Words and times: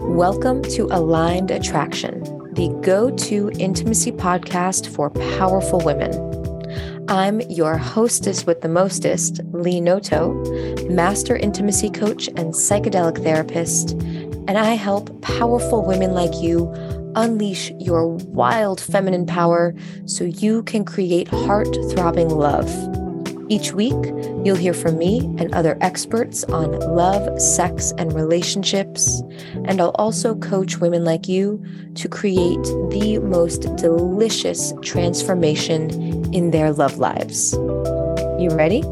Welcome 0.00 0.62
to 0.62 0.86
Aligned 0.90 1.50
Attraction, 1.50 2.22
the 2.54 2.68
go 2.82 3.10
to 3.10 3.50
intimacy 3.58 4.10
podcast 4.10 4.88
for 4.88 5.10
powerful 5.10 5.78
women. 5.78 6.10
I'm 7.08 7.42
your 7.42 7.76
hostess 7.76 8.46
with 8.46 8.62
the 8.62 8.68
mostest, 8.68 9.40
Lee 9.52 9.80
Noto, 9.80 10.32
master 10.88 11.36
intimacy 11.36 11.90
coach 11.90 12.28
and 12.28 12.54
psychedelic 12.54 13.22
therapist, 13.22 13.92
and 13.92 14.56
I 14.58 14.74
help 14.74 15.20
powerful 15.20 15.84
women 15.84 16.14
like 16.14 16.34
you 16.40 16.72
unleash 17.14 17.70
your 17.72 18.08
wild 18.08 18.80
feminine 18.80 19.26
power 19.26 19.74
so 20.06 20.24
you 20.24 20.62
can 20.62 20.84
create 20.84 21.28
heart 21.28 21.68
throbbing 21.90 22.30
love. 22.30 22.68
Each 23.50 23.72
week, 23.72 23.96
you'll 24.44 24.54
hear 24.54 24.72
from 24.72 24.96
me 24.96 25.18
and 25.38 25.52
other 25.52 25.76
experts 25.80 26.44
on 26.44 26.78
love, 26.78 27.42
sex, 27.42 27.92
and 27.98 28.12
relationships. 28.12 29.22
And 29.64 29.80
I'll 29.80 29.96
also 29.96 30.36
coach 30.36 30.78
women 30.78 31.04
like 31.04 31.26
you 31.26 31.60
to 31.96 32.08
create 32.08 32.62
the 32.90 33.18
most 33.18 33.62
delicious 33.74 34.72
transformation 34.82 35.90
in 36.32 36.52
their 36.52 36.72
love 36.72 36.98
lives. 36.98 37.52
You 38.38 38.50
ready? 38.52 38.84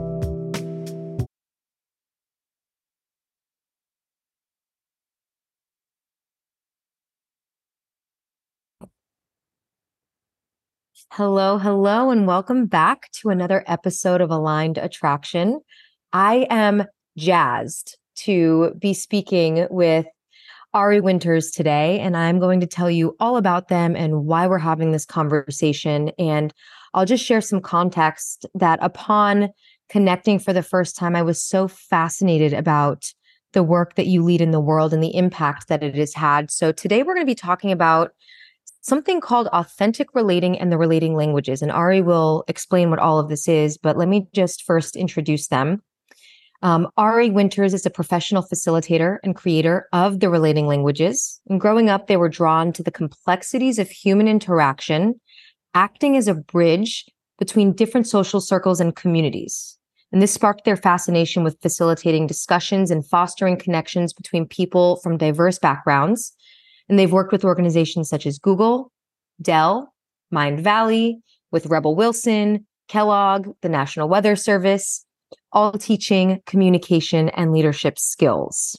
Hello, 11.12 11.56
hello, 11.56 12.10
and 12.10 12.26
welcome 12.26 12.66
back 12.66 13.10
to 13.12 13.30
another 13.30 13.64
episode 13.66 14.20
of 14.20 14.30
Aligned 14.30 14.76
Attraction. 14.76 15.58
I 16.12 16.46
am 16.50 16.84
jazzed 17.16 17.96
to 18.16 18.74
be 18.78 18.92
speaking 18.92 19.66
with 19.70 20.06
Ari 20.74 21.00
Winters 21.00 21.50
today, 21.50 21.98
and 21.98 22.14
I'm 22.14 22.38
going 22.38 22.60
to 22.60 22.66
tell 22.66 22.90
you 22.90 23.16
all 23.18 23.38
about 23.38 23.68
them 23.68 23.96
and 23.96 24.26
why 24.26 24.46
we're 24.46 24.58
having 24.58 24.92
this 24.92 25.06
conversation. 25.06 26.10
And 26.18 26.52
I'll 26.92 27.06
just 27.06 27.24
share 27.24 27.40
some 27.40 27.62
context 27.62 28.44
that 28.54 28.78
upon 28.82 29.48
connecting 29.88 30.38
for 30.38 30.52
the 30.52 30.62
first 30.62 30.94
time, 30.94 31.16
I 31.16 31.22
was 31.22 31.42
so 31.42 31.68
fascinated 31.68 32.52
about 32.52 33.12
the 33.54 33.62
work 33.62 33.94
that 33.94 34.06
you 34.06 34.22
lead 34.22 34.42
in 34.42 34.50
the 34.50 34.60
world 34.60 34.92
and 34.92 35.02
the 35.02 35.16
impact 35.16 35.68
that 35.68 35.82
it 35.82 35.94
has 35.94 36.12
had. 36.12 36.50
So 36.50 36.70
today 36.70 37.02
we're 37.02 37.14
going 37.14 37.26
to 37.26 37.30
be 37.30 37.34
talking 37.34 37.72
about 37.72 38.12
something 38.88 39.20
called 39.20 39.46
authentic 39.48 40.14
relating 40.14 40.58
and 40.58 40.72
the 40.72 40.78
relating 40.78 41.14
languages. 41.14 41.62
And 41.62 41.70
Ari 41.70 42.02
will 42.02 42.44
explain 42.48 42.90
what 42.90 42.98
all 42.98 43.18
of 43.18 43.28
this 43.28 43.46
is, 43.46 43.78
but 43.78 43.96
let 43.96 44.08
me 44.08 44.26
just 44.32 44.64
first 44.64 44.96
introduce 44.96 45.48
them. 45.48 45.82
Um, 46.62 46.88
Ari 46.96 47.30
Winters 47.30 47.72
is 47.72 47.86
a 47.86 47.90
professional 47.90 48.42
facilitator 48.42 49.18
and 49.22 49.36
creator 49.36 49.86
of 49.92 50.18
the 50.18 50.28
relating 50.28 50.66
languages. 50.66 51.40
And 51.48 51.60
growing 51.60 51.88
up, 51.88 52.08
they 52.08 52.16
were 52.16 52.28
drawn 52.28 52.72
to 52.72 52.82
the 52.82 52.90
complexities 52.90 53.78
of 53.78 53.88
human 53.88 54.26
interaction, 54.26 55.20
acting 55.74 56.16
as 56.16 56.26
a 56.26 56.34
bridge 56.34 57.04
between 57.38 57.72
different 57.72 58.08
social 58.08 58.40
circles 58.40 58.80
and 58.80 58.96
communities. 58.96 59.78
And 60.10 60.20
this 60.20 60.32
sparked 60.32 60.64
their 60.64 60.76
fascination 60.76 61.44
with 61.44 61.60
facilitating 61.60 62.26
discussions 62.26 62.90
and 62.90 63.06
fostering 63.06 63.56
connections 63.56 64.12
between 64.12 64.46
people 64.46 64.96
from 64.96 65.18
diverse 65.18 65.58
backgrounds 65.58 66.34
and 66.88 66.98
they've 66.98 67.12
worked 67.12 67.32
with 67.32 67.44
organizations 67.44 68.08
such 68.08 68.26
as 68.26 68.38
Google, 68.38 68.90
Dell, 69.40 69.92
Mindvalley, 70.32 71.16
with 71.50 71.66
Rebel 71.66 71.94
Wilson, 71.94 72.66
Kellogg, 72.88 73.48
the 73.62 73.68
National 73.68 74.08
Weather 74.08 74.36
Service, 74.36 75.04
all 75.52 75.72
teaching 75.72 76.40
communication 76.46 77.28
and 77.30 77.52
leadership 77.52 77.98
skills. 77.98 78.78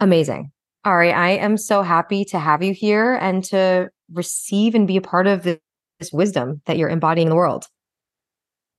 Amazing. 0.00 0.50
Ari, 0.84 1.12
I 1.12 1.30
am 1.30 1.56
so 1.56 1.82
happy 1.82 2.24
to 2.26 2.38
have 2.38 2.62
you 2.62 2.72
here 2.72 3.14
and 3.14 3.44
to 3.44 3.88
receive 4.12 4.74
and 4.74 4.86
be 4.86 4.96
a 4.96 5.02
part 5.02 5.26
of 5.26 5.44
this, 5.44 5.58
wisdom 6.12 6.60
that 6.66 6.76
you're 6.76 6.88
embodying 6.88 7.28
in 7.28 7.30
the 7.30 7.36
world. 7.36 7.66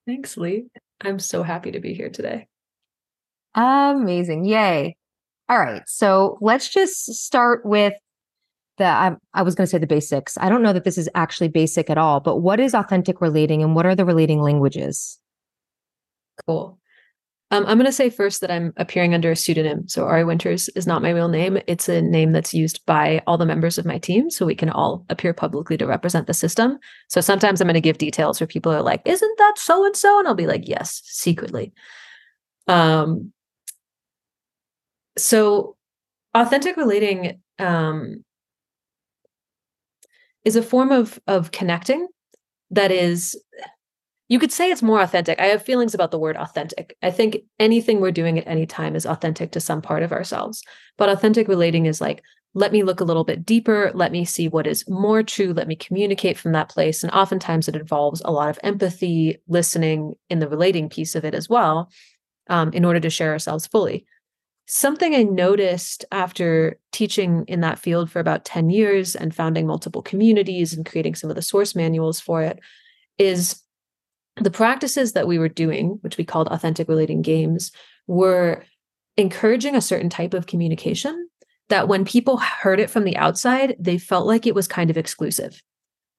Thanks, 0.06 0.36
Lee. 0.36 0.66
I'm 1.00 1.20
so 1.20 1.42
happy 1.42 1.72
to 1.72 1.80
be 1.80 1.94
here 1.94 2.10
today. 2.10 2.48
Amazing. 3.56 4.44
Yay. 4.44 4.98
All 5.48 5.58
right. 5.58 5.84
So 5.88 6.38
let's 6.42 6.68
just 6.68 7.06
start 7.06 7.66
with 7.66 7.94
the 8.78 8.86
I, 8.86 9.16
I 9.34 9.42
was 9.42 9.56
going 9.56 9.66
to 9.66 9.70
say 9.70 9.78
the 9.78 9.88
basics. 9.88 10.38
I 10.38 10.50
don't 10.50 10.64
know 10.64 10.74
that 10.74 10.84
this 10.84 10.98
is 10.98 11.10
actually 11.16 11.50
basic 11.50 11.90
at 11.90 11.98
all, 11.98 12.20
but 12.20 12.38
what 12.38 12.60
is 12.60 12.74
authentic 12.74 13.22
relating 13.22 13.62
and 13.62 13.76
what 13.76 13.86
are 13.86 13.96
the 13.96 14.06
relating 14.06 14.42
languages? 14.42 15.20
Cool. 16.46 16.80
Um, 17.52 17.66
I'm 17.68 17.78
going 17.78 17.86
to 17.86 17.92
say 17.92 18.10
first 18.10 18.42
that 18.42 18.50
I'm 18.50 18.74
appearing 18.78 19.14
under 19.14 19.30
a 19.30 19.36
pseudonym. 19.36 19.88
So 19.88 20.06
Ari 20.06 20.24
Winters 20.24 20.70
is 20.70 20.88
not 20.88 21.04
my 21.04 21.12
real 21.12 21.28
name. 21.28 21.60
It's 21.68 21.88
a 21.88 22.02
name 22.02 22.32
that's 22.32 22.52
used 22.52 22.84
by 22.88 23.22
all 23.28 23.38
the 23.38 23.46
members 23.46 23.78
of 23.78 23.86
my 23.86 24.00
team. 24.00 24.32
So 24.32 24.44
we 24.44 24.56
can 24.56 24.72
all 24.72 25.06
appear 25.10 25.36
publicly 25.36 25.78
to 25.78 25.86
represent 25.86 26.26
the 26.26 26.34
system. 26.34 26.80
So 27.10 27.22
sometimes 27.22 27.62
I'm 27.62 27.68
going 27.68 27.76
to 27.76 27.82
give 27.82 28.00
details 28.00 28.40
where 28.40 28.48
people 28.48 28.72
are 28.72 28.82
like, 28.82 29.04
isn't 29.06 29.38
that 29.38 29.54
so 29.58 29.86
and 29.86 29.96
so? 29.96 30.18
And 30.18 30.28
I'll 30.28 30.34
be 30.34 30.48
like, 30.48 30.68
yes, 30.68 31.04
secretly. 31.06 31.74
Um, 32.68 33.32
so 35.16 35.76
authentic 36.34 36.76
relating 36.76 37.40
um, 37.60 38.24
is 40.46 40.56
a 40.56 40.64
form 40.64 40.92
of 40.92 41.20
of 41.28 41.52
connecting 41.52 42.08
that 42.72 42.92
is 42.92 43.38
you 44.30 44.40
could 44.40 44.52
say 44.52 44.72
it's 44.72 44.82
more 44.82 45.02
authentic. 45.02 45.40
I 45.40 45.46
have 45.48 45.64
feelings 45.64 45.94
about 45.94 46.12
the 46.12 46.18
word 46.18 46.38
authentic. 46.38 46.98
I 47.04 47.12
think 47.12 47.40
anything 47.60 48.00
we're 48.00 48.12
doing 48.12 48.40
at 48.40 48.48
any 48.48 48.66
time 48.66 48.96
is 48.96 49.06
authentic 49.06 49.52
to 49.52 49.60
some 49.60 49.82
part 49.82 50.02
of 50.02 50.12
ourselves. 50.12 50.64
But 50.98 51.10
authentic 51.10 51.48
relating 51.48 51.86
is 51.86 52.02
like, 52.02 52.24
let 52.56 52.72
me 52.72 52.84
look 52.84 53.00
a 53.00 53.04
little 53.04 53.24
bit 53.24 53.46
deeper. 53.46 53.92
Let 53.94 54.12
me 54.12 54.26
see 54.26 54.48
what 54.48 54.66
is 54.66 54.88
more 54.88 55.24
true. 55.24 55.54
Let 55.54 55.68
me 55.68 55.76
communicate 55.76 56.38
from 56.38 56.52
that 56.54 56.70
place. 56.70 57.04
And 57.04 57.12
oftentimes 57.12 57.68
it 57.68 57.76
involves 57.76 58.22
a 58.24 58.32
lot 58.32 58.50
of 58.50 58.60
empathy, 58.64 59.38
listening 59.48 60.14
in 60.30 60.40
the 60.40 60.48
relating 60.48 60.90
piece 60.90 61.16
of 61.16 61.26
it 61.26 61.34
as 61.34 61.50
well, 61.50 61.92
um, 62.50 62.72
in 62.74 62.86
order 62.86 63.00
to 63.00 63.10
share 63.10 63.32
ourselves 63.32 63.68
fully. 63.68 64.06
Something 64.66 65.14
I 65.14 65.24
noticed 65.24 66.06
after 66.12 66.80
teaching 66.92 67.44
in 67.48 67.62
that 67.62 67.80
field 67.80 68.10
for 68.10 68.20
about 68.20 68.46
10 68.46 68.70
years 68.70 69.16
and 69.16 69.36
founding 69.36 69.68
multiple 69.68 70.02
communities 70.02 70.74
and 70.74 70.86
creating 70.86 71.16
some 71.16 71.30
of 71.30 71.36
the 71.36 71.42
source 71.42 71.76
manuals 71.76 72.20
for 72.20 72.42
it 72.42 72.60
is 73.18 73.62
the 74.38 74.52
practices 74.52 75.14
that 75.14 75.28
we 75.28 75.38
were 75.38 75.50
doing, 75.50 76.00
which 76.02 76.18
we 76.18 76.24
called 76.24 76.48
authentic 76.48 76.88
relating 76.88 77.22
games, 77.22 77.72
were 78.08 78.64
encouraging 79.18 79.76
a 79.76 79.82
certain 79.82 80.10
type 80.10 80.34
of 80.34 80.48
communication 80.48 81.30
that 81.70 81.88
when 81.88 82.06
people 82.06 82.38
heard 82.38 82.80
it 82.80 82.90
from 82.90 83.04
the 83.04 83.18
outside, 83.18 83.76
they 83.80 83.98
felt 83.98 84.26
like 84.26 84.48
it 84.48 84.56
was 84.56 84.68
kind 84.68 84.90
of 84.90 84.98
exclusive. 84.98 85.62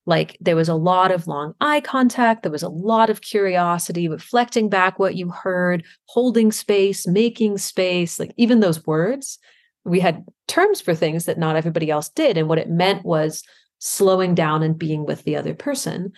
Like 0.07 0.37
there 0.41 0.57
was 0.57 0.69
a 0.69 0.75
lot 0.75 1.11
of 1.11 1.27
long 1.27 1.55
eye 1.61 1.81
contact, 1.81 2.43
there 2.43 2.53
was 2.53 2.63
a 2.63 2.69
lot 2.69 3.11
of 3.11 3.23
curiosity, 3.23 4.09
reflecting 4.09 4.69
back 4.69 4.99
what 4.99 5.15
you 5.15 5.31
heard, 5.31 5.85
holding 6.07 6.53
space, 6.53 7.07
making 7.07 7.59
space, 7.59 8.19
like 8.19 8.33
even 8.37 8.61
those 8.61 8.87
words. 8.87 9.39
We 9.85 10.01
had 10.01 10.25
terms 10.47 10.81
for 10.81 10.95
things 10.95 11.25
that 11.25 11.39
not 11.39 11.57
everybody 11.57 11.91
else 11.91 12.09
did. 12.09 12.37
And 12.39 12.49
what 12.49 12.59
it 12.59 12.71
meant 12.71 13.05
was 13.05 13.43
slowing 13.79 14.35
down 14.35 14.63
and 14.63 14.79
being 14.79 15.05
with 15.05 15.25
the 15.25 15.37
other 15.37 15.55
person. 15.55 16.13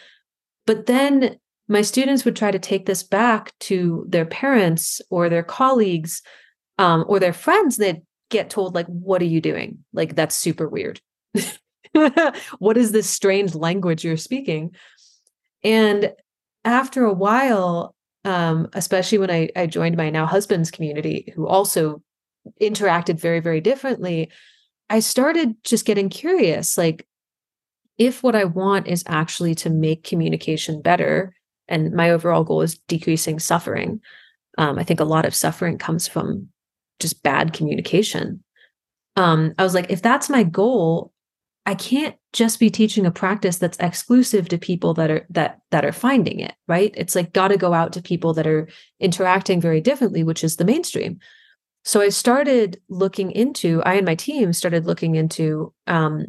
But 0.67 0.87
then 0.87 1.39
my 1.69 1.83
students 1.83 2.25
would 2.25 2.37
try 2.37 2.51
to 2.51 2.59
take 2.59 2.87
this 2.87 3.03
back 3.03 3.53
to 3.61 4.05
their 4.09 4.25
parents 4.25 5.01
or 5.11 5.29
their 5.29 5.43
colleagues 5.43 6.23
um, 6.79 7.05
or 7.09 7.19
their 7.19 7.33
friends. 7.33 7.77
They'd 7.77 8.03
get 8.31 8.51
told, 8.51 8.75
like, 8.75 8.87
what 8.87 9.21
are 9.21 9.27
you 9.27 9.41
doing? 9.41 9.85
Like, 9.93 10.15
that's 10.15 10.37
super 10.37 10.69
weird. 10.69 11.01
what 12.59 12.77
is 12.77 12.93
this 12.93 13.09
strange 13.09 13.55
language 13.55 14.05
you're 14.05 14.17
speaking? 14.17 14.75
And 15.65 16.13
after 16.65 17.05
a 17.05 17.13
while, 17.13 17.95
um, 18.25 18.69
especially 18.73 19.19
when 19.19 19.31
I, 19.31 19.51
I 19.57 19.67
joined 19.67 19.97
my 19.97 20.11
now 20.11 20.27
husband's 20.27 20.71
community, 20.71 21.33
who 21.35 21.47
also 21.47 22.03
interacted 22.61 23.19
very, 23.19 23.41
very 23.41 23.61
differently, 23.61 24.31
I 24.89 25.01
started 25.01 25.57
just 25.65 25.85
getting 25.85 26.09
curious 26.09 26.79
like, 26.79 27.07
if 27.99 28.23
what 28.23 28.37
I 28.37 28.45
want 28.45 28.89
is 28.89 29.03
actually 29.07 29.55
to 29.57 29.71
make 29.71 30.05
communication 30.05 30.83
better, 30.83 31.35
and 31.67 31.93
my 31.93 32.11
overall 32.11 32.45
goal 32.45 32.61
is 32.61 32.79
decreasing 32.89 33.39
suffering, 33.39 34.01
um, 34.59 34.79
I 34.79 34.85
think 34.85 35.01
a 35.01 35.05
lot 35.05 35.25
of 35.25 35.35
suffering 35.35 35.79
comes 35.79 36.07
from 36.07 36.49
just 37.01 37.23
bad 37.23 37.53
communication. 37.53 38.43
Um, 39.17 39.55
I 39.59 39.65
was 39.65 39.75
like, 39.75 39.91
if 39.91 40.03
that's 40.03 40.29
my 40.29 40.43
goal, 40.43 41.13
I 41.67 41.75
can't 41.75 42.15
just 42.33 42.61
be 42.61 42.71
teaching 42.71 43.05
a 43.05 43.11
practice 43.11 43.59
that's 43.59 43.79
exclusive 43.81 44.49
to 44.49 44.59
people 44.59 44.95
that 44.95 45.11
are 45.11 45.27
that 45.31 45.59
that 45.73 45.85
are 45.85 45.93
finding 45.93 46.39
it, 46.39 46.55
right? 46.69 46.95
It's 46.97 47.17
like 47.17 47.33
got 47.33 47.49
to 47.49 47.57
go 47.57 47.75
out 47.75 47.93
to 47.95 48.03
people 48.03 48.33
that 48.35 48.47
are 48.47 48.69
interacting 49.01 49.61
very 49.61 49.81
differently, 49.81 50.23
which 50.23 50.45
is 50.45 50.57
the 50.57 50.65
mainstream. 50.65 51.19
So 51.85 52.01
I 52.01 52.09
started 52.09 52.81
looking 52.89 53.31
into, 53.31 53.83
I 53.85 53.95
and 53.95 54.07
my 54.07 54.15
team 54.17 54.53
started 54.53 54.87
looking 54.87 55.15
into 55.15 55.73
um, 55.87 56.27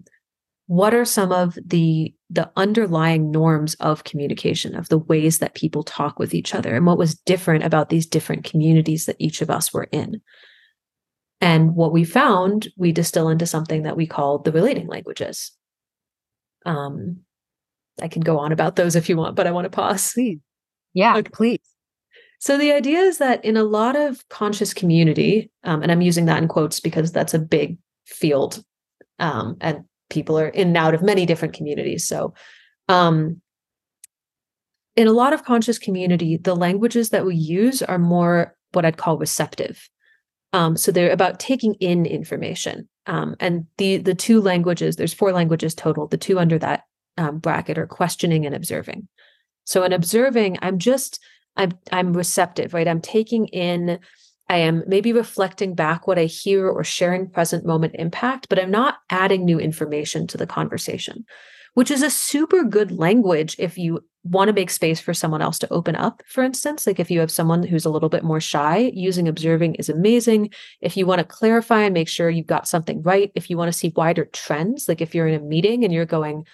what 0.68 0.94
are 0.94 1.06
some 1.06 1.31
of 1.31 1.57
the 1.66 2.13
the 2.30 2.51
underlying 2.57 3.31
norms 3.31 3.75
of 3.75 4.04
communication 4.04 4.75
of 4.75 4.89
the 4.89 4.98
ways 4.98 5.39
that 5.39 5.56
people 5.56 5.84
talk 5.84 6.19
with 6.19 6.34
each 6.34 6.54
other 6.54 6.75
and 6.75 6.86
what 6.86 6.98
was 6.98 7.16
different 7.16 7.63
about 7.63 7.89
these 7.89 8.06
different 8.06 8.44
communities 8.44 9.06
that 9.06 9.16
each 9.18 9.42
of 9.42 9.50
us 9.50 9.72
were 9.74 9.88
in 9.92 10.22
And 11.39 11.75
what 11.75 11.92
we 11.94 12.04
found, 12.04 12.68
we 12.78 12.92
distill 12.92 13.30
into 13.30 13.45
something 13.45 13.84
that 13.84 13.95
we 13.95 14.07
call 14.07 14.39
the 14.39 14.51
relating 14.51 14.88
languages. 14.88 15.51
Um, 16.66 17.19
I 18.01 18.07
can 18.07 18.22
go 18.22 18.39
on 18.39 18.51
about 18.51 18.75
those 18.75 18.95
if 18.95 19.10
you 19.10 19.18
want, 19.18 19.36
but 19.36 19.48
I 19.48 19.51
want 19.51 19.66
to 19.66 19.69
pause. 19.69 20.13
Please. 20.13 20.39
Yeah, 20.94 21.18
okay. 21.18 21.30
please. 21.31 21.60
So 22.39 22.57
the 22.57 22.72
idea 22.72 23.00
is 23.00 23.18
that 23.18 23.44
in 23.44 23.57
a 23.57 23.63
lot 23.63 23.95
of 23.95 24.28
conscious 24.30 24.74
community, 24.74 25.51
um, 25.63 25.81
and 25.81 25.92
I'm 25.92 26.01
using 26.01 26.25
that 26.25 26.42
in 26.42 26.48
quotes 26.48 26.80
because 26.80 27.12
that's 27.12 27.34
a 27.34 27.39
big 27.39 27.78
field, 28.06 28.63
um, 29.19 29.57
and 29.60 29.84
people 30.10 30.39
are 30.39 30.50
in 30.50 30.69
and 30.69 30.78
out 30.78 30.94
of 30.94 31.01
many 31.01 31.25
different 31.25 31.56
communities. 31.56 32.07
So, 32.07 32.34
um, 32.89 33.42
in 34.95 35.07
a 35.07 35.13
lot 35.13 35.34
of 35.34 35.44
conscious 35.44 35.78
community, 35.78 36.38
the 36.38 36.56
languages 36.56 37.10
that 37.10 37.25
we 37.25 37.36
use 37.36 37.81
are 37.81 38.00
more 38.00 38.56
what 38.72 38.86
I'd 38.86 38.98
call 38.98 39.18
receptive. 39.18 39.88
Um, 40.57 40.75
so 40.75 40.92
they're 40.92 41.12
about 41.12 41.39
taking 41.39 41.75
in 41.75 42.07
information. 42.07 42.89
Um, 43.06 43.36
and 43.39 43.68
the 43.77 43.98
the 43.98 44.15
two 44.15 44.42
languages, 44.42 44.95
there's 44.95 45.13
four 45.13 45.31
languages 45.31 45.75
total. 45.75 46.07
The 46.07 46.18
two 46.18 46.39
under 46.39 46.57
that 46.57 46.81
um, 47.15 47.38
bracket 47.38 47.77
are 47.77 47.86
questioning 47.86 48.44
and 48.44 48.56
observing. 48.56 49.07
So 49.65 49.83
in 49.83 49.94
observing, 49.94 50.57
I'm 50.63 50.80
just 50.80 51.19
I'm 51.57 51.74
I'm 51.92 52.12
receptive, 52.12 52.74
right? 52.74 52.88
I'm 52.88 53.01
taking 53.01 53.45
in, 53.50 54.00
I 54.50 54.57
am 54.57 54.83
maybe 54.88 55.13
reflecting 55.13 55.75
back 55.75 56.07
what 56.07 56.18
I 56.18 56.25
hear 56.25 56.68
or 56.68 56.83
sharing 56.83 57.30
present 57.30 57.63
moment 57.63 57.94
impact, 58.00 58.50
but 58.50 58.57
I'm 58.57 58.71
not 58.71 58.95
adding 59.12 59.45
new 59.45 59.60
information 59.60 60.25
to 60.25 60.38
the 60.38 60.48
conversation, 60.48 61.24
which 61.75 61.92
is 61.92 62.01
a 62.01 62.10
super 62.10 62.63
good 62.63 62.92
language 62.92 63.56
if 63.60 63.77
you 63.77 64.03
want 64.29 64.50
to 64.50 64.53
make 64.53 64.69
space 64.69 65.00
for 65.00 65.13
someone 65.13 65.41
else 65.41 65.59
to 65.59 65.74
open 65.74 65.95
up, 65.95 66.21
for 66.27 66.44
instance. 66.44 66.85
Like 66.85 67.00
if 67.00 67.09
you 67.09 67.19
have 67.19 67.31
someone 67.31 67.63
who's 67.63 67.85
a 67.85 67.89
little 67.89 68.09
bit 68.09 68.24
more 68.24 68.39
shy, 68.39 68.91
using 68.94 69.27
observing 69.27 69.75
is 69.75 69.89
amazing. 69.89 70.51
If 70.81 70.97
you 70.97 71.06
want 71.06 71.19
to 71.19 71.25
clarify 71.25 71.83
and 71.83 71.94
make 71.94 72.07
sure 72.07 72.29
you've 72.29 72.47
got 72.47 72.68
something 72.68 73.01
right, 73.03 73.31
if 73.35 73.50
you 73.50 73.57
want 73.57 73.71
to 73.71 73.77
see 73.77 73.94
wider 73.95 74.25
trends, 74.25 74.88
like 74.88 75.01
if 75.01 75.15
you're 75.15 75.27
in 75.27 75.41
a 75.41 75.44
meeting 75.44 75.83
and 75.83 75.94
you're 75.94 76.06
going, 76.06 76.45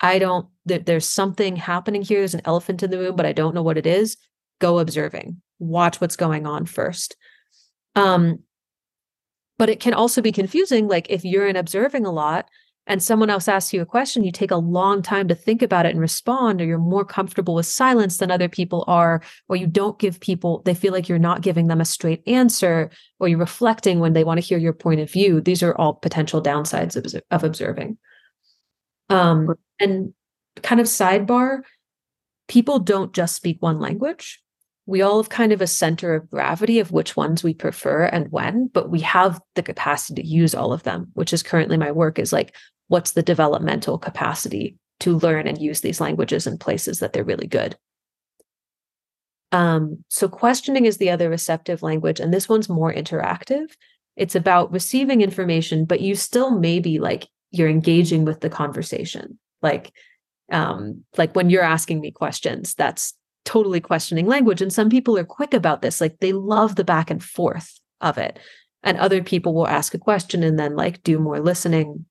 I 0.00 0.18
don't, 0.18 0.46
there's 0.64 1.06
something 1.06 1.56
happening 1.56 2.02
here. 2.02 2.20
There's 2.20 2.34
an 2.34 2.42
elephant 2.44 2.82
in 2.82 2.90
the 2.90 2.98
room, 2.98 3.16
but 3.16 3.26
I 3.26 3.32
don't 3.32 3.54
know 3.54 3.62
what 3.62 3.78
it 3.78 3.86
is 3.86 4.16
go 4.60 4.80
observing, 4.80 5.40
watch 5.58 6.00
what's 6.00 6.16
going 6.16 6.46
on 6.46 6.66
first. 6.66 7.16
Um, 7.94 8.40
but 9.56 9.68
it 9.68 9.80
can 9.80 9.94
also 9.94 10.20
be 10.22 10.32
confusing. 10.32 10.88
Like 10.88 11.06
if 11.10 11.24
you're 11.24 11.46
in 11.46 11.56
observing 11.56 12.06
a 12.06 12.12
lot 12.12 12.48
and 12.88 13.02
someone 13.02 13.28
else 13.28 13.46
asks 13.46 13.72
you 13.72 13.82
a 13.82 13.86
question, 13.86 14.24
you 14.24 14.32
take 14.32 14.50
a 14.50 14.56
long 14.56 15.02
time 15.02 15.28
to 15.28 15.34
think 15.34 15.60
about 15.60 15.86
it 15.86 15.90
and 15.90 16.00
respond, 16.00 16.60
or 16.60 16.64
you're 16.64 16.78
more 16.78 17.04
comfortable 17.04 17.54
with 17.54 17.66
silence 17.66 18.16
than 18.16 18.30
other 18.30 18.48
people 18.48 18.82
are, 18.88 19.22
or 19.48 19.56
you 19.56 19.66
don't 19.66 19.98
give 19.98 20.18
people, 20.18 20.62
they 20.64 20.74
feel 20.74 20.92
like 20.92 21.08
you're 21.08 21.18
not 21.18 21.42
giving 21.42 21.68
them 21.68 21.80
a 21.80 21.84
straight 21.84 22.26
answer, 22.26 22.90
or 23.20 23.28
you're 23.28 23.38
reflecting 23.38 24.00
when 24.00 24.14
they 24.14 24.24
want 24.24 24.40
to 24.40 24.46
hear 24.46 24.58
your 24.58 24.72
point 24.72 25.00
of 25.00 25.10
view. 25.10 25.40
These 25.40 25.62
are 25.62 25.76
all 25.76 25.94
potential 25.94 26.42
downsides 26.42 26.96
of, 26.96 27.22
of 27.30 27.44
observing. 27.44 27.98
Um, 29.10 29.54
and 29.78 30.14
kind 30.62 30.80
of 30.80 30.86
sidebar, 30.86 31.60
people 32.48 32.78
don't 32.78 33.12
just 33.12 33.36
speak 33.36 33.58
one 33.60 33.78
language 33.78 34.42
we 34.88 35.02
all 35.02 35.18
have 35.18 35.28
kind 35.28 35.52
of 35.52 35.60
a 35.60 35.66
center 35.66 36.14
of 36.14 36.30
gravity 36.30 36.78
of 36.78 36.90
which 36.90 37.14
ones 37.14 37.44
we 37.44 37.52
prefer 37.52 38.04
and 38.04 38.32
when, 38.32 38.68
but 38.68 38.88
we 38.88 39.00
have 39.00 39.38
the 39.54 39.62
capacity 39.62 40.22
to 40.22 40.26
use 40.26 40.54
all 40.54 40.72
of 40.72 40.82
them, 40.82 41.08
which 41.12 41.34
is 41.34 41.42
currently 41.42 41.76
my 41.76 41.92
work 41.92 42.18
is 42.18 42.32
like, 42.32 42.54
what's 42.88 43.12
the 43.12 43.22
developmental 43.22 43.98
capacity 43.98 44.76
to 45.00 45.16
learn 45.18 45.46
and 45.46 45.60
use 45.60 45.80
these 45.80 46.00
languages 46.00 46.46
in 46.46 46.58
places 46.58 46.98
that 47.00 47.12
they're 47.12 47.24
really 47.24 47.46
good? 47.46 47.76
Um, 49.52 50.04
so 50.08 50.28
questioning 50.28 50.84
is 50.84 50.98
the 50.98 51.10
other 51.10 51.30
receptive 51.30 51.82
language, 51.82 52.20
and 52.20 52.34
this 52.34 52.48
one's 52.48 52.68
more 52.68 52.92
interactive. 52.92 53.70
It's 54.16 54.34
about 54.34 54.72
receiving 54.72 55.22
information, 55.22 55.84
but 55.84 56.00
you 56.00 56.14
still 56.14 56.50
maybe 56.50 56.98
like 56.98 57.28
you're 57.50 57.68
engaging 57.68 58.24
with 58.24 58.40
the 58.40 58.50
conversation. 58.50 59.38
Like, 59.62 59.92
um, 60.50 61.04
like 61.16 61.34
when 61.34 61.50
you're 61.50 61.62
asking 61.62 62.00
me 62.00 62.10
questions, 62.10 62.74
that's 62.74 63.14
totally 63.44 63.80
questioning 63.80 64.26
language. 64.26 64.60
And 64.60 64.72
some 64.72 64.90
people 64.90 65.16
are 65.16 65.24
quick 65.24 65.54
about 65.54 65.82
this, 65.82 66.00
like 66.00 66.18
they 66.18 66.32
love 66.32 66.76
the 66.76 66.84
back 66.84 67.10
and 67.10 67.22
forth 67.22 67.78
of 68.00 68.18
it. 68.18 68.38
And 68.82 68.98
other 68.98 69.22
people 69.22 69.54
will 69.54 69.66
ask 69.66 69.94
a 69.94 69.98
question 69.98 70.42
and 70.42 70.58
then 70.58 70.76
like 70.76 71.02
do 71.02 71.18
more 71.18 71.40
listening. 71.40 72.04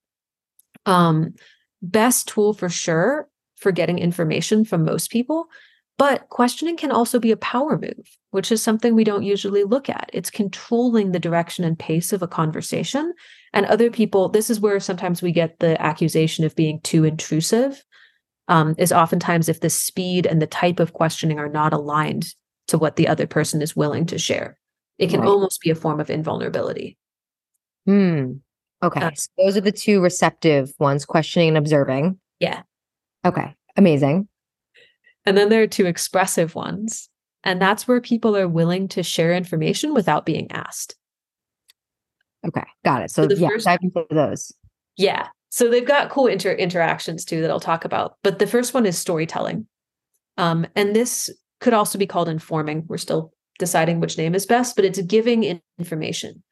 Um, 0.88 1.34
best 1.82 2.28
tool 2.28 2.54
for 2.54 2.70
sure 2.70 3.28
for 3.56 3.72
getting 3.72 4.00
information 4.00 4.66
from 4.66 4.84
most 4.84 5.12
people. 5.12 5.48
But 5.98 6.30
questioning 6.30 6.78
can 6.78 6.92
also 6.92 7.20
be 7.20 7.32
a 7.32 7.38
power 7.38 7.78
move, 7.78 8.18
which 8.30 8.52
is 8.52 8.62
something 8.62 8.94
we 8.94 9.04
don't 9.04 9.24
usually 9.24 9.64
look 9.64 9.90
at. 9.90 10.12
It's 10.14 10.30
controlling 10.30 11.12
the 11.12 11.20
direction 11.20 11.64
and 11.64 11.78
pace 11.78 12.14
of 12.14 12.22
a 12.22 12.28
conversation. 12.28 13.14
And 13.52 13.66
other 13.66 13.90
people, 13.90 14.30
this 14.30 14.52
is 14.52 14.60
where 14.60 14.80
sometimes 14.80 15.24
we 15.24 15.32
get 15.32 15.58
the 15.60 15.82
accusation 15.82 16.46
of 16.46 16.56
being 16.56 16.82
too 16.82 17.04
intrusive 17.04 17.84
um, 18.48 18.76
is 18.78 18.92
oftentimes 18.92 19.50
if 19.50 19.60
the 19.60 19.72
speed 19.72 20.28
and 20.28 20.40
the 20.40 20.48
type 20.48 20.80
of 20.80 20.94
questioning 20.94 21.40
are 21.40 21.50
not 21.50 21.74
aligned 21.74 22.34
to 22.68 22.78
what 22.78 22.96
the 22.96 23.08
other 23.08 23.26
person 23.26 23.62
is 23.62 23.76
willing 23.76 24.06
to 24.06 24.20
share. 24.20 24.58
It 25.00 25.10
can 25.10 25.22
right. 25.22 25.30
almost 25.30 25.62
be 25.62 25.70
a 25.70 25.76
form 25.76 26.00
of 26.00 26.10
invulnerability. 26.10 26.98
Hmm. 27.86 28.34
Okay. 28.84 29.02
Uh, 29.02 29.12
so 29.16 29.30
those 29.38 29.58
are 29.58 29.62
the 29.62 29.72
two 29.72 30.02
receptive 30.02 30.72
ones, 30.80 31.06
questioning 31.06 31.50
and 31.50 31.58
observing. 31.58 32.20
Yeah. 32.40 32.62
Okay. 33.26 33.56
Amazing. 33.76 34.28
And 35.26 35.38
then 35.38 35.50
there 35.50 35.64
are 35.64 35.68
two 35.68 35.86
expressive 35.86 36.56
ones. 36.56 37.10
And 37.44 37.62
that's 37.62 37.88
where 37.88 38.02
people 38.02 38.36
are 38.36 38.48
willing 38.48 38.88
to 38.90 39.04
share 39.04 39.34
information 39.34 39.94
without 39.94 40.26
being 40.26 40.52
asked. 40.52 40.96
Okay. 42.46 42.66
Got 42.84 43.04
it. 43.04 43.12
So, 43.12 43.28
so 43.28 43.36
yeah, 43.36 43.48
first, 43.48 43.66
dive 43.66 43.80
into 43.82 44.06
those. 44.12 44.52
Yeah. 44.98 45.28
So 45.50 45.70
they've 45.70 45.88
got 45.88 46.10
cool 46.10 46.28
inter- 46.28 46.54
interactions 46.54 47.26
too 47.26 47.42
that 47.42 47.50
I'll 47.50 47.60
talk 47.60 47.86
about. 47.86 48.18
But 48.24 48.40
the 48.40 48.48
first 48.48 48.74
one 48.74 48.86
is 48.86 48.98
storytelling. 48.98 49.66
Um, 50.38 50.68
and 50.76 50.96
this 50.96 51.30
could 51.62 51.74
also 51.74 51.98
be 51.98 52.06
called 52.06 52.30
informing. 52.30 52.86
We're 52.88 52.98
still 52.98 53.34
deciding 53.60 54.00
which 54.00 54.18
name 54.18 54.36
is 54.36 54.46
best, 54.46 54.76
but 54.76 54.86
it's 54.86 55.02
giving 55.02 55.62
information, 55.80 56.44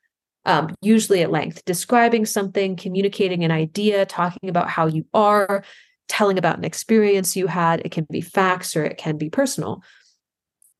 um, 0.45 0.75
usually 0.81 1.21
at 1.21 1.31
length, 1.31 1.65
describing 1.65 2.25
something, 2.25 2.75
communicating 2.75 3.43
an 3.43 3.51
idea, 3.51 4.05
talking 4.05 4.49
about 4.49 4.69
how 4.69 4.87
you 4.87 5.05
are, 5.13 5.63
telling 6.07 6.37
about 6.37 6.57
an 6.57 6.63
experience 6.63 7.35
you 7.35 7.47
had. 7.47 7.81
It 7.83 7.91
can 7.91 8.05
be 8.09 8.21
facts 8.21 8.75
or 8.75 8.83
it 8.83 8.97
can 8.97 9.17
be 9.17 9.29
personal. 9.29 9.83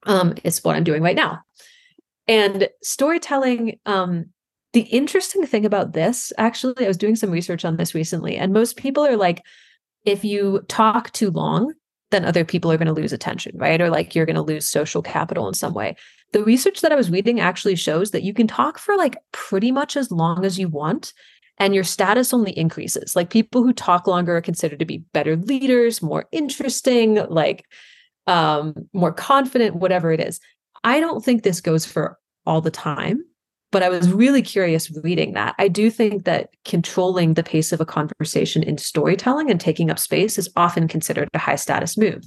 Um, 0.05 0.35
it's 0.43 0.63
what 0.63 0.75
I'm 0.75 0.83
doing 0.83 1.01
right 1.01 1.15
now. 1.15 1.41
And 2.27 2.69
storytelling 2.83 3.79
um, 3.85 4.27
the 4.73 4.81
interesting 4.81 5.45
thing 5.45 5.65
about 5.65 5.93
this, 5.93 6.33
actually, 6.37 6.85
I 6.85 6.87
was 6.87 6.97
doing 6.97 7.15
some 7.15 7.31
research 7.31 7.65
on 7.65 7.77
this 7.77 7.95
recently, 7.95 8.35
and 8.35 8.51
most 8.51 8.77
people 8.77 9.05
are 9.05 9.17
like, 9.17 9.41
if 10.03 10.23
you 10.23 10.61
talk 10.67 11.11
too 11.11 11.31
long, 11.31 11.73
then 12.11 12.25
other 12.25 12.45
people 12.45 12.71
are 12.71 12.77
going 12.77 12.87
to 12.87 12.93
lose 12.93 13.13
attention, 13.13 13.57
right? 13.57 13.81
Or 13.81 13.89
like 13.89 14.13
you're 14.13 14.25
going 14.25 14.35
to 14.35 14.41
lose 14.41 14.69
social 14.69 15.01
capital 15.01 15.47
in 15.47 15.53
some 15.53 15.73
way. 15.73 15.95
The 16.33 16.43
research 16.43 16.81
that 16.81 16.91
I 16.91 16.95
was 16.95 17.09
reading 17.09 17.39
actually 17.39 17.75
shows 17.75 18.11
that 18.11 18.23
you 18.23 18.33
can 18.33 18.47
talk 18.47 18.77
for 18.77 18.97
like 18.97 19.17
pretty 19.31 19.71
much 19.71 19.95
as 19.95 20.11
long 20.11 20.43
as 20.45 20.59
you 20.59 20.67
want 20.67 21.13
and 21.57 21.73
your 21.73 21.85
status 21.85 22.33
only 22.33 22.51
increases. 22.57 23.15
Like 23.15 23.29
people 23.29 23.63
who 23.63 23.71
talk 23.71 24.07
longer 24.07 24.35
are 24.35 24.41
considered 24.41 24.79
to 24.79 24.85
be 24.85 25.03
better 25.13 25.37
leaders, 25.37 26.01
more 26.01 26.25
interesting, 26.31 27.15
like 27.29 27.65
um 28.27 28.73
more 28.93 29.13
confident, 29.13 29.75
whatever 29.75 30.11
it 30.11 30.19
is. 30.19 30.39
I 30.83 30.99
don't 30.99 31.23
think 31.23 31.43
this 31.43 31.61
goes 31.61 31.85
for 31.85 32.17
all 32.45 32.61
the 32.61 32.71
time 32.71 33.23
but 33.75 33.83
I 33.83 33.89
was 33.89 34.09
really 34.09 34.41
curious 34.41 34.89
reading 35.03 35.33
that. 35.33 35.53
I 35.59 35.67
do 35.67 35.89
think 35.89 36.23
that 36.23 36.47
controlling 36.63 37.33
the 37.33 37.43
pace 37.43 37.73
of 37.73 37.81
a 37.81 37.85
conversation 37.85 38.63
in 38.63 38.77
storytelling 38.77 39.51
and 39.51 39.59
taking 39.59 39.91
up 39.91 39.99
space 39.99 40.37
is 40.37 40.49
often 40.55 40.87
considered 40.87 41.27
a 41.33 41.39
high 41.39 41.57
status 41.57 41.97
move. 41.97 42.23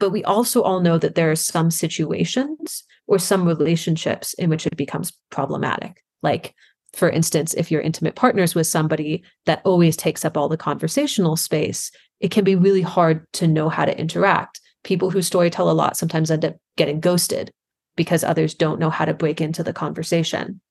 But 0.00 0.10
we 0.10 0.24
also 0.24 0.60
all 0.62 0.80
know 0.80 0.98
that 0.98 1.14
there 1.14 1.30
are 1.30 1.36
some 1.36 1.70
situations 1.70 2.82
or 3.12 3.18
some 3.18 3.44
relationships 3.44 4.32
in 4.34 4.48
which 4.48 4.66
it 4.66 4.74
becomes 4.74 5.12
problematic. 5.30 6.02
Like, 6.22 6.54
for 6.94 7.10
instance, 7.10 7.52
if 7.52 7.70
you're 7.70 7.82
intimate 7.82 8.14
partners 8.14 8.54
with 8.54 8.66
somebody 8.66 9.22
that 9.44 9.60
always 9.66 9.98
takes 9.98 10.24
up 10.24 10.34
all 10.34 10.48
the 10.48 10.56
conversational 10.56 11.36
space, 11.36 11.90
it 12.20 12.30
can 12.30 12.42
be 12.42 12.54
really 12.54 12.80
hard 12.80 13.26
to 13.34 13.46
know 13.46 13.68
how 13.68 13.84
to 13.84 13.98
interact. 14.00 14.62
People 14.82 15.10
who 15.10 15.18
storytell 15.18 15.70
a 15.70 15.74
lot 15.74 15.98
sometimes 15.98 16.30
end 16.30 16.46
up 16.46 16.56
getting 16.78 17.00
ghosted 17.00 17.50
because 17.96 18.24
others 18.24 18.54
don't 18.54 18.80
know 18.80 18.88
how 18.88 19.04
to 19.04 19.12
break 19.12 19.42
into 19.42 19.62
the 19.62 19.74
conversation 19.74 20.62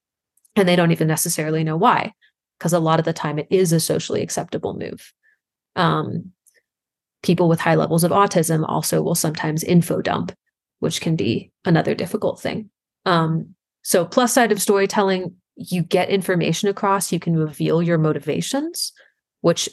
and 0.55 0.67
they 0.67 0.75
don't 0.75 0.91
even 0.91 1.07
necessarily 1.07 1.63
know 1.63 1.77
why 1.77 2.11
because 2.57 2.73
a 2.73 2.79
lot 2.79 2.97
of 2.97 3.05
the 3.05 3.13
time 3.13 3.37
it 3.37 3.45
is 3.51 3.71
a 3.71 3.79
socially 3.79 4.23
acceptable 4.23 4.73
move 4.73 5.13
um, 5.75 6.31
people 7.21 7.47
with 7.47 7.59
high 7.59 7.75
levels 7.75 8.03
of 8.03 8.11
autism 8.11 8.65
also 8.67 9.03
will 9.03 9.13
sometimes 9.13 9.63
info 9.63 10.01
dump 10.01 10.31
which 10.81 10.99
can 10.99 11.15
be 11.15 11.51
another 11.63 11.95
difficult 11.95 12.39
thing. 12.41 12.69
Um, 13.05 13.55
so 13.83 14.05
plus 14.05 14.33
side 14.33 14.51
of 14.51 14.61
storytelling 14.61 15.35
you 15.55 15.81
get 15.81 16.09
information 16.09 16.69
across 16.69 17.11
you 17.11 17.19
can 17.19 17.35
reveal 17.35 17.81
your 17.81 17.97
motivations 17.97 18.93
which 19.41 19.69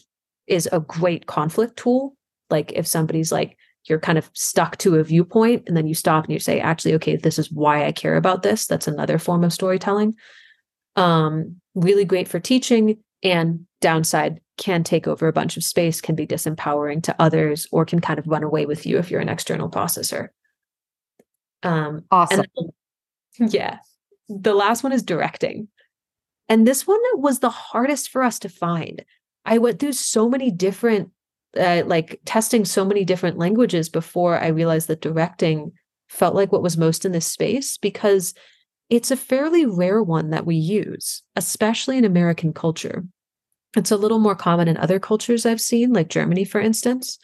is 0.46 0.68
a 0.72 0.80
great 0.80 1.26
conflict 1.26 1.76
tool. 1.76 2.16
Like 2.50 2.72
if 2.72 2.86
somebody's 2.86 3.32
like 3.32 3.56
you're 3.84 4.00
kind 4.00 4.18
of 4.18 4.30
stuck 4.34 4.76
to 4.78 4.96
a 4.96 5.04
viewpoint 5.04 5.64
and 5.66 5.76
then 5.76 5.86
you 5.86 5.94
stop 5.94 6.24
and 6.24 6.32
you 6.32 6.38
say 6.38 6.60
actually 6.60 6.94
okay 6.94 7.16
this 7.16 7.38
is 7.38 7.50
why 7.50 7.86
i 7.86 7.92
care 7.92 8.16
about 8.16 8.42
this. 8.42 8.66
That's 8.66 8.88
another 8.88 9.18
form 9.18 9.44
of 9.44 9.52
storytelling. 9.52 10.14
Um, 10.96 11.60
really 11.74 12.04
great 12.04 12.28
for 12.28 12.40
teaching, 12.40 12.98
and 13.22 13.66
downside 13.80 14.40
can 14.56 14.82
take 14.82 15.06
over 15.06 15.28
a 15.28 15.32
bunch 15.32 15.56
of 15.56 15.62
space, 15.62 16.00
can 16.00 16.16
be 16.16 16.26
disempowering 16.26 17.02
to 17.04 17.14
others, 17.20 17.66
or 17.70 17.84
can 17.84 18.00
kind 18.00 18.18
of 18.18 18.26
run 18.26 18.42
away 18.42 18.66
with 18.66 18.84
you 18.84 18.98
if 18.98 19.10
you're 19.10 19.20
an 19.20 19.28
external 19.28 19.70
processor. 19.70 20.28
Um, 21.62 22.04
awesome. 22.10 22.46
Then, 23.38 23.48
yeah. 23.50 23.78
The 24.28 24.54
last 24.54 24.82
one 24.82 24.92
is 24.92 25.02
directing. 25.02 25.68
And 26.48 26.66
this 26.66 26.86
one 26.86 27.00
was 27.14 27.40
the 27.40 27.50
hardest 27.50 28.10
for 28.10 28.22
us 28.22 28.38
to 28.40 28.48
find. 28.48 29.04
I 29.44 29.58
went 29.58 29.78
through 29.78 29.92
so 29.92 30.28
many 30.28 30.50
different, 30.50 31.10
uh, 31.58 31.82
like 31.86 32.20
testing 32.24 32.64
so 32.64 32.84
many 32.84 33.04
different 33.04 33.38
languages 33.38 33.88
before 33.88 34.38
I 34.38 34.48
realized 34.48 34.88
that 34.88 35.00
directing 35.00 35.72
felt 36.08 36.34
like 36.34 36.52
what 36.52 36.62
was 36.62 36.76
most 36.76 37.04
in 37.04 37.12
this 37.12 37.26
space 37.26 37.76
because 37.76 38.34
it's 38.90 39.10
a 39.10 39.16
fairly 39.16 39.66
rare 39.66 40.02
one 40.02 40.30
that 40.30 40.46
we 40.46 40.56
use, 40.56 41.22
especially 41.36 41.98
in 41.98 42.04
American 42.04 42.52
culture. 42.52 43.04
It's 43.76 43.90
a 43.90 43.96
little 43.96 44.18
more 44.18 44.34
common 44.34 44.68
in 44.68 44.78
other 44.78 44.98
cultures 44.98 45.44
I've 45.44 45.60
seen, 45.60 45.92
like 45.92 46.08
Germany, 46.08 46.44
for 46.44 46.60
instance. 46.60 47.18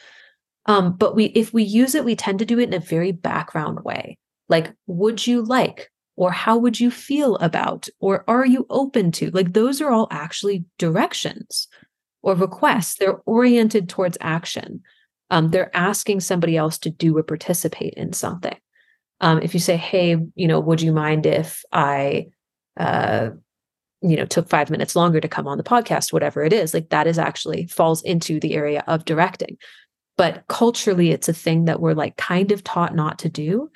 Um, 0.67 0.97
but 0.97 1.15
we, 1.15 1.27
if 1.27 1.55
we 1.55 1.63
use 1.63 1.95
it, 1.95 2.05
we 2.05 2.17
tend 2.17 2.39
to 2.41 2.47
do 2.47 2.59
it 2.59 2.69
in 2.69 2.75
a 2.75 2.81
very 2.81 3.13
background 3.13 3.81
way. 3.85 4.19
Like, 4.49 4.73
would 4.87 5.27
you 5.27 5.43
like, 5.43 5.91
or 6.17 6.31
how 6.31 6.57
would 6.59 6.79
you 6.79 6.91
feel 6.91 7.37
about, 7.37 7.89
or 8.01 8.25
are 8.29 8.47
you 8.47 8.67
open 8.71 9.13
to? 9.13 9.31
Like, 9.31 9.53
those 9.53 9.81
are 9.81 9.91
all 9.91 10.09
actually 10.11 10.65
directions 10.79 11.69
or 12.23 12.35
requests. 12.35 12.97
They're 12.97 13.21
oriented 13.27 13.89
towards 13.89 14.19
action. 14.21 14.83
Um, 15.31 15.51
they're 15.51 15.75
asking 15.75 16.21
somebody 16.21 16.57
else 16.57 16.79
to 16.79 16.91
do 16.91 17.17
or 17.17 17.23
participate 17.23 17.95
in 17.95 18.13
something. 18.13 18.57
Um, 19.21 19.41
if 19.43 19.55
you 19.55 19.61
say, 19.61 19.77
"Hey, 19.77 20.17
you 20.35 20.47
know, 20.47 20.61
would 20.61 20.83
you 20.83 20.93
mind 20.93 21.25
if 21.27 21.65
I 21.73 22.27
uh, 22.77 23.31
you 24.05 24.17
know 24.17 24.27
took 24.27 24.49
five 24.49 24.71
minutes 24.71 24.95
longer 24.95 25.21
to 25.21 25.29
come 25.29 25.49
on 25.49 25.57
the 25.57 25.65
podcast 25.65 26.13
whatever 26.13 26.45
it 26.45 26.53
is 26.53 26.75
like 26.75 26.91
that 26.91 27.07
is 27.07 27.19
actually 27.19 27.67
falls 27.67 28.03
into 28.03 28.39
the 28.39 28.55
area 28.55 28.85
of 28.87 29.05
directing 29.05 29.57
but 30.17 30.45
culturally 30.49 31.11
it's 31.11 31.29
a 31.29 31.33
thing 31.33 31.65
that 31.65 31.81
we're 31.81 31.95
like 31.95 32.17
kind 32.17 32.53
of 32.53 32.63
taught 32.63 32.95
not 32.95 33.19
to 33.19 33.29
do 33.29 33.71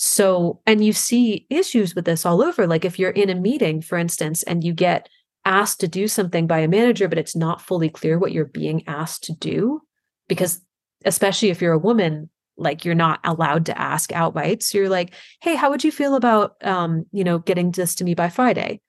so 0.00 0.60
and 0.64 0.84
you 0.84 0.92
see 0.92 1.44
issues 1.50 1.94
with 1.94 2.04
this 2.04 2.24
all 2.24 2.40
over 2.40 2.66
like 2.66 2.84
if 2.84 2.98
you're 2.98 3.10
in 3.10 3.28
a 3.28 3.34
meeting 3.34 3.82
for 3.82 3.98
instance 3.98 4.44
and 4.44 4.62
you 4.62 4.72
get 4.72 5.08
asked 5.44 5.80
to 5.80 5.88
do 5.88 6.06
something 6.06 6.46
by 6.46 6.60
a 6.60 6.68
manager 6.68 7.08
but 7.08 7.18
it's 7.18 7.34
not 7.34 7.60
fully 7.60 7.88
clear 7.88 8.16
what 8.16 8.30
you're 8.30 8.44
being 8.44 8.86
asked 8.86 9.24
to 9.24 9.32
do 9.32 9.80
because 10.28 10.60
especially 11.04 11.50
if 11.50 11.60
you're 11.60 11.72
a 11.72 11.78
woman 11.78 12.30
like 12.56 12.84
you're 12.84 12.94
not 12.94 13.18
allowed 13.24 13.66
to 13.66 13.76
ask 13.76 14.12
outright 14.12 14.62
so 14.62 14.78
you're 14.78 14.88
like 14.88 15.14
hey 15.40 15.56
how 15.56 15.68
would 15.68 15.82
you 15.82 15.90
feel 15.90 16.14
about 16.14 16.54
um 16.64 17.04
you 17.10 17.24
know 17.24 17.40
getting 17.40 17.72
this 17.72 17.96
to 17.96 18.04
me 18.04 18.14
by 18.14 18.28
friday 18.28 18.80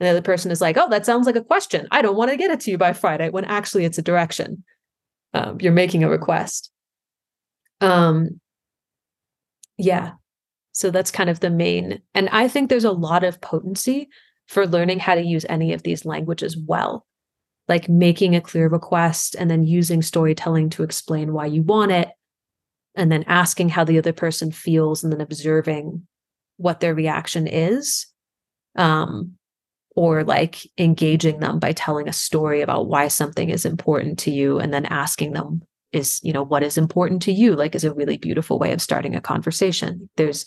and 0.00 0.06
the 0.06 0.10
other 0.10 0.22
person 0.22 0.50
is 0.50 0.60
like, 0.60 0.76
oh, 0.76 0.88
that 0.90 1.06
sounds 1.06 1.26
like 1.26 1.36
a 1.36 1.44
question. 1.44 1.86
I 1.90 2.02
don't 2.02 2.16
want 2.16 2.30
to 2.30 2.36
get 2.36 2.50
it 2.50 2.60
to 2.60 2.70
you 2.70 2.78
by 2.78 2.92
Friday, 2.92 3.30
when 3.30 3.44
actually 3.44 3.84
it's 3.84 3.98
a 3.98 4.02
direction. 4.02 4.64
Um, 5.32 5.60
you're 5.60 5.72
making 5.72 6.02
a 6.02 6.10
request. 6.10 6.70
Um, 7.80 8.40
yeah. 9.78 10.12
So 10.74 10.90
that's 10.90 11.10
kind 11.10 11.30
of 11.30 11.40
the 11.40 11.50
main. 11.50 12.02
And 12.14 12.28
I 12.30 12.48
think 12.48 12.68
there's 12.68 12.84
a 12.84 12.92
lot 12.92 13.24
of 13.24 13.40
potency 13.40 14.08
for 14.46 14.66
learning 14.66 14.98
how 14.98 15.14
to 15.14 15.22
use 15.22 15.46
any 15.48 15.72
of 15.72 15.82
these 15.82 16.04
languages 16.04 16.56
well, 16.56 17.06
like 17.68 17.88
making 17.88 18.34
a 18.36 18.40
clear 18.40 18.68
request 18.68 19.36
and 19.38 19.50
then 19.50 19.64
using 19.64 20.02
storytelling 20.02 20.68
to 20.70 20.82
explain 20.82 21.32
why 21.32 21.46
you 21.46 21.62
want 21.62 21.92
it, 21.92 22.10
and 22.94 23.10
then 23.10 23.24
asking 23.26 23.70
how 23.70 23.84
the 23.84 23.98
other 23.98 24.12
person 24.12 24.50
feels 24.50 25.02
and 25.02 25.12
then 25.12 25.20
observing 25.20 26.06
what 26.58 26.80
their 26.80 26.94
reaction 26.94 27.46
is. 27.46 28.06
Um, 28.76 29.36
or 29.96 30.24
like 30.24 30.68
engaging 30.76 31.38
them 31.38 31.58
by 31.58 31.72
telling 31.72 32.08
a 32.08 32.12
story 32.12 32.62
about 32.62 32.88
why 32.88 33.08
something 33.08 33.48
is 33.48 33.64
important 33.64 34.18
to 34.18 34.30
you 34.30 34.58
and 34.58 34.74
then 34.74 34.86
asking 34.86 35.32
them 35.32 35.62
is 35.94 36.20
you 36.22 36.32
know 36.32 36.42
what 36.42 36.62
is 36.62 36.76
important 36.76 37.22
to 37.22 37.32
you 37.32 37.54
like 37.54 37.74
is 37.74 37.84
a 37.84 37.94
really 37.94 38.16
beautiful 38.16 38.58
way 38.58 38.72
of 38.72 38.82
starting 38.82 39.14
a 39.14 39.20
conversation. 39.20 40.08
There's 40.16 40.46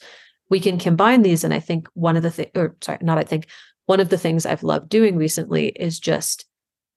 we 0.50 0.60
can 0.60 0.80
combine 0.80 1.22
these 1.24 1.44
and 1.44 1.54
i 1.54 1.60
think 1.60 1.88
one 1.94 2.16
of 2.16 2.24
the 2.24 2.32
things 2.32 2.52
or 2.56 2.76
sorry 2.82 3.00
not 3.02 3.18
i 3.18 3.24
think 3.24 3.48
one 3.86 4.00
of 4.00 4.10
the 4.10 4.18
things 4.18 4.46
i've 4.46 4.64
loved 4.64 4.90
doing 4.90 5.18
recently 5.18 5.68
is 5.70 6.00
just 6.00 6.46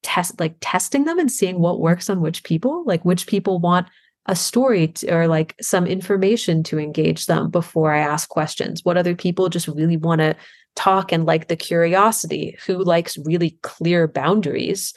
test 0.03 0.39
like 0.41 0.55
testing 0.61 1.05
them 1.05 1.19
and 1.19 1.31
seeing 1.31 1.59
what 1.59 1.81
works 1.81 2.09
on 2.09 2.21
which 2.21 2.43
people 2.45 2.85
like 2.87 3.05
which 3.05 3.27
people 3.27 3.59
want 3.59 3.87
a 4.27 4.37
story 4.37 4.89
to, 4.89 5.13
or 5.13 5.27
like 5.27 5.57
some 5.61 5.87
information 5.87 6.63
to 6.63 6.79
engage 6.79 7.27
them 7.27 7.51
before 7.51 7.93
i 7.93 7.99
ask 7.99 8.29
questions. 8.29 8.85
What 8.85 8.97
other 8.97 9.15
people 9.15 9.49
just 9.49 9.69
really 9.69 9.97
want 9.97 10.21
to 10.21 10.37
talk 10.77 11.11
and 11.11 11.27
like 11.27 11.49
the 11.49 11.57
curiosity 11.57 12.57
who 12.67 12.85
likes 12.85 13.19
really 13.19 13.59
clear 13.63 14.07
boundaries 14.07 14.95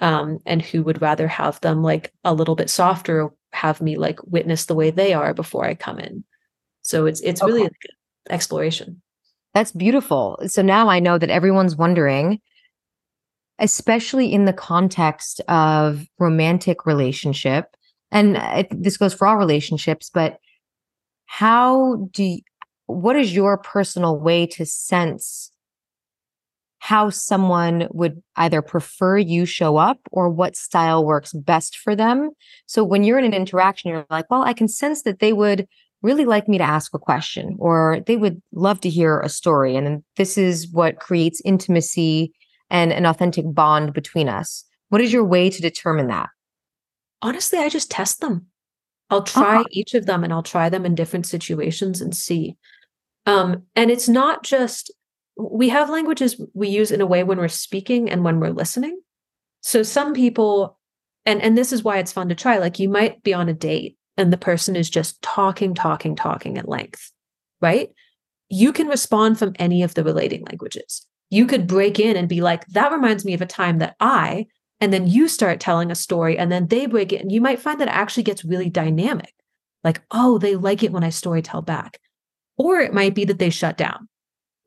um, 0.00 0.38
and 0.46 0.62
who 0.62 0.82
would 0.82 1.02
rather 1.02 1.28
have 1.28 1.60
them 1.60 1.82
like 1.82 2.12
a 2.24 2.34
little 2.34 2.54
bit 2.54 2.70
softer 2.70 3.30
have 3.52 3.80
me 3.80 3.96
like 3.96 4.18
witness 4.24 4.66
the 4.66 4.74
way 4.74 4.90
they 4.90 5.12
are 5.14 5.32
before 5.34 5.64
i 5.64 5.74
come 5.74 5.98
in. 5.98 6.24
So 6.82 7.06
it's 7.06 7.20
it's 7.20 7.42
really 7.42 7.62
okay. 7.64 7.72
exploration. 8.30 9.02
That's 9.54 9.72
beautiful. 9.72 10.38
So 10.46 10.62
now 10.62 10.88
i 10.88 11.00
know 11.00 11.18
that 11.18 11.30
everyone's 11.30 11.76
wondering 11.76 12.40
especially 13.58 14.32
in 14.32 14.44
the 14.44 14.52
context 14.52 15.40
of 15.48 16.06
romantic 16.18 16.86
relationship 16.86 17.74
and 18.10 18.36
it, 18.36 18.68
this 18.70 18.96
goes 18.96 19.12
for 19.12 19.26
all 19.26 19.36
relationships 19.36 20.10
but 20.12 20.38
how 21.26 22.08
do 22.12 22.24
you, 22.24 22.40
what 22.86 23.16
is 23.16 23.34
your 23.34 23.58
personal 23.58 24.18
way 24.18 24.46
to 24.46 24.64
sense 24.64 25.50
how 26.88 27.10
someone 27.10 27.86
would 27.90 28.22
either 28.36 28.62
prefer 28.62 29.18
you 29.18 29.44
show 29.44 29.76
up 29.76 29.98
or 30.10 30.30
what 30.30 30.56
style 30.56 31.04
works 31.04 31.34
best 31.34 31.76
for 31.76 31.94
them. 31.94 32.30
So 32.64 32.82
when 32.82 33.04
you're 33.04 33.18
in 33.18 33.26
an 33.26 33.34
interaction, 33.34 33.90
you're 33.90 34.06
like, 34.08 34.30
well, 34.30 34.40
I 34.40 34.54
can 34.54 34.68
sense 34.68 35.02
that 35.02 35.18
they 35.18 35.34
would 35.34 35.68
really 36.00 36.24
like 36.24 36.48
me 36.48 36.56
to 36.56 36.64
ask 36.64 36.94
a 36.94 36.98
question 36.98 37.58
or 37.58 38.00
they 38.06 38.16
would 38.16 38.40
love 38.54 38.80
to 38.80 38.88
hear 38.88 39.20
a 39.20 39.28
story. 39.28 39.76
And 39.76 40.02
this 40.16 40.38
is 40.38 40.66
what 40.72 40.98
creates 40.98 41.42
intimacy 41.44 42.32
and 42.70 42.90
an 42.90 43.04
authentic 43.04 43.44
bond 43.52 43.92
between 43.92 44.30
us. 44.30 44.64
What 44.88 45.02
is 45.02 45.12
your 45.12 45.24
way 45.24 45.50
to 45.50 45.60
determine 45.60 46.06
that? 46.06 46.30
Honestly, 47.20 47.58
I 47.58 47.68
just 47.68 47.90
test 47.90 48.22
them. 48.22 48.46
I'll 49.10 49.24
try 49.24 49.56
uh-huh. 49.56 49.64
each 49.72 49.92
of 49.92 50.06
them 50.06 50.24
and 50.24 50.32
I'll 50.32 50.42
try 50.42 50.70
them 50.70 50.86
in 50.86 50.94
different 50.94 51.26
situations 51.26 52.00
and 52.00 52.16
see. 52.16 52.56
Um, 53.26 53.64
and 53.76 53.90
it's 53.90 54.08
not 54.08 54.42
just, 54.42 54.90
we 55.38 55.68
have 55.68 55.88
languages 55.88 56.40
we 56.52 56.68
use 56.68 56.90
in 56.90 57.00
a 57.00 57.06
way 57.06 57.22
when 57.22 57.38
we're 57.38 57.48
speaking 57.48 58.10
and 58.10 58.24
when 58.24 58.40
we're 58.40 58.50
listening. 58.50 59.00
So 59.60 59.82
some 59.82 60.12
people, 60.12 60.78
and, 61.24 61.40
and 61.40 61.56
this 61.56 61.72
is 61.72 61.84
why 61.84 61.98
it's 61.98 62.12
fun 62.12 62.28
to 62.28 62.34
try, 62.34 62.58
like 62.58 62.78
you 62.78 62.88
might 62.88 63.22
be 63.22 63.32
on 63.32 63.48
a 63.48 63.54
date 63.54 63.96
and 64.16 64.32
the 64.32 64.36
person 64.36 64.74
is 64.74 64.90
just 64.90 65.22
talking, 65.22 65.74
talking, 65.74 66.16
talking 66.16 66.58
at 66.58 66.68
length, 66.68 67.12
right? 67.60 67.90
You 68.48 68.72
can 68.72 68.88
respond 68.88 69.38
from 69.38 69.54
any 69.58 69.82
of 69.82 69.94
the 69.94 70.02
relating 70.02 70.44
languages. 70.44 71.06
You 71.30 71.46
could 71.46 71.66
break 71.66 72.00
in 72.00 72.16
and 72.16 72.28
be 72.28 72.40
like, 72.40 72.66
that 72.68 72.92
reminds 72.92 73.24
me 73.24 73.34
of 73.34 73.42
a 73.42 73.46
time 73.46 73.78
that 73.78 73.94
I, 74.00 74.46
and 74.80 74.92
then 74.92 75.06
you 75.06 75.28
start 75.28 75.60
telling 75.60 75.90
a 75.90 75.96
story 75.96 76.38
and 76.38 76.50
then 76.50 76.66
they 76.68 76.86
break. 76.86 77.12
And 77.12 77.30
you 77.30 77.40
might 77.40 77.60
find 77.60 77.80
that 77.80 77.88
it 77.88 77.94
actually 77.94 78.22
gets 78.22 78.44
really 78.44 78.70
dynamic. 78.70 79.34
Like, 79.84 80.00
oh, 80.10 80.38
they 80.38 80.56
like 80.56 80.82
it 80.82 80.92
when 80.92 81.04
I 81.04 81.10
story 81.10 81.42
tell 81.42 81.62
back. 81.62 82.00
Or 82.56 82.80
it 82.80 82.94
might 82.94 83.14
be 83.14 83.24
that 83.26 83.38
they 83.38 83.50
shut 83.50 83.76
down. 83.76 84.08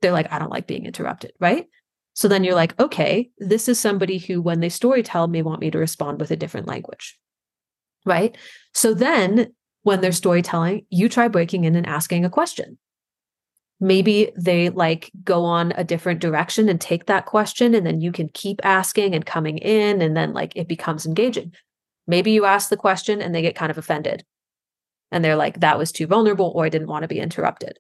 They're 0.01 0.11
like, 0.11 0.31
I 0.31 0.39
don't 0.39 0.51
like 0.51 0.67
being 0.67 0.85
interrupted, 0.85 1.33
right? 1.39 1.67
So 2.13 2.27
then 2.27 2.43
you're 2.43 2.55
like, 2.55 2.77
okay, 2.79 3.29
this 3.37 3.69
is 3.69 3.79
somebody 3.79 4.17
who, 4.17 4.41
when 4.41 4.59
they 4.59 4.69
story 4.69 5.03
tell, 5.03 5.27
may 5.27 5.41
want 5.41 5.61
me 5.61 5.71
to 5.71 5.77
respond 5.77 6.19
with 6.19 6.31
a 6.31 6.35
different 6.35 6.67
language, 6.67 7.17
right? 8.05 8.37
So 8.73 8.93
then 8.93 9.53
when 9.83 10.01
they're 10.01 10.11
storytelling, 10.11 10.85
you 10.89 11.07
try 11.07 11.27
breaking 11.27 11.63
in 11.63 11.75
and 11.75 11.87
asking 11.87 12.25
a 12.25 12.29
question. 12.29 12.77
Maybe 13.79 14.31
they 14.37 14.69
like 14.69 15.11
go 15.23 15.43
on 15.45 15.71
a 15.75 15.83
different 15.83 16.19
direction 16.19 16.69
and 16.69 16.79
take 16.79 17.05
that 17.05 17.25
question, 17.25 17.73
and 17.73 17.85
then 17.85 18.01
you 18.01 18.11
can 18.11 18.29
keep 18.29 18.63
asking 18.63 19.15
and 19.15 19.25
coming 19.25 19.57
in, 19.57 20.01
and 20.01 20.15
then 20.15 20.33
like 20.33 20.53
it 20.55 20.67
becomes 20.67 21.05
engaging. 21.05 21.53
Maybe 22.05 22.31
you 22.31 22.45
ask 22.45 22.69
the 22.69 22.77
question 22.77 23.21
and 23.21 23.33
they 23.33 23.41
get 23.41 23.55
kind 23.55 23.71
of 23.71 23.77
offended 23.77 24.23
and 25.11 25.23
they're 25.23 25.35
like 25.35 25.59
that 25.59 25.77
was 25.77 25.91
too 25.91 26.07
vulnerable 26.07 26.51
or 26.55 26.65
i 26.65 26.69
didn't 26.69 26.87
want 26.87 27.03
to 27.03 27.07
be 27.07 27.19
interrupted 27.19 27.77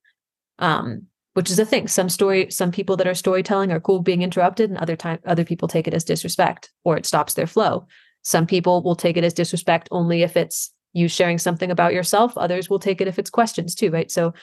um, 0.59 1.07
which 1.33 1.49
is 1.49 1.59
a 1.59 1.65
thing. 1.65 1.87
Some 1.87 2.09
story 2.09 2.49
some 2.49 2.71
people 2.71 2.97
that 2.97 3.07
are 3.07 3.13
storytelling 3.13 3.71
are 3.71 3.79
cool 3.79 4.01
being 4.01 4.21
interrupted 4.21 4.69
and 4.69 4.79
other 4.79 4.95
time 4.95 5.19
other 5.25 5.45
people 5.45 5.67
take 5.67 5.87
it 5.87 5.93
as 5.93 6.03
disrespect 6.03 6.71
or 6.83 6.97
it 6.97 7.05
stops 7.05 7.33
their 7.33 7.47
flow. 7.47 7.87
Some 8.23 8.45
people 8.45 8.83
will 8.83 8.95
take 8.95 9.17
it 9.17 9.23
as 9.23 9.33
disrespect 9.33 9.87
only 9.91 10.23
if 10.23 10.35
it's 10.35 10.71
you 10.93 11.07
sharing 11.07 11.37
something 11.37 11.71
about 11.71 11.93
yourself. 11.93 12.37
Others 12.37 12.69
will 12.69 12.79
take 12.79 13.01
it 13.01 13.07
if 13.07 13.17
it's 13.17 13.29
questions 13.29 13.75
too 13.75 13.91
right? 13.91 14.11
So 14.11 14.33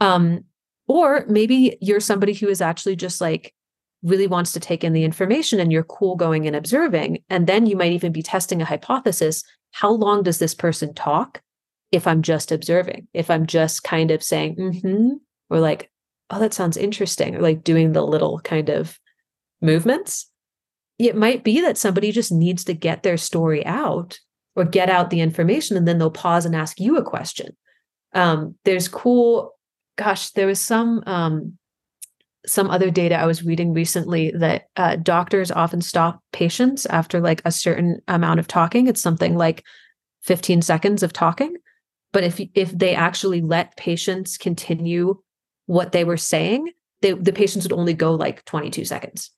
um 0.00 0.44
or 0.86 1.24
maybe 1.28 1.78
you're 1.80 2.00
somebody 2.00 2.34
who 2.34 2.48
is 2.48 2.60
actually 2.60 2.96
just 2.96 3.20
like 3.20 3.54
really 4.02 4.26
wants 4.26 4.52
to 4.52 4.60
take 4.60 4.84
in 4.84 4.92
the 4.92 5.04
information 5.04 5.60
and 5.60 5.72
you're 5.72 5.84
cool 5.84 6.14
going 6.14 6.46
and 6.46 6.54
observing 6.54 7.18
and 7.30 7.46
then 7.46 7.66
you 7.66 7.76
might 7.76 7.92
even 7.92 8.12
be 8.12 8.22
testing 8.22 8.60
a 8.60 8.66
hypothesis. 8.66 9.42
How 9.70 9.90
long 9.90 10.22
does 10.22 10.38
this 10.38 10.54
person 10.54 10.94
talk 10.94 11.40
if 11.94 12.08
I'm 12.08 12.22
just 12.22 12.50
observing, 12.50 13.06
if 13.14 13.30
I'm 13.30 13.46
just 13.46 13.84
kind 13.84 14.10
of 14.10 14.20
saying, 14.20 14.56
mm-hmm, 14.56 15.10
or 15.48 15.60
like, 15.60 15.90
oh, 16.30 16.38
that 16.40 16.54
sounds 16.54 16.76
interesting, 16.76 17.40
like 17.40 17.64
doing 17.64 17.92
the 17.92 18.02
little 18.02 18.40
kind 18.40 18.68
of 18.68 18.98
movements, 19.60 20.30
it 20.98 21.16
might 21.16 21.44
be 21.44 21.60
that 21.60 21.78
somebody 21.78 22.12
just 22.12 22.30
needs 22.30 22.64
to 22.64 22.74
get 22.74 23.02
their 23.02 23.16
story 23.16 23.64
out 23.66 24.18
or 24.56 24.64
get 24.64 24.88
out 24.88 25.10
the 25.10 25.20
information 25.20 25.76
and 25.76 25.88
then 25.88 25.98
they'll 25.98 26.10
pause 26.10 26.46
and 26.46 26.54
ask 26.54 26.78
you 26.78 26.96
a 26.96 27.02
question. 27.02 27.56
Um, 28.12 28.54
there's 28.64 28.86
cool, 28.86 29.52
gosh, 29.96 30.30
there 30.30 30.46
was 30.46 30.60
some 30.60 31.02
um, 31.06 31.58
some 32.46 32.70
other 32.70 32.90
data 32.90 33.16
I 33.16 33.26
was 33.26 33.42
reading 33.42 33.72
recently 33.72 34.30
that 34.32 34.68
uh, 34.76 34.96
doctors 34.96 35.50
often 35.50 35.80
stop 35.80 36.20
patients 36.32 36.84
after 36.86 37.20
like 37.20 37.40
a 37.44 37.50
certain 37.50 38.00
amount 38.06 38.38
of 38.38 38.46
talking. 38.46 38.86
It's 38.86 39.00
something 39.00 39.34
like 39.34 39.64
15 40.24 40.62
seconds 40.62 41.02
of 41.02 41.12
talking. 41.12 41.56
But 42.12 42.22
if 42.22 42.40
if 42.54 42.70
they 42.70 42.94
actually 42.94 43.40
let 43.40 43.76
patients 43.76 44.38
continue 44.38 45.20
what 45.66 45.92
they 45.92 46.04
were 46.04 46.16
saying, 46.16 46.70
they, 47.02 47.12
the 47.12 47.32
patients 47.32 47.64
would 47.64 47.72
only 47.72 47.94
go 47.94 48.14
like 48.14 48.44
22 48.44 48.84
seconds. 48.84 49.30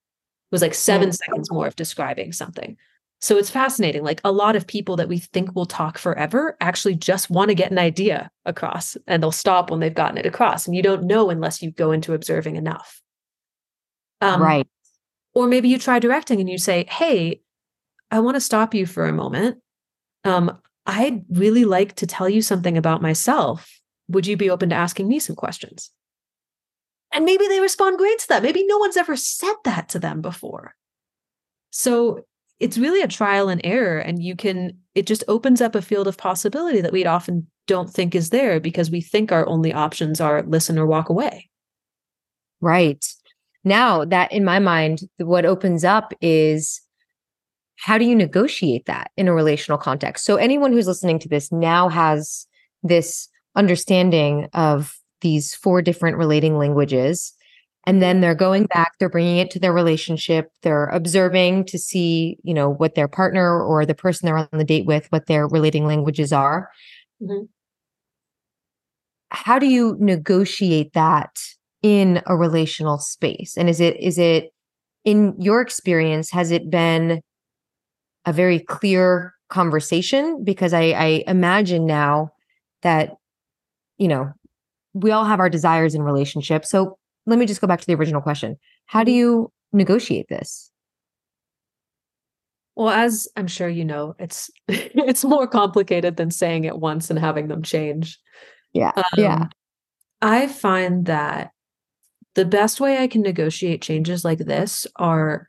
It 0.50 0.54
was 0.54 0.62
like 0.62 0.74
seven 0.74 1.08
mm-hmm. 1.08 1.14
seconds 1.14 1.50
more 1.50 1.66
of 1.66 1.76
describing 1.76 2.32
something. 2.32 2.76
So 3.20 3.38
it's 3.38 3.50
fascinating. 3.50 4.04
Like 4.04 4.20
a 4.24 4.32
lot 4.32 4.56
of 4.56 4.66
people 4.66 4.96
that 4.96 5.08
we 5.08 5.18
think 5.18 5.54
will 5.54 5.66
talk 5.66 5.98
forever 5.98 6.56
actually 6.60 6.94
just 6.94 7.30
want 7.30 7.48
to 7.48 7.54
get 7.54 7.70
an 7.70 7.78
idea 7.78 8.30
across 8.44 8.96
and 9.06 9.22
they'll 9.22 9.32
stop 9.32 9.70
when 9.70 9.80
they've 9.80 9.94
gotten 9.94 10.18
it 10.18 10.26
across. 10.26 10.66
And 10.66 10.76
you 10.76 10.82
don't 10.82 11.04
know 11.04 11.30
unless 11.30 11.62
you 11.62 11.70
go 11.70 11.92
into 11.92 12.12
observing 12.12 12.56
enough. 12.56 13.00
Um, 14.20 14.42
right. 14.42 14.68
Or 15.34 15.46
maybe 15.46 15.68
you 15.68 15.78
try 15.78 15.98
directing 15.98 16.40
and 16.40 16.48
you 16.48 16.58
say, 16.58 16.86
Hey, 16.88 17.40
I 18.10 18.20
want 18.20 18.36
to 18.36 18.40
stop 18.40 18.74
you 18.74 18.86
for 18.86 19.06
a 19.06 19.12
moment. 19.12 19.58
Um, 20.24 20.58
I'd 20.86 21.24
really 21.30 21.64
like 21.64 21.96
to 21.96 22.06
tell 22.06 22.28
you 22.28 22.42
something 22.42 22.76
about 22.78 23.02
myself. 23.02 23.80
Would 24.08 24.26
you 24.26 24.36
be 24.36 24.50
open 24.50 24.68
to 24.70 24.76
asking 24.76 25.08
me 25.08 25.18
some 25.18 25.36
questions? 25.36 25.90
And 27.16 27.24
maybe 27.24 27.48
they 27.48 27.60
respond 27.60 27.96
great 27.96 28.18
to 28.18 28.28
that. 28.28 28.42
Maybe 28.42 28.66
no 28.66 28.76
one's 28.76 28.98
ever 28.98 29.16
said 29.16 29.54
that 29.64 29.88
to 29.88 29.98
them 29.98 30.20
before. 30.20 30.74
So 31.70 32.26
it's 32.60 32.76
really 32.76 33.00
a 33.00 33.08
trial 33.08 33.48
and 33.48 33.62
error. 33.64 33.96
And 33.96 34.22
you 34.22 34.36
can, 34.36 34.76
it 34.94 35.06
just 35.06 35.24
opens 35.26 35.62
up 35.62 35.74
a 35.74 35.80
field 35.80 36.08
of 36.08 36.18
possibility 36.18 36.82
that 36.82 36.92
we 36.92 37.06
often 37.06 37.46
don't 37.66 37.88
think 37.88 38.14
is 38.14 38.28
there 38.28 38.60
because 38.60 38.90
we 38.90 39.00
think 39.00 39.32
our 39.32 39.48
only 39.48 39.72
options 39.72 40.20
are 40.20 40.42
listen 40.42 40.78
or 40.78 40.84
walk 40.84 41.08
away. 41.08 41.48
Right. 42.60 43.02
Now, 43.64 44.04
that 44.04 44.30
in 44.30 44.44
my 44.44 44.58
mind, 44.58 45.00
what 45.16 45.46
opens 45.46 45.84
up 45.84 46.12
is 46.20 46.82
how 47.76 47.96
do 47.96 48.04
you 48.04 48.14
negotiate 48.14 48.84
that 48.84 49.10
in 49.16 49.26
a 49.26 49.32
relational 49.32 49.78
context? 49.78 50.26
So, 50.26 50.36
anyone 50.36 50.70
who's 50.70 50.86
listening 50.86 51.18
to 51.20 51.28
this 51.30 51.50
now 51.50 51.88
has 51.88 52.46
this 52.82 53.28
understanding 53.54 54.48
of 54.52 54.94
these 55.20 55.54
four 55.54 55.82
different 55.82 56.16
relating 56.16 56.58
languages 56.58 57.32
and 57.84 58.02
then 58.02 58.20
they're 58.20 58.34
going 58.34 58.66
back 58.66 58.92
they're 58.98 59.08
bringing 59.08 59.38
it 59.38 59.50
to 59.50 59.58
their 59.58 59.72
relationship 59.72 60.50
they're 60.62 60.86
observing 60.86 61.64
to 61.64 61.78
see 61.78 62.36
you 62.42 62.52
know 62.52 62.70
what 62.70 62.94
their 62.94 63.08
partner 63.08 63.62
or 63.62 63.86
the 63.86 63.94
person 63.94 64.26
they're 64.26 64.38
on 64.38 64.48
the 64.52 64.64
date 64.64 64.86
with 64.86 65.06
what 65.10 65.26
their 65.26 65.46
relating 65.48 65.86
languages 65.86 66.32
are. 66.32 66.68
Mm-hmm. 67.22 67.44
how 69.30 69.58
do 69.58 69.66
you 69.66 69.96
negotiate 69.98 70.92
that 70.92 71.30
in 71.82 72.20
a 72.26 72.36
relational 72.36 72.98
space? 72.98 73.56
And 73.56 73.68
is 73.68 73.80
it 73.80 73.96
is 74.00 74.18
it 74.18 74.52
in 75.04 75.34
your 75.38 75.60
experience 75.60 76.30
has 76.32 76.50
it 76.50 76.68
been 76.68 77.20
a 78.24 78.32
very 78.32 78.58
clear 78.58 79.34
conversation? 79.48 80.42
Because 80.44 80.72
i 80.72 80.82
i 80.82 81.24
imagine 81.26 81.86
now 81.86 82.30
that 82.82 83.14
you 83.98 84.08
know 84.08 84.32
we 84.96 85.10
all 85.10 85.24
have 85.24 85.40
our 85.40 85.50
desires 85.50 85.94
in 85.94 86.02
relationships 86.02 86.70
so 86.70 86.98
let 87.26 87.38
me 87.38 87.46
just 87.46 87.60
go 87.60 87.66
back 87.66 87.80
to 87.80 87.86
the 87.86 87.94
original 87.94 88.20
question. 88.22 88.56
How 88.86 89.04
do 89.04 89.10
mm-hmm. 89.10 89.18
you 89.18 89.52
negotiate 89.72 90.28
this? 90.28 90.70
Well, 92.76 92.90
as 92.90 93.26
I'm 93.36 93.46
sure 93.46 93.68
you 93.68 93.84
know, 93.84 94.14
it's 94.18 94.50
it's 94.68 95.24
more 95.24 95.46
complicated 95.46 96.16
than 96.16 96.30
saying 96.30 96.64
it 96.64 96.78
once 96.78 97.10
and 97.10 97.18
having 97.18 97.48
them 97.48 97.62
change. 97.62 98.18
Yeah. 98.72 98.92
Um, 98.96 99.04
yeah. 99.16 99.46
I 100.22 100.46
find 100.46 101.06
that 101.06 101.50
the 102.34 102.44
best 102.44 102.80
way 102.80 102.98
I 102.98 103.06
can 103.06 103.22
negotiate 103.22 103.82
changes 103.82 104.24
like 104.24 104.38
this 104.38 104.86
are 104.96 105.48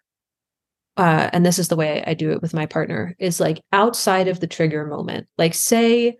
uh, 0.95 1.29
and 1.31 1.45
this 1.45 1.59
is 1.59 1.67
the 1.67 1.75
way 1.75 2.03
I 2.07 2.15
do 2.15 2.31
it 2.31 2.41
with 2.41 2.55
my 2.55 2.65
partner 2.65 3.15
is 3.19 3.39
like 3.39 3.61
outside 3.71 4.27
of 4.27 4.39
the 4.39 4.47
trigger 4.47 4.85
moment. 4.85 5.27
Like 5.37 5.53
say 5.53 6.17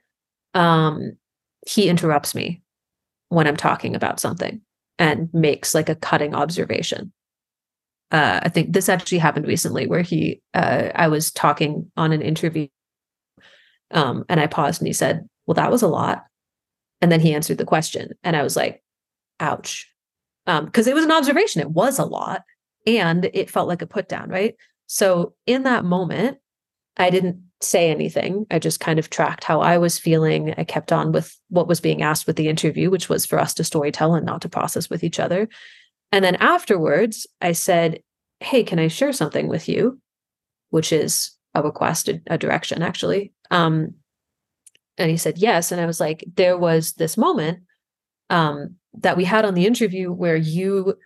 um 0.53 1.13
he 1.65 1.89
interrupts 1.89 2.35
me 2.35 2.61
when 3.29 3.47
I'm 3.47 3.57
talking 3.57 3.95
about 3.95 4.19
something 4.19 4.61
and 4.99 5.29
makes 5.33 5.75
like 5.75 5.89
a 5.89 5.95
cutting 5.95 6.33
observation. 6.33 7.11
Uh, 8.11 8.39
I 8.43 8.49
think 8.49 8.71
this 8.71 8.87
actually 8.87 9.17
happened 9.17 9.47
recently 9.47 9.85
where 9.85 10.01
he, 10.01 10.41
uh, 10.53 10.89
I 10.95 11.09
was 11.09 11.31
talking 11.31 11.91
on 11.97 12.13
an 12.13 12.21
interview 12.21 12.67
um, 13.91 14.25
and 14.29 14.39
I 14.39 14.47
paused 14.47 14.81
and 14.81 14.87
he 14.87 14.93
said, 14.93 15.27
Well, 15.45 15.55
that 15.55 15.71
was 15.71 15.81
a 15.81 15.87
lot. 15.87 16.25
And 17.01 17.11
then 17.11 17.19
he 17.19 17.33
answered 17.33 17.57
the 17.57 17.65
question. 17.65 18.13
And 18.23 18.35
I 18.35 18.43
was 18.43 18.55
like, 18.55 18.83
Ouch. 19.39 19.91
Because 20.45 20.87
um, 20.87 20.91
it 20.91 20.95
was 20.95 21.03
an 21.03 21.11
observation, 21.11 21.61
it 21.61 21.69
was 21.69 21.99
a 21.99 22.05
lot. 22.05 22.43
And 22.85 23.29
it 23.33 23.49
felt 23.49 23.67
like 23.67 23.81
a 23.81 23.87
put 23.87 24.07
down, 24.07 24.29
right? 24.29 24.55
So 24.85 25.33
in 25.45 25.63
that 25.63 25.83
moment, 25.83 26.37
I 26.95 27.09
didn't 27.09 27.43
say 27.61 27.89
anything. 27.89 28.45
I 28.51 28.59
just 28.59 28.79
kind 28.79 28.99
of 28.99 29.09
tracked 29.09 29.43
how 29.43 29.61
I 29.61 29.77
was 29.77 29.97
feeling. 29.97 30.53
I 30.57 30.63
kept 30.63 30.91
on 30.91 31.11
with 31.11 31.35
what 31.49 31.67
was 31.67 31.81
being 31.81 32.01
asked 32.01 32.27
with 32.27 32.35
the 32.35 32.49
interview, 32.49 32.89
which 32.89 33.09
was 33.09 33.25
for 33.25 33.39
us 33.39 33.53
to 33.55 33.63
storytell 33.63 34.15
and 34.15 34.25
not 34.25 34.41
to 34.41 34.49
process 34.49 34.89
with 34.89 35.03
each 35.03 35.19
other. 35.19 35.49
And 36.11 36.23
then 36.23 36.35
afterwards, 36.35 37.25
I 37.41 37.53
said, 37.53 38.01
Hey, 38.39 38.63
can 38.63 38.77
I 38.77 38.87
share 38.87 39.13
something 39.13 39.47
with 39.47 39.67
you? 39.67 39.99
Which 40.69 40.91
is 40.91 41.31
a 41.55 41.63
request, 41.63 42.09
a, 42.27 42.37
direction, 42.37 42.83
actually. 42.83 43.33
Um, 43.49 43.95
and 44.97 45.09
he 45.09 45.17
said, 45.17 45.39
Yes. 45.39 45.71
And 45.71 45.81
I 45.81 45.85
was 45.85 45.99
like, 45.99 46.23
There 46.35 46.57
was 46.57 46.93
this 46.93 47.17
moment 47.17 47.59
um, 48.29 48.75
that 48.99 49.17
we 49.17 49.23
had 49.23 49.45
on 49.45 49.55
the 49.55 49.65
interview 49.65 50.11
where 50.11 50.35
you 50.35 50.97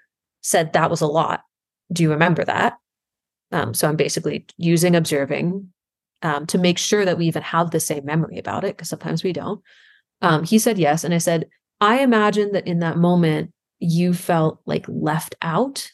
said 0.42 0.74
that 0.74 0.90
was 0.90 1.02
a 1.02 1.08
lot. 1.08 1.42
Do 1.94 2.04
you 2.04 2.12
remember 2.12 2.44
that? 2.44 2.78
Um, 3.52 3.74
so 3.74 3.88
I'm 3.88 3.98
basically 3.98 4.46
using 4.58 4.96
observing 4.96 5.72
um, 6.22 6.46
to 6.48 6.58
make 6.58 6.78
sure 6.78 7.06
that 7.06 7.18
we 7.18 7.26
even 7.26 7.44
have 7.44 7.72
the 7.72 7.80
same 7.80 8.06
memory 8.06 8.38
about 8.38 8.64
it, 8.64 8.76
because 8.76 8.90
sometimes 8.90 9.24
we 9.24 9.34
don't. 9.34 9.62
Um, 10.22 10.44
he 10.44 10.60
said 10.60 10.78
yes. 10.78 11.04
And 11.04 11.14
I 11.14 11.18
said, 11.18 11.48
I 11.80 12.00
imagine 12.00 12.52
that 12.52 12.68
in 12.68 12.80
that 12.80 12.98
moment, 12.98 13.52
you 13.80 14.14
felt 14.14 14.62
like 14.66 14.86
left 14.88 15.36
out 15.42 15.92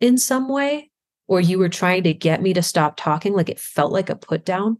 in 0.00 0.18
some 0.18 0.48
way, 0.48 0.90
or 1.28 1.40
you 1.40 1.58
were 1.58 1.68
trying 1.68 2.02
to 2.02 2.14
get 2.14 2.42
me 2.42 2.52
to 2.54 2.62
stop 2.62 2.96
talking, 2.96 3.34
like 3.34 3.48
it 3.48 3.60
felt 3.60 3.92
like 3.92 4.10
a 4.10 4.16
put 4.16 4.44
down. 4.44 4.78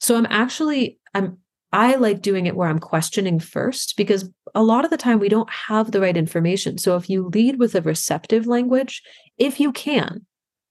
So 0.00 0.16
I'm 0.16 0.26
actually, 0.30 0.98
I'm, 1.12 1.38
I 1.72 1.96
like 1.96 2.22
doing 2.22 2.46
it 2.46 2.56
where 2.56 2.68
I'm 2.68 2.78
questioning 2.78 3.40
first 3.40 3.96
because 3.96 4.30
a 4.54 4.62
lot 4.62 4.84
of 4.84 4.90
the 4.90 4.96
time 4.96 5.18
we 5.18 5.28
don't 5.28 5.50
have 5.50 5.90
the 5.90 6.00
right 6.00 6.16
information. 6.16 6.78
So 6.78 6.96
if 6.96 7.10
you 7.10 7.28
lead 7.34 7.58
with 7.58 7.74
a 7.74 7.82
receptive 7.82 8.46
language, 8.46 9.02
if 9.36 9.60
you 9.60 9.72
can, 9.72 10.24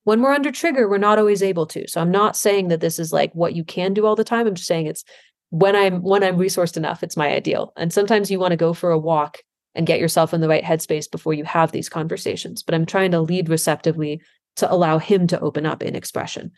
when 0.07 0.21
we're 0.21 0.31
under 0.31 0.53
trigger, 0.53 0.87
we're 0.87 0.97
not 0.97 1.19
always 1.19 1.43
able 1.43 1.65
to. 1.65 1.85
So 1.89 1.99
I'm 1.99 2.11
not 2.11 2.37
saying 2.37 2.69
that 2.69 2.79
this 2.79 2.97
is 2.97 3.11
like 3.11 3.33
what 3.33 3.57
you 3.57 3.65
can 3.65 3.93
do 3.93 4.05
all 4.05 4.15
the 4.15 4.23
time. 4.23 4.47
I'm 4.47 4.55
just 4.55 4.69
saying 4.69 4.87
it's 4.87 5.03
when 5.49 5.75
I'm 5.75 6.01
when 6.01 6.23
I'm 6.23 6.37
resourced 6.37 6.77
enough, 6.77 7.03
it's 7.03 7.17
my 7.17 7.27
ideal. 7.27 7.73
And 7.75 7.91
sometimes 7.91 8.31
you 8.31 8.39
want 8.39 8.53
to 8.53 8.55
go 8.55 8.71
for 8.71 8.89
a 8.89 8.97
walk 8.97 9.39
and 9.75 9.85
get 9.85 9.99
yourself 9.99 10.33
in 10.33 10.39
the 10.39 10.47
right 10.47 10.63
headspace 10.63 11.11
before 11.11 11.33
you 11.33 11.43
have 11.43 11.73
these 11.73 11.89
conversations. 11.89 12.63
But 12.63 12.73
I'm 12.73 12.85
trying 12.85 13.11
to 13.11 13.19
lead 13.19 13.49
receptively 13.49 14.21
to 14.55 14.71
allow 14.71 14.97
him 14.97 15.27
to 15.27 15.39
open 15.41 15.65
up 15.65 15.83
in 15.83 15.93
expression. 15.93 16.53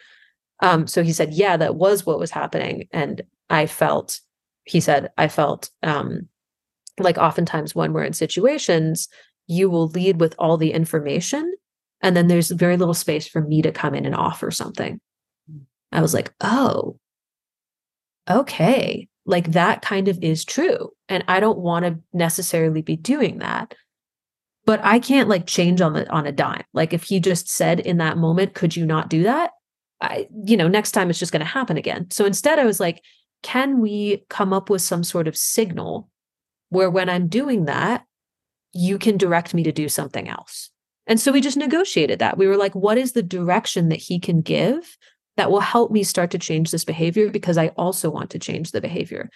Um, 0.59 0.85
so 0.85 1.01
he 1.01 1.11
said, 1.11 1.33
Yeah, 1.33 1.57
that 1.57 1.73
was 1.73 2.05
what 2.05 2.19
was 2.19 2.29
happening. 2.29 2.87
And 2.91 3.23
I 3.49 3.65
felt, 3.65 4.19
he 4.65 4.79
said, 4.79 5.09
I 5.17 5.27
felt 5.27 5.71
um, 5.81 6.27
like 6.99 7.17
oftentimes 7.17 7.73
when 7.73 7.93
we're 7.93 8.03
in 8.03 8.13
situations, 8.13 9.09
you 9.47 9.71
will 9.71 9.87
lead 9.87 10.19
with 10.19 10.35
all 10.37 10.57
the 10.57 10.71
information 10.71 11.51
and 12.01 12.15
then 12.15 12.27
there's 12.27 12.51
very 12.51 12.77
little 12.77 12.93
space 12.93 13.27
for 13.27 13.41
me 13.41 13.61
to 13.61 13.71
come 13.71 13.95
in 13.95 14.05
and 14.05 14.15
offer 14.15 14.51
something. 14.51 14.99
Mm. 15.51 15.61
I 15.91 16.01
was 16.01 16.13
like, 16.13 16.33
oh, 16.41 16.97
okay. 18.29 19.07
Like 19.25 19.51
that 19.51 19.81
kind 19.81 20.07
of 20.07 20.17
is 20.23 20.45
true. 20.45 20.91
And 21.07 21.23
I 21.27 21.39
don't 21.39 21.59
want 21.59 21.85
to 21.85 21.99
necessarily 22.13 22.81
be 22.81 22.95
doing 22.95 23.39
that. 23.39 23.75
But 24.65 24.79
I 24.83 24.99
can't 24.99 25.29
like 25.29 25.47
change 25.47 25.81
on 25.81 25.93
the 25.93 26.09
on 26.11 26.27
a 26.27 26.31
dime. 26.31 26.63
Like 26.73 26.93
if 26.93 27.03
he 27.03 27.19
just 27.19 27.49
said 27.49 27.79
in 27.79 27.97
that 27.97 28.17
moment, 28.17 28.53
could 28.53 28.75
you 28.75 28.85
not 28.85 29.09
do 29.09 29.23
that? 29.23 29.51
I, 30.01 30.27
you 30.45 30.55
know, 30.55 30.67
next 30.67 30.91
time 30.91 31.09
it's 31.09 31.19
just 31.19 31.31
going 31.31 31.41
to 31.41 31.45
happen 31.45 31.77
again. 31.77 32.09
So 32.11 32.25
instead, 32.25 32.59
I 32.59 32.65
was 32.65 32.79
like, 32.79 33.03
can 33.43 33.81
we 33.81 34.25
come 34.29 34.53
up 34.53 34.69
with 34.69 34.81
some 34.81 35.03
sort 35.03 35.27
of 35.27 35.35
signal 35.35 36.09
where 36.69 36.89
when 36.89 37.09
I'm 37.09 37.27
doing 37.27 37.65
that, 37.65 38.05
you 38.71 38.99
can 38.99 39.17
direct 39.17 39.53
me 39.53 39.63
to 39.63 39.71
do 39.71 39.89
something 39.89 40.29
else? 40.29 40.69
And 41.09 41.19
so 41.19 41.31
we 41.31 41.41
just 41.41 41.57
negotiated 41.57 42.19
that. 42.19 42.37
We 42.37 42.47
were 42.47 42.55
like, 42.55 42.75
what 42.75 42.99
is 42.99 43.13
the 43.13 43.23
direction 43.23 43.89
that 43.89 43.97
he 43.97 44.19
can 44.19 44.41
give 44.41 44.95
that 45.37 45.49
will 45.49 45.59
help 45.59 45.91
me 45.91 46.03
start 46.03 46.29
to 46.31 46.37
change 46.37 46.69
this 46.69 46.85
behavior? 46.85 47.31
Because 47.31 47.57
I 47.57 47.69
also 47.69 48.11
want 48.11 48.29
to 48.29 48.39
change 48.39 48.71
the 48.71 48.79
behavior. 48.79 49.29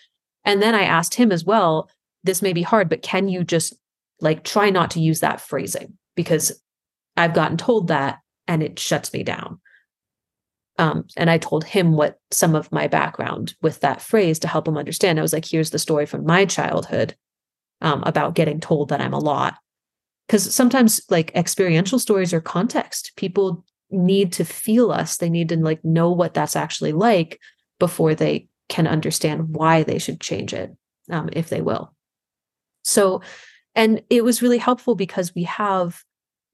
And 0.45 0.61
then 0.61 0.75
I 0.75 0.83
asked 0.83 1.15
him 1.15 1.31
as 1.31 1.43
well, 1.43 1.89
this 2.23 2.43
may 2.43 2.53
be 2.53 2.61
hard, 2.61 2.89
but 2.89 3.01
can 3.01 3.27
you 3.27 3.43
just 3.43 3.73
like 4.21 4.43
try 4.43 4.69
not 4.69 4.91
to 4.91 5.01
use 5.01 5.21
that 5.21 5.41
phrasing? 5.41 5.97
Because 6.15 6.61
I've 7.17 7.33
gotten 7.33 7.57
told 7.57 7.87
that 7.87 8.19
and 8.47 8.61
it 8.61 8.77
shuts 8.77 9.11
me 9.11 9.23
down. 9.23 9.59
Um, 10.77 11.05
and 11.17 11.29
I 11.29 11.39
told 11.39 11.63
him 11.63 11.93
what 11.93 12.19
some 12.29 12.53
of 12.53 12.71
my 12.71 12.87
background 12.87 13.55
with 13.63 13.79
that 13.79 14.01
phrase 14.01 14.37
to 14.39 14.47
help 14.47 14.67
him 14.67 14.77
understand. 14.77 15.17
I 15.17 15.23
was 15.23 15.33
like, 15.33 15.45
here's 15.45 15.71
the 15.71 15.79
story 15.79 16.05
from 16.05 16.25
my 16.25 16.45
childhood 16.45 17.15
um, 17.81 18.03
about 18.05 18.35
getting 18.35 18.59
told 18.59 18.89
that 18.89 19.01
I'm 19.01 19.13
a 19.13 19.19
lot. 19.19 19.55
Because 20.27 20.53
sometimes, 20.53 21.01
like, 21.09 21.31
experiential 21.35 21.99
stories 21.99 22.33
are 22.33 22.41
context. 22.41 23.11
People 23.17 23.65
need 23.93 24.33
to 24.33 24.45
feel 24.45 24.91
us, 24.91 25.17
they 25.17 25.29
need 25.29 25.49
to 25.49 25.57
like 25.57 25.83
know 25.85 26.11
what 26.11 26.33
that's 26.33 26.55
actually 26.55 26.93
like 26.93 27.39
before 27.79 28.15
they 28.15 28.47
can 28.69 28.87
understand 28.87 29.49
why 29.49 29.83
they 29.83 29.99
should 29.99 30.19
change 30.19 30.53
it, 30.53 30.75
um, 31.11 31.29
if 31.33 31.49
they 31.49 31.61
will. 31.61 31.93
So, 32.83 33.21
and 33.75 34.01
it 34.09 34.23
was 34.23 34.41
really 34.41 34.57
helpful 34.57 34.95
because 34.95 35.35
we 35.35 35.43
have 35.43 36.03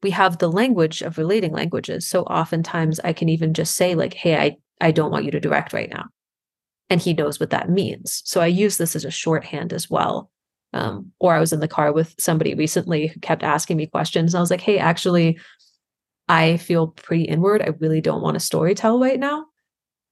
we 0.02 0.12
have 0.12 0.38
the 0.38 0.52
language 0.52 1.02
of 1.02 1.18
relating 1.18 1.52
languages. 1.52 2.08
So 2.08 2.24
oftentimes 2.24 3.00
I 3.04 3.12
can 3.12 3.28
even 3.28 3.54
just 3.54 3.76
say, 3.76 3.96
like, 3.96 4.14
hey, 4.14 4.38
I, 4.38 4.58
I 4.80 4.92
don't 4.92 5.12
want 5.12 5.26
you 5.26 5.32
to 5.32 5.42
direct 5.42 5.74
right 5.74 5.90
now. 5.90 6.06
And 6.90 7.02
he 7.02 7.14
knows 7.14 7.38
what 7.38 7.50
that 7.50 7.70
means. 7.70 8.22
So 8.24 8.40
I 8.40 8.48
use 8.48 8.78
this 8.78 8.96
as 8.96 9.04
a 9.04 9.12
shorthand 9.12 9.74
as 9.74 9.90
well. 9.90 10.32
Um, 10.74 11.12
or 11.20 11.34
I 11.34 11.40
was 11.40 11.52
in 11.52 11.62
the 11.62 11.68
car 11.68 11.92
with 11.92 12.14
somebody 12.20 12.54
recently 12.54 13.08
who 13.08 13.20
kept 13.20 13.44
asking 13.44 13.78
me 13.78 13.88
questions. 13.88 14.34
And 14.34 14.40
I 14.40 14.42
was 14.42 14.52
like, 14.52 14.62
hey, 14.62 14.78
actually, 14.78 15.40
I 16.28 16.58
feel 16.58 16.90
pretty 16.90 17.24
inward. 17.24 17.62
I 17.62 17.74
really 17.80 18.02
don't 18.02 18.22
want 18.22 18.36
to 18.36 18.40
story 18.40 18.76
tell 18.76 19.00
right 19.00 19.20
now. 19.20 19.46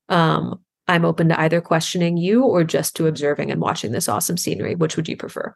Um, 0.10 0.60
I'm 0.88 1.06
open 1.06 1.30
to 1.30 1.40
either 1.40 1.62
questioning 1.62 2.18
you 2.18 2.44
or 2.44 2.64
just 2.64 2.96
to 2.96 3.08
observing 3.08 3.52
and 3.52 3.62
watching 3.62 3.92
this 3.92 4.10
awesome 4.10 4.38
scenery. 4.38 4.76
Which 4.76 4.96
would 4.96 5.08
you 5.08 5.18
prefer? 5.18 5.56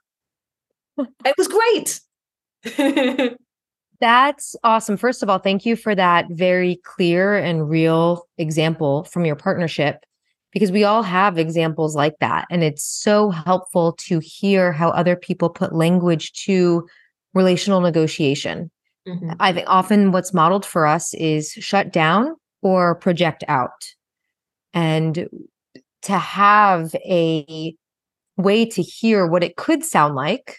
it 1.26 1.36
was 1.38 1.48
great. 1.48 3.38
That's 4.02 4.56
awesome. 4.64 4.98
First 4.98 5.24
of 5.24 5.30
all, 5.30 5.38
thank 5.40 5.66
you 5.66 5.76
for 5.76 5.94
that 5.96 6.26
very 6.30 6.82
clear 6.84 7.36
and 7.38 7.70
real 7.70 8.28
example 8.38 9.04
from 9.06 9.26
your 9.26 9.36
partnership 9.36 10.04
because 10.52 10.72
we 10.72 10.84
all 10.84 11.04
have 11.04 11.38
examples 11.38 11.96
like 11.96 12.16
that. 12.20 12.46
And 12.50 12.64
it's 12.64 12.84
so 12.84 13.30
helpful 13.30 13.94
to 13.94 14.20
hear 14.20 14.72
how 14.72 14.90
other 14.90 15.16
people 15.16 15.50
put 15.50 15.74
language 15.74 16.34
to 16.46 16.88
relational 17.34 17.82
negotiation. 17.82 18.70
Mm-hmm. 19.08 19.32
I 19.40 19.54
think 19.54 19.68
often 19.70 20.12
what's 20.12 20.34
modeled 20.34 20.66
for 20.66 20.86
us 20.86 21.14
is 21.14 21.52
shut 21.52 21.92
down 21.92 22.36
or 22.62 22.96
project 22.96 23.44
out. 23.48 23.94
And 24.74 25.28
to 26.04 26.18
have 26.18 26.94
a 27.06 27.76
way 28.38 28.66
to 28.66 28.82
hear 28.82 29.28
what 29.28 29.44
it 29.44 29.56
could 29.56 29.84
sound 29.84 30.16
like 30.16 30.58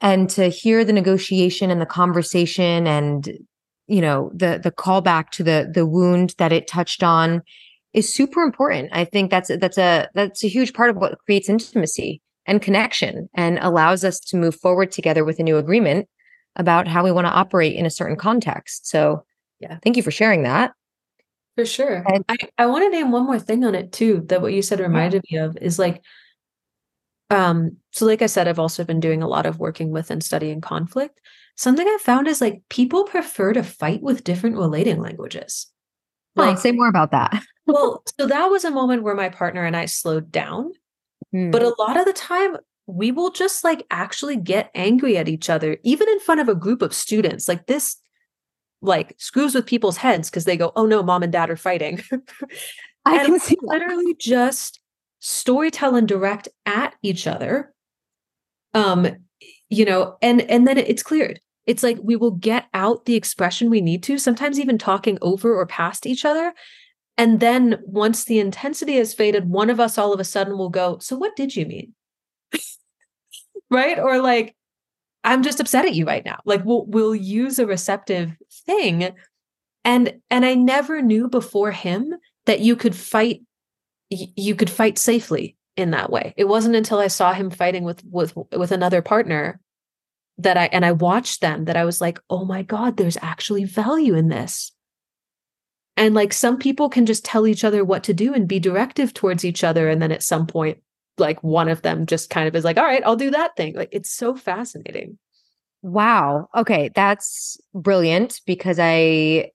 and 0.00 0.28
to 0.30 0.48
hear 0.48 0.84
the 0.84 0.92
negotiation 0.92 1.70
and 1.70 1.80
the 1.80 1.86
conversation 1.86 2.86
and 2.86 3.32
you 3.86 4.00
know 4.00 4.30
the 4.34 4.60
the 4.62 4.70
callback 4.70 5.30
to 5.30 5.42
the 5.42 5.70
the 5.72 5.86
wound 5.86 6.34
that 6.38 6.52
it 6.52 6.68
touched 6.68 7.02
on 7.02 7.42
is 7.92 8.12
super 8.12 8.42
important. 8.42 8.90
I 8.92 9.04
think 9.04 9.30
that's 9.30 9.50
that's 9.58 9.78
a 9.78 10.08
that's 10.14 10.44
a 10.44 10.48
huge 10.48 10.72
part 10.72 10.90
of 10.90 10.96
what 10.96 11.18
creates 11.24 11.48
intimacy 11.48 12.20
and 12.46 12.60
connection 12.60 13.28
and 13.34 13.58
allows 13.60 14.04
us 14.04 14.18
to 14.18 14.36
move 14.36 14.54
forward 14.54 14.90
together 14.90 15.24
with 15.24 15.38
a 15.38 15.42
new 15.42 15.58
agreement 15.58 16.08
about 16.56 16.88
how 16.88 17.04
we 17.04 17.12
want 17.12 17.26
to 17.26 17.32
operate 17.32 17.76
in 17.76 17.86
a 17.86 17.90
certain 17.90 18.16
context. 18.16 18.88
So 18.88 19.24
yeah. 19.60 19.78
thank 19.82 19.96
you 19.96 20.02
for 20.02 20.10
sharing 20.10 20.42
that. 20.42 20.72
For 21.54 21.64
sure. 21.66 22.02
And, 22.12 22.24
i 22.28 22.36
i 22.58 22.66
want 22.66 22.84
to 22.84 22.90
name 22.90 23.12
one 23.12 23.26
more 23.26 23.38
thing 23.38 23.64
on 23.64 23.74
it 23.74 23.92
too 23.92 24.24
that 24.28 24.40
what 24.40 24.54
you 24.54 24.62
said 24.62 24.80
reminded 24.80 25.22
me 25.30 25.38
of 25.38 25.56
is 25.60 25.78
like 25.78 26.02
um, 27.32 27.78
so 27.92 28.04
like 28.04 28.20
I 28.20 28.26
said, 28.26 28.46
I've 28.46 28.58
also 28.58 28.84
been 28.84 29.00
doing 29.00 29.22
a 29.22 29.28
lot 29.28 29.46
of 29.46 29.58
working 29.58 29.90
with 29.90 30.10
and 30.10 30.22
studying 30.22 30.60
conflict. 30.60 31.18
Something 31.56 31.86
I 31.88 31.96
found 31.98 32.28
is 32.28 32.42
like 32.42 32.62
people 32.68 33.04
prefer 33.04 33.54
to 33.54 33.62
fight 33.62 34.02
with 34.02 34.22
different 34.22 34.56
relating 34.56 35.00
languages. 35.00 35.66
Like, 36.34 36.58
say 36.58 36.72
more 36.72 36.88
about 36.88 37.10
that. 37.10 37.42
well, 37.66 38.02
so 38.18 38.26
that 38.26 38.46
was 38.46 38.64
a 38.64 38.70
moment 38.70 39.02
where 39.02 39.14
my 39.14 39.28
partner 39.28 39.64
and 39.64 39.76
I 39.76 39.86
slowed 39.86 40.32
down. 40.32 40.72
Mm. 41.34 41.52
But 41.52 41.62
a 41.62 41.74
lot 41.78 41.98
of 41.98 42.06
the 42.06 42.12
time, 42.12 42.56
we 42.86 43.12
will 43.12 43.30
just 43.30 43.64
like 43.64 43.86
actually 43.90 44.36
get 44.36 44.70
angry 44.74 45.16
at 45.16 45.28
each 45.28 45.48
other, 45.50 45.78
even 45.82 46.08
in 46.08 46.20
front 46.20 46.40
of 46.40 46.48
a 46.48 46.54
group 46.54 46.82
of 46.82 46.94
students. 46.94 47.48
Like 47.48 47.66
this, 47.66 47.96
like 48.80 49.14
screws 49.18 49.54
with 49.54 49.66
people's 49.66 49.98
heads 49.98 50.30
because 50.30 50.44
they 50.44 50.56
go, 50.56 50.72
"Oh 50.74 50.86
no, 50.86 51.02
mom 51.02 51.22
and 51.22 51.32
dad 51.32 51.50
are 51.50 51.56
fighting." 51.56 52.02
I 53.04 53.24
can 53.24 53.40
see 53.40 53.56
literally 53.62 54.14
just 54.18 54.80
storytell 55.22 55.96
and 55.96 56.08
direct 56.08 56.48
at 56.66 56.94
each 57.02 57.26
other 57.28 57.72
um 58.74 59.06
you 59.70 59.84
know 59.84 60.16
and 60.20 60.42
and 60.42 60.66
then 60.66 60.76
it's 60.76 61.02
cleared 61.02 61.40
it's 61.66 61.82
like 61.82 61.98
we 62.02 62.16
will 62.16 62.32
get 62.32 62.66
out 62.74 63.04
the 63.04 63.14
expression 63.14 63.70
we 63.70 63.80
need 63.80 64.02
to 64.04 64.18
sometimes 64.18 64.58
even 64.58 64.78
talking 64.78 65.18
over 65.22 65.54
or 65.54 65.66
past 65.66 66.06
each 66.06 66.24
other. 66.24 66.52
And 67.18 67.40
then 67.40 67.78
once 67.84 68.24
the 68.24 68.38
intensity 68.38 68.96
has 68.96 69.14
faded 69.14 69.48
one 69.48 69.70
of 69.70 69.78
us 69.78 69.98
all 69.98 70.12
of 70.12 70.20
a 70.20 70.24
sudden 70.24 70.58
will 70.58 70.70
go 70.70 70.98
so 70.98 71.16
what 71.16 71.36
did 71.36 71.56
you 71.56 71.66
mean? 71.66 71.94
Right? 73.70 73.98
Or 73.98 74.20
like 74.20 74.54
i'm 75.24 75.42
just 75.42 75.58
upset 75.58 75.86
at 75.86 75.94
you 75.94 76.04
right 76.04 76.24
now. 76.26 76.40
Like 76.44 76.62
we'll 76.62 76.84
we'll 76.84 77.14
use 77.14 77.58
a 77.58 77.66
receptive 77.66 78.36
thing. 78.66 79.14
And 79.84 80.20
and 80.30 80.44
i 80.44 80.54
never 80.54 81.00
knew 81.00 81.28
before 81.28 81.70
him 81.72 82.14
that 82.44 82.60
you 82.60 82.76
could 82.76 82.94
fight 82.94 83.40
you 84.10 84.54
could 84.54 84.68
fight 84.68 84.98
safely 84.98 85.56
in 85.76 85.90
that 85.92 86.10
way. 86.10 86.34
It 86.36 86.48
wasn't 86.48 86.76
until 86.76 86.98
I 86.98 87.06
saw 87.06 87.32
him 87.32 87.50
fighting 87.50 87.84
with 87.84 88.02
with 88.10 88.34
with 88.52 88.72
another 88.72 89.00
partner 89.00 89.58
that 90.42 90.56
I 90.56 90.66
and 90.66 90.84
I 90.84 90.92
watched 90.92 91.40
them 91.40 91.64
that 91.66 91.76
I 91.76 91.84
was 91.84 92.00
like, 92.00 92.18
"Oh 92.30 92.44
my 92.44 92.62
god, 92.62 92.96
there's 92.96 93.18
actually 93.22 93.64
value 93.64 94.14
in 94.14 94.28
this." 94.28 94.72
And 95.96 96.14
like 96.14 96.32
some 96.32 96.58
people 96.58 96.88
can 96.88 97.06
just 97.06 97.24
tell 97.24 97.46
each 97.46 97.64
other 97.64 97.84
what 97.84 98.04
to 98.04 98.14
do 98.14 98.32
and 98.34 98.48
be 98.48 98.58
directive 98.58 99.12
towards 99.12 99.44
each 99.44 99.62
other 99.62 99.88
and 99.88 100.00
then 100.00 100.12
at 100.12 100.22
some 100.22 100.46
point 100.46 100.78
like 101.18 101.42
one 101.42 101.68
of 101.68 101.82
them 101.82 102.06
just 102.06 102.30
kind 102.30 102.48
of 102.48 102.56
is 102.56 102.64
like, 102.64 102.78
"All 102.78 102.84
right, 102.84 103.02
I'll 103.04 103.16
do 103.16 103.30
that 103.30 103.56
thing." 103.56 103.74
Like 103.74 103.90
it's 103.92 104.10
so 104.12 104.34
fascinating. 104.34 105.18
Wow. 105.82 106.48
Okay, 106.56 106.90
that's 106.94 107.58
brilliant 107.74 108.40
because 108.46 108.78
I 108.80 109.50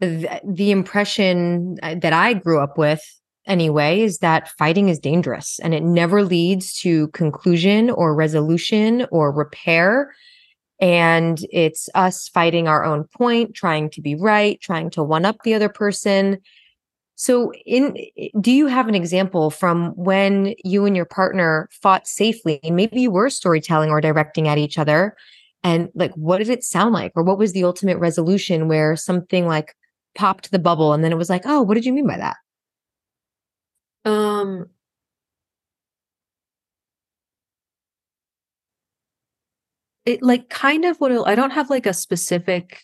the, 0.00 0.40
the 0.44 0.72
impression 0.72 1.78
uh, 1.82 1.94
that 1.94 2.12
I 2.12 2.34
grew 2.34 2.60
up 2.60 2.76
with 2.76 3.00
anyway 3.46 4.00
is 4.00 4.18
that 4.18 4.48
fighting 4.58 4.88
is 4.88 4.98
dangerous 4.98 5.58
and 5.62 5.74
it 5.74 5.82
never 5.82 6.24
leads 6.24 6.78
to 6.80 7.08
conclusion 7.08 7.90
or 7.90 8.14
resolution 8.14 9.06
or 9.10 9.32
repair. 9.32 10.14
And 10.80 11.38
it's 11.50 11.88
us 11.94 12.28
fighting 12.28 12.66
our 12.66 12.84
own 12.84 13.04
point 13.04 13.54
trying 13.54 13.90
to 13.90 14.00
be 14.00 14.14
right 14.14 14.60
trying 14.60 14.90
to 14.90 15.02
one 15.02 15.24
up 15.24 15.42
the 15.42 15.54
other 15.54 15.68
person. 15.68 16.38
So 17.14 17.52
in 17.66 17.96
do 18.40 18.50
you 18.50 18.66
have 18.66 18.88
an 18.88 18.94
example 18.94 19.50
from 19.50 19.90
when 19.90 20.54
you 20.64 20.84
and 20.86 20.96
your 20.96 21.04
partner 21.04 21.68
fought 21.70 22.08
safely? 22.08 22.58
And 22.64 22.74
maybe 22.74 23.02
you 23.02 23.10
were 23.10 23.30
storytelling 23.30 23.90
or 23.90 24.00
directing 24.00 24.48
at 24.48 24.58
each 24.58 24.78
other 24.78 25.16
and 25.62 25.88
like 25.94 26.12
what 26.14 26.38
did 26.38 26.48
it 26.48 26.64
sound 26.64 26.94
like? 26.94 27.12
Or 27.14 27.22
what 27.22 27.38
was 27.38 27.52
the 27.52 27.64
ultimate 27.64 27.98
resolution 27.98 28.66
where 28.66 28.96
something 28.96 29.46
like 29.46 29.76
popped 30.14 30.50
the 30.50 30.58
bubble 30.58 30.92
and 30.92 31.02
then 31.02 31.12
it 31.12 31.18
was 31.18 31.30
like 31.30 31.42
oh 31.46 31.62
what 31.62 31.74
did 31.74 31.84
you 31.84 31.92
mean 31.92 32.06
by 32.06 32.16
that 32.16 32.36
um 34.42 34.66
it 40.04 40.22
like 40.22 40.48
kind 40.48 40.84
of 40.84 40.96
what 40.98 41.12
I 41.28 41.34
don't 41.34 41.50
have 41.52 41.70
like 41.70 41.86
a 41.86 41.94
specific 41.94 42.82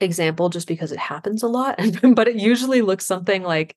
example 0.00 0.48
just 0.48 0.68
because 0.68 0.92
it 0.92 0.98
happens 0.98 1.42
a 1.42 1.48
lot, 1.48 1.78
but 2.14 2.28
it 2.28 2.36
usually 2.36 2.82
looks 2.82 3.06
something 3.06 3.42
like, 3.42 3.76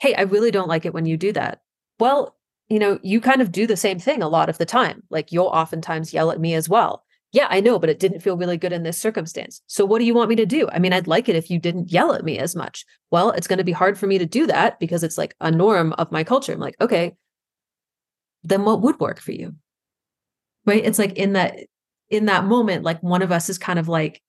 hey, 0.00 0.14
I 0.14 0.22
really 0.22 0.50
don't 0.50 0.68
like 0.68 0.86
it 0.86 0.94
when 0.94 1.06
you 1.06 1.16
do 1.16 1.32
that. 1.32 1.60
Well, 2.00 2.36
you 2.68 2.78
know, 2.78 2.98
you 3.02 3.20
kind 3.20 3.42
of 3.42 3.52
do 3.52 3.66
the 3.66 3.76
same 3.76 3.98
thing 3.98 4.22
a 4.22 4.28
lot 4.28 4.48
of 4.48 4.58
the 4.58 4.66
time. 4.66 5.02
Like 5.10 5.32
you'll 5.32 5.46
oftentimes 5.46 6.14
yell 6.14 6.30
at 6.30 6.40
me 6.40 6.54
as 6.54 6.68
well 6.68 7.04
yeah, 7.32 7.46
I 7.48 7.60
know, 7.60 7.78
but 7.78 7.90
it 7.90 8.00
didn't 8.00 8.20
feel 8.20 8.36
really 8.36 8.56
good 8.56 8.72
in 8.72 8.82
this 8.82 8.98
circumstance. 8.98 9.62
So 9.68 9.84
what 9.84 10.00
do 10.00 10.04
you 10.04 10.14
want 10.14 10.30
me 10.30 10.36
to 10.36 10.46
do? 10.46 10.68
I 10.72 10.80
mean, 10.80 10.92
I'd 10.92 11.06
like 11.06 11.28
it 11.28 11.36
if 11.36 11.48
you 11.48 11.60
didn't 11.60 11.92
yell 11.92 12.12
at 12.12 12.24
me 12.24 12.38
as 12.38 12.56
much. 12.56 12.84
Well, 13.10 13.30
it's 13.30 13.46
going 13.46 13.58
to 13.58 13.64
be 13.64 13.72
hard 13.72 13.96
for 13.96 14.08
me 14.08 14.18
to 14.18 14.26
do 14.26 14.46
that 14.48 14.80
because 14.80 15.04
it's 15.04 15.16
like 15.16 15.34
a 15.40 15.50
norm 15.50 15.92
of 15.92 16.10
my 16.10 16.24
culture. 16.24 16.52
I'm 16.52 16.58
like, 16.58 16.74
okay, 16.80 17.14
then 18.42 18.64
what 18.64 18.80
would 18.82 18.98
work 18.98 19.20
for 19.20 19.32
you? 19.32 19.54
Right? 20.66 20.84
It's 20.84 20.98
like 20.98 21.12
in 21.14 21.34
that 21.34 21.56
in 22.08 22.26
that 22.26 22.44
moment 22.44 22.82
like 22.82 23.00
one 23.04 23.22
of 23.22 23.30
us 23.30 23.48
is 23.48 23.56
kind 23.56 23.78
of 23.78 23.86
like 23.86 24.20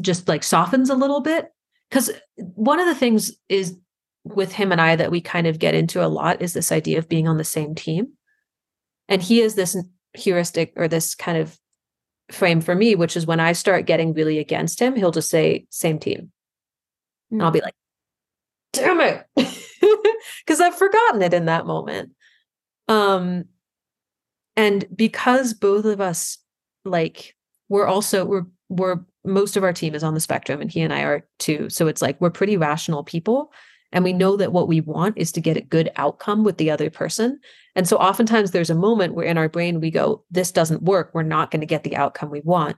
just 0.00 0.26
like 0.26 0.42
softens 0.42 0.88
a 0.88 0.94
little 0.94 1.20
bit 1.20 1.52
cuz 1.90 2.10
one 2.36 2.80
of 2.80 2.86
the 2.86 2.94
things 2.94 3.32
is 3.50 3.76
with 4.24 4.52
him 4.52 4.72
and 4.72 4.80
I 4.80 4.96
that 4.96 5.10
we 5.10 5.20
kind 5.20 5.46
of 5.46 5.58
get 5.58 5.74
into 5.74 6.02
a 6.02 6.08
lot 6.08 6.40
is 6.40 6.54
this 6.54 6.72
idea 6.72 6.98
of 6.98 7.08
being 7.08 7.28
on 7.28 7.36
the 7.36 7.44
same 7.44 7.74
team. 7.74 8.14
And 9.08 9.22
he 9.22 9.40
is 9.40 9.54
this 9.54 9.76
heuristic 10.14 10.72
or 10.76 10.88
this 10.88 11.14
kind 11.14 11.38
of 11.38 11.58
frame 12.30 12.60
for 12.60 12.74
me, 12.74 12.94
which 12.94 13.16
is 13.16 13.26
when 13.26 13.40
I 13.40 13.52
start 13.52 13.86
getting 13.86 14.12
really 14.14 14.38
against 14.38 14.80
him, 14.80 14.96
he'll 14.96 15.10
just 15.10 15.30
say, 15.30 15.66
same 15.70 15.98
team. 15.98 16.32
And 17.30 17.42
I'll 17.42 17.50
be 17.50 17.60
like, 17.60 17.74
damn 18.72 19.00
it. 19.00 19.26
Because 20.44 20.60
I've 20.60 20.76
forgotten 20.76 21.22
it 21.22 21.34
in 21.34 21.46
that 21.46 21.66
moment. 21.66 22.12
Um, 22.86 23.46
and 24.56 24.84
because 24.94 25.54
both 25.54 25.84
of 25.84 26.00
us 26.00 26.38
like 26.84 27.34
we're 27.68 27.86
also 27.86 28.24
we're 28.24 28.46
we're 28.68 29.00
most 29.24 29.56
of 29.56 29.64
our 29.64 29.72
team 29.72 29.94
is 29.94 30.04
on 30.04 30.14
the 30.14 30.20
spectrum 30.20 30.60
and 30.60 30.70
he 30.70 30.80
and 30.80 30.92
I 30.92 31.02
are 31.02 31.26
too. 31.38 31.68
So 31.68 31.88
it's 31.88 32.00
like 32.00 32.20
we're 32.20 32.30
pretty 32.30 32.56
rational 32.56 33.02
people 33.02 33.52
and 33.92 34.04
we 34.04 34.12
know 34.12 34.36
that 34.36 34.52
what 34.52 34.68
we 34.68 34.80
want 34.80 35.16
is 35.16 35.32
to 35.32 35.40
get 35.40 35.56
a 35.56 35.62
good 35.62 35.90
outcome 35.96 36.44
with 36.44 36.58
the 36.58 36.70
other 36.70 36.90
person. 36.90 37.40
And 37.74 37.88
so 37.88 37.96
oftentimes 37.96 38.50
there's 38.50 38.70
a 38.70 38.74
moment 38.74 39.14
where 39.14 39.26
in 39.26 39.38
our 39.38 39.48
brain 39.48 39.80
we 39.80 39.90
go, 39.90 40.24
this 40.30 40.50
doesn't 40.50 40.82
work. 40.82 41.10
We're 41.12 41.22
not 41.22 41.50
going 41.50 41.60
to 41.60 41.66
get 41.66 41.84
the 41.84 41.96
outcome 41.96 42.30
we 42.30 42.40
want. 42.40 42.76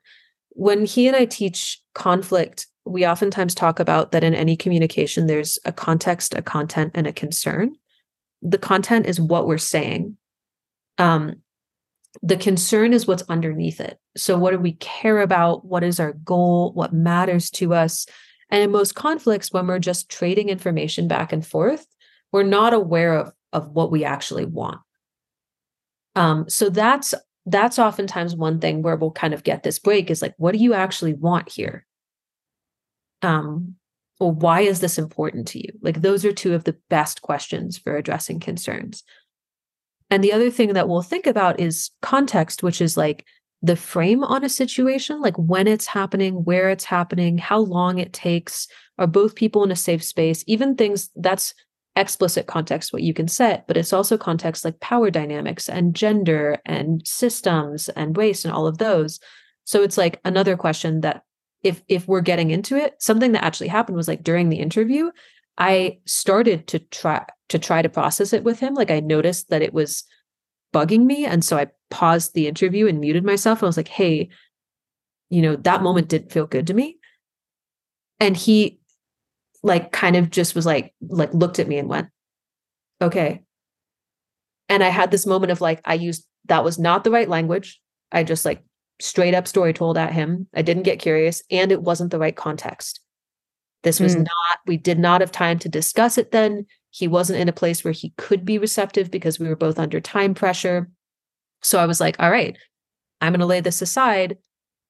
When 0.50 0.84
he 0.84 1.06
and 1.06 1.16
I 1.16 1.24
teach 1.24 1.80
conflict, 1.94 2.66
we 2.84 3.06
oftentimes 3.06 3.54
talk 3.54 3.80
about 3.80 4.12
that 4.12 4.24
in 4.24 4.34
any 4.34 4.56
communication, 4.56 5.26
there's 5.26 5.58
a 5.64 5.72
context, 5.72 6.34
a 6.34 6.42
content, 6.42 6.92
and 6.94 7.06
a 7.06 7.12
concern. 7.12 7.76
The 8.42 8.58
content 8.58 9.06
is 9.06 9.20
what 9.20 9.46
we're 9.46 9.58
saying. 9.58 10.16
Um, 10.96 11.42
the 12.22 12.36
concern 12.36 12.92
is 12.92 13.06
what's 13.06 13.22
underneath 13.28 13.80
it. 13.80 13.98
So, 14.16 14.38
what 14.38 14.52
do 14.52 14.58
we 14.58 14.72
care 14.72 15.20
about? 15.20 15.64
What 15.64 15.84
is 15.84 16.00
our 16.00 16.12
goal? 16.12 16.72
What 16.72 16.92
matters 16.92 17.50
to 17.52 17.74
us? 17.74 18.06
And 18.50 18.62
in 18.62 18.70
most 18.70 18.94
conflicts, 18.94 19.52
when 19.52 19.66
we're 19.66 19.78
just 19.78 20.08
trading 20.08 20.48
information 20.48 21.08
back 21.08 21.32
and 21.32 21.46
forth, 21.46 21.86
we're 22.32 22.42
not 22.42 22.72
aware 22.72 23.14
of, 23.14 23.32
of 23.52 23.70
what 23.70 23.90
we 23.90 24.04
actually 24.04 24.44
want. 24.44 24.80
Um, 26.14 26.48
so 26.48 26.68
that's 26.70 27.14
that's 27.46 27.78
oftentimes 27.78 28.36
one 28.36 28.60
thing 28.60 28.82
where 28.82 28.96
we'll 28.96 29.10
kind 29.10 29.32
of 29.32 29.42
get 29.42 29.62
this 29.62 29.78
break 29.78 30.10
is 30.10 30.20
like, 30.20 30.34
what 30.36 30.52
do 30.52 30.58
you 30.58 30.74
actually 30.74 31.14
want 31.14 31.48
here? 31.48 31.86
Um, 33.22 33.76
or 34.20 34.32
why 34.32 34.60
is 34.60 34.80
this 34.80 34.98
important 34.98 35.48
to 35.48 35.58
you? 35.58 35.72
Like 35.80 36.02
those 36.02 36.24
are 36.24 36.32
two 36.32 36.54
of 36.54 36.64
the 36.64 36.76
best 36.90 37.22
questions 37.22 37.78
for 37.78 37.96
addressing 37.96 38.40
concerns. 38.40 39.02
And 40.10 40.22
the 40.22 40.32
other 40.32 40.50
thing 40.50 40.74
that 40.74 40.88
we'll 40.88 41.02
think 41.02 41.26
about 41.26 41.60
is 41.60 41.90
context, 42.02 42.62
which 42.62 42.80
is 42.80 42.96
like 42.96 43.24
the 43.62 43.76
frame 43.76 44.22
on 44.22 44.44
a 44.44 44.48
situation, 44.48 45.20
like 45.20 45.36
when 45.36 45.66
it's 45.66 45.86
happening, 45.86 46.44
where 46.44 46.70
it's 46.70 46.84
happening, 46.84 47.38
how 47.38 47.58
long 47.58 47.98
it 47.98 48.12
takes, 48.12 48.68
are 48.98 49.06
both 49.06 49.34
people 49.34 49.64
in 49.64 49.70
a 49.70 49.76
safe 49.76 50.02
space, 50.04 50.44
even 50.46 50.76
things 50.76 51.10
that's 51.16 51.54
explicit 51.96 52.46
context, 52.46 52.92
what 52.92 53.02
you 53.02 53.12
can 53.12 53.26
set, 53.26 53.66
but 53.66 53.76
it's 53.76 53.92
also 53.92 54.16
context 54.16 54.64
like 54.64 54.78
power 54.80 55.10
dynamics 55.10 55.68
and 55.68 55.94
gender 55.94 56.58
and 56.64 57.06
systems 57.06 57.88
and 57.90 58.16
race 58.16 58.44
and 58.44 58.54
all 58.54 58.66
of 58.66 58.78
those. 58.78 59.18
So 59.64 59.82
it's 59.82 59.98
like 59.98 60.20
another 60.24 60.56
question 60.56 61.00
that 61.00 61.22
if 61.62 61.82
if 61.88 62.06
we're 62.06 62.20
getting 62.20 62.50
into 62.50 62.76
it, 62.76 62.94
something 63.02 63.32
that 63.32 63.44
actually 63.44 63.68
happened 63.68 63.96
was 63.96 64.06
like 64.06 64.22
during 64.22 64.48
the 64.48 64.60
interview, 64.60 65.10
I 65.58 65.98
started 66.06 66.68
to 66.68 66.78
try 66.78 67.26
to 67.48 67.58
try 67.58 67.82
to 67.82 67.88
process 67.88 68.32
it 68.32 68.44
with 68.44 68.60
him. 68.60 68.74
Like 68.74 68.92
I 68.92 69.00
noticed 69.00 69.50
that 69.50 69.62
it 69.62 69.74
was 69.74 70.04
bugging 70.72 71.04
me. 71.04 71.24
And 71.24 71.44
so 71.44 71.56
I 71.56 71.68
paused 71.90 72.34
the 72.34 72.46
interview 72.46 72.86
and 72.86 73.00
muted 73.00 73.24
myself. 73.24 73.58
And 73.58 73.66
I 73.66 73.68
was 73.68 73.76
like, 73.76 73.88
hey, 73.88 74.28
you 75.30 75.42
know, 75.42 75.56
that 75.56 75.82
moment 75.82 76.08
didn't 76.08 76.32
feel 76.32 76.46
good 76.46 76.66
to 76.68 76.74
me. 76.74 76.98
And 78.20 78.36
he 78.36 78.80
like 79.62 79.92
kind 79.92 80.16
of 80.16 80.30
just 80.30 80.54
was 80.54 80.66
like, 80.66 80.94
like 81.00 81.32
looked 81.34 81.58
at 81.58 81.68
me 81.68 81.78
and 81.78 81.88
went, 81.88 82.08
okay. 83.00 83.42
And 84.68 84.82
I 84.82 84.88
had 84.88 85.10
this 85.10 85.26
moment 85.26 85.52
of 85.52 85.60
like, 85.60 85.80
I 85.84 85.94
used 85.94 86.26
that 86.46 86.64
was 86.64 86.78
not 86.78 87.04
the 87.04 87.10
right 87.10 87.28
language. 87.28 87.80
I 88.12 88.24
just 88.24 88.44
like 88.44 88.62
straight 89.00 89.34
up 89.34 89.46
story 89.46 89.72
told 89.72 89.96
at 89.96 90.12
him. 90.12 90.46
I 90.54 90.62
didn't 90.62 90.82
get 90.82 90.98
curious 90.98 91.42
and 91.50 91.70
it 91.72 91.82
wasn't 91.82 92.10
the 92.10 92.18
right 92.18 92.34
context. 92.34 93.00
This 93.82 94.00
was 94.00 94.16
mm. 94.16 94.24
not, 94.24 94.58
we 94.66 94.76
did 94.76 94.98
not 94.98 95.20
have 95.20 95.32
time 95.32 95.58
to 95.60 95.68
discuss 95.68 96.18
it 96.18 96.32
then. 96.32 96.66
He 96.90 97.06
wasn't 97.06 97.38
in 97.38 97.48
a 97.48 97.52
place 97.52 97.84
where 97.84 97.92
he 97.92 98.12
could 98.16 98.44
be 98.44 98.58
receptive 98.58 99.10
because 99.10 99.38
we 99.38 99.48
were 99.48 99.56
both 99.56 99.78
under 99.78 100.00
time 100.00 100.34
pressure. 100.34 100.90
So 101.62 101.78
I 101.78 101.86
was 101.86 102.00
like, 102.00 102.16
all 102.18 102.30
right, 102.30 102.56
I'm 103.20 103.32
going 103.32 103.40
to 103.40 103.46
lay 103.46 103.60
this 103.60 103.82
aside. 103.82 104.38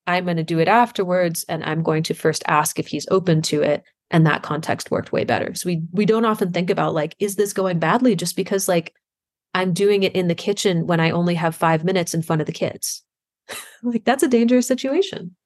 I'm 0.07 0.25
going 0.25 0.37
to 0.39 0.43
do 0.43 0.59
it 0.59 0.69
afterwards. 0.69 1.45
And 1.49 1.63
I'm 1.65 1.83
going 1.83 2.03
to 2.05 2.15
first 2.15 2.43
ask 2.47 2.79
if 2.79 2.87
he's 2.87 3.07
open 3.11 3.43
to 3.43 3.63
it. 3.63 3.83
And 4.11 4.27
that 4.27 4.43
context 4.43 4.91
worked 4.91 5.13
way 5.13 5.25
better. 5.25 5.55
So 5.55 5.67
we 5.67 5.83
we 5.93 6.07
don't 6.07 6.25
often 6.25 6.51
think 6.51 6.71
about 6.71 6.95
like, 6.95 7.15
is 7.19 7.37
this 7.37 7.53
going 7.53 7.79
badly 7.79 8.17
just 8.17 8.37
because 8.37 8.67
like 8.67 8.95
I'm 9.53 9.75
doing 9.75 10.03
it 10.03 10.15
in 10.15 10.29
the 10.29 10.35
kitchen 10.35 10.87
when 10.87 11.01
I 11.01 11.11
only 11.11 11.35
have 11.35 11.55
five 11.55 11.85
minutes 11.85 12.15
in 12.15 12.23
front 12.23 12.41
of 12.41 12.47
the 12.47 12.53
kids. 12.53 13.03
like 13.83 14.05
that's 14.05 14.23
a 14.23 14.29
dangerous 14.29 14.67
situation. 14.67 15.37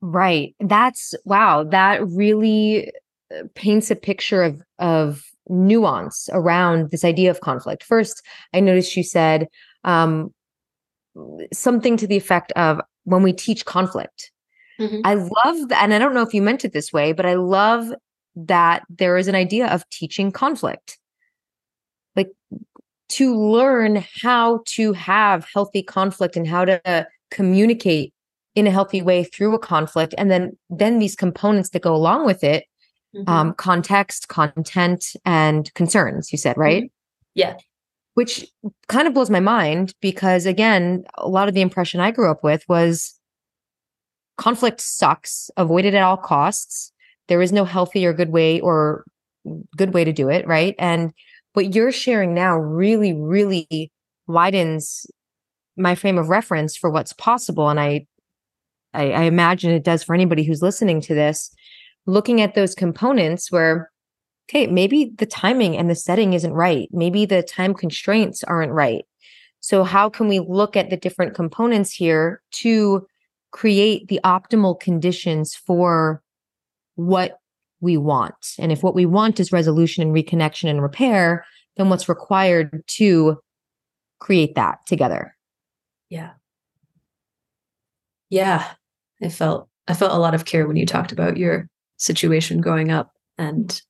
Right. 0.00 0.54
That's 0.60 1.14
wow. 1.24 1.64
That 1.64 2.06
really 2.06 2.92
uh, 3.34 3.44
paints 3.54 3.90
a 3.90 3.96
picture 3.96 4.42
of 4.42 4.62
of 4.78 5.24
nuance 5.48 6.28
around 6.32 6.90
this 6.90 7.04
idea 7.04 7.30
of 7.30 7.40
conflict. 7.40 7.82
First, 7.82 8.22
I 8.54 8.60
noticed 8.60 8.96
you 8.96 9.02
said 9.02 9.48
um, 9.84 10.32
something 11.52 11.96
to 11.96 12.06
the 12.06 12.16
effect 12.16 12.52
of 12.52 12.80
when 13.04 13.22
we 13.22 13.32
teach 13.32 13.64
conflict. 13.64 14.30
Mm-hmm. 14.78 15.00
I 15.04 15.14
love 15.14 15.68
that, 15.68 15.82
and 15.82 15.92
I 15.92 15.98
don't 15.98 16.14
know 16.14 16.22
if 16.22 16.34
you 16.34 16.42
meant 16.42 16.64
it 16.64 16.72
this 16.72 16.92
way, 16.92 17.12
but 17.12 17.26
I 17.26 17.34
love 17.34 17.92
that 18.36 18.84
there 18.88 19.16
is 19.16 19.26
an 19.26 19.34
idea 19.34 19.66
of 19.66 19.88
teaching 19.90 20.30
conflict. 20.30 20.98
Like 22.14 22.30
to 23.10 23.34
learn 23.36 24.04
how 24.22 24.62
to 24.66 24.92
have 24.92 25.46
healthy 25.52 25.82
conflict 25.82 26.36
and 26.36 26.46
how 26.46 26.64
to 26.64 27.06
communicate 27.30 28.12
in 28.58 28.66
a 28.66 28.72
healthy 28.72 29.00
way 29.00 29.22
through 29.22 29.54
a 29.54 29.58
conflict 29.58 30.16
and 30.18 30.32
then 30.32 30.58
then 30.68 30.98
these 30.98 31.14
components 31.14 31.70
that 31.70 31.80
go 31.80 31.94
along 31.94 32.26
with 32.26 32.42
it 32.42 32.64
mm-hmm. 33.14 33.30
um, 33.30 33.54
context 33.54 34.26
content 34.26 35.14
and 35.24 35.72
concerns 35.74 36.32
you 36.32 36.38
said 36.38 36.58
right 36.58 36.82
mm-hmm. 36.84 37.40
yeah 37.40 37.56
which 38.14 38.50
kind 38.88 39.06
of 39.06 39.14
blows 39.14 39.30
my 39.30 39.38
mind 39.38 39.94
because 40.00 40.44
again 40.44 41.04
a 41.18 41.28
lot 41.28 41.46
of 41.46 41.54
the 41.54 41.60
impression 41.60 42.00
i 42.00 42.10
grew 42.10 42.28
up 42.28 42.42
with 42.42 42.64
was 42.68 43.14
conflict 44.38 44.80
sucks 44.80 45.52
avoid 45.56 45.84
it 45.84 45.94
at 45.94 46.02
all 46.02 46.16
costs 46.16 46.92
there 47.28 47.40
is 47.40 47.52
no 47.52 47.64
healthy 47.64 48.04
or 48.04 48.12
good 48.12 48.30
way 48.30 48.58
or 48.60 49.04
good 49.76 49.94
way 49.94 50.02
to 50.02 50.12
do 50.12 50.28
it 50.28 50.44
right 50.48 50.74
and 50.80 51.12
what 51.52 51.76
you're 51.76 51.92
sharing 51.92 52.34
now 52.34 52.58
really 52.58 53.12
really 53.12 53.92
widens 54.26 55.06
my 55.76 55.94
frame 55.94 56.18
of 56.18 56.28
reference 56.28 56.76
for 56.76 56.90
what's 56.90 57.12
possible 57.12 57.68
and 57.68 57.78
i 57.78 58.04
I, 58.94 59.10
I 59.10 59.22
imagine 59.22 59.70
it 59.70 59.84
does 59.84 60.02
for 60.02 60.14
anybody 60.14 60.44
who's 60.44 60.62
listening 60.62 61.00
to 61.02 61.14
this, 61.14 61.50
looking 62.06 62.40
at 62.40 62.54
those 62.54 62.74
components 62.74 63.52
where, 63.52 63.90
okay, 64.48 64.66
maybe 64.66 65.12
the 65.18 65.26
timing 65.26 65.76
and 65.76 65.90
the 65.90 65.94
setting 65.94 66.32
isn't 66.32 66.52
right. 66.52 66.88
Maybe 66.92 67.26
the 67.26 67.42
time 67.42 67.74
constraints 67.74 68.42
aren't 68.44 68.72
right. 68.72 69.04
So, 69.60 69.84
how 69.84 70.08
can 70.08 70.28
we 70.28 70.40
look 70.40 70.76
at 70.76 70.90
the 70.90 70.96
different 70.96 71.34
components 71.34 71.92
here 71.92 72.42
to 72.52 73.06
create 73.50 74.08
the 74.08 74.20
optimal 74.24 74.78
conditions 74.78 75.54
for 75.54 76.22
what 76.94 77.40
we 77.80 77.96
want? 77.96 78.54
And 78.58 78.72
if 78.72 78.82
what 78.82 78.94
we 78.94 79.06
want 79.06 79.40
is 79.40 79.52
resolution 79.52 80.02
and 80.02 80.14
reconnection 80.14 80.70
and 80.70 80.82
repair, 80.82 81.44
then 81.76 81.88
what's 81.88 82.08
required 82.08 82.82
to 82.86 83.38
create 84.20 84.54
that 84.54 84.78
together? 84.86 85.36
Yeah. 86.08 86.32
Yeah. 88.30 88.72
I 89.22 89.28
felt 89.28 89.68
I 89.86 89.94
felt 89.94 90.12
a 90.12 90.18
lot 90.18 90.34
of 90.34 90.44
care 90.44 90.66
when 90.66 90.76
you 90.76 90.86
talked 90.86 91.12
about 91.12 91.36
your 91.36 91.68
situation 91.96 92.60
growing 92.60 92.90
up 92.90 93.12
and 93.36 93.80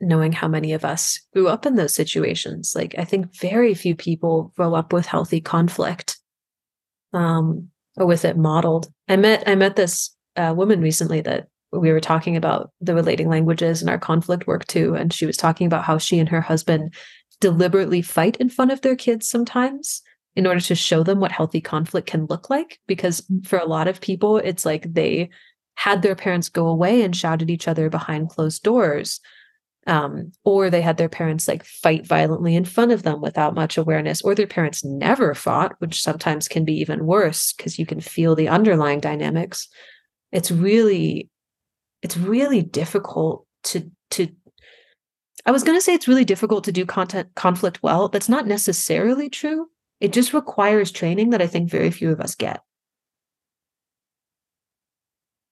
knowing 0.00 0.32
how 0.32 0.48
many 0.48 0.72
of 0.72 0.84
us 0.84 1.20
grew 1.32 1.48
up 1.48 1.64
in 1.64 1.76
those 1.76 1.94
situations. 1.94 2.72
Like 2.74 2.94
I 2.98 3.04
think 3.04 3.34
very 3.36 3.74
few 3.74 3.94
people 3.94 4.52
grow 4.56 4.74
up 4.74 4.92
with 4.92 5.06
healthy 5.06 5.40
conflict. 5.40 6.18
Um 7.12 7.68
or 7.96 8.06
with 8.06 8.24
it 8.24 8.36
modeled. 8.36 8.90
I 9.08 9.16
met 9.16 9.42
I 9.46 9.54
met 9.54 9.76
this 9.76 10.14
uh, 10.36 10.54
woman 10.56 10.80
recently 10.80 11.20
that 11.22 11.48
we 11.72 11.92
were 11.92 12.00
talking 12.00 12.36
about 12.36 12.70
the 12.80 12.94
relating 12.94 13.28
languages 13.28 13.80
and 13.80 13.90
our 13.90 13.98
conflict 13.98 14.46
work 14.46 14.66
too 14.66 14.94
and 14.94 15.12
she 15.12 15.26
was 15.26 15.36
talking 15.36 15.66
about 15.66 15.84
how 15.84 15.98
she 15.98 16.18
and 16.18 16.28
her 16.28 16.40
husband 16.40 16.94
deliberately 17.40 18.02
fight 18.02 18.36
in 18.36 18.48
front 18.48 18.70
of 18.70 18.80
their 18.80 18.96
kids 18.96 19.28
sometimes 19.28 20.02
in 20.34 20.46
order 20.46 20.60
to 20.60 20.74
show 20.74 21.02
them 21.02 21.20
what 21.20 21.32
healthy 21.32 21.60
conflict 21.60 22.08
can 22.08 22.26
look 22.26 22.48
like. 22.48 22.78
Because 22.86 23.22
for 23.44 23.58
a 23.58 23.66
lot 23.66 23.88
of 23.88 24.00
people, 24.00 24.38
it's 24.38 24.64
like 24.64 24.92
they 24.92 25.30
had 25.74 26.02
their 26.02 26.14
parents 26.14 26.48
go 26.48 26.68
away 26.68 27.02
and 27.02 27.16
shout 27.16 27.42
at 27.42 27.50
each 27.50 27.68
other 27.68 27.90
behind 27.90 28.30
closed 28.30 28.62
doors. 28.62 29.20
Um, 29.84 30.30
or 30.44 30.70
they 30.70 30.80
had 30.80 30.96
their 30.96 31.08
parents 31.08 31.48
like 31.48 31.64
fight 31.64 32.06
violently 32.06 32.54
in 32.54 32.64
front 32.64 32.92
of 32.92 33.02
them 33.02 33.20
without 33.20 33.56
much 33.56 33.76
awareness, 33.76 34.22
or 34.22 34.34
their 34.34 34.46
parents 34.46 34.84
never 34.84 35.34
fought, 35.34 35.74
which 35.80 36.00
sometimes 36.00 36.46
can 36.46 36.64
be 36.64 36.74
even 36.74 37.04
worse 37.04 37.52
because 37.52 37.80
you 37.80 37.86
can 37.86 38.00
feel 38.00 38.36
the 38.36 38.48
underlying 38.48 39.00
dynamics. 39.00 39.68
It's 40.30 40.52
really, 40.52 41.30
it's 42.00 42.16
really 42.16 42.62
difficult 42.62 43.44
to 43.64 43.90
to 44.10 44.28
I 45.44 45.50
was 45.50 45.64
going 45.64 45.76
to 45.76 45.82
say 45.82 45.94
it's 45.94 46.06
really 46.06 46.24
difficult 46.24 46.62
to 46.64 46.72
do 46.72 46.86
content 46.86 47.34
conflict 47.34 47.82
well. 47.82 48.08
That's 48.08 48.28
not 48.28 48.46
necessarily 48.46 49.28
true 49.28 49.68
it 50.02 50.12
just 50.12 50.34
requires 50.34 50.90
training 50.90 51.30
that 51.30 51.40
I 51.40 51.46
think 51.46 51.70
very 51.70 51.92
few 51.92 52.10
of 52.10 52.20
us 52.20 52.34
get. 52.34 52.60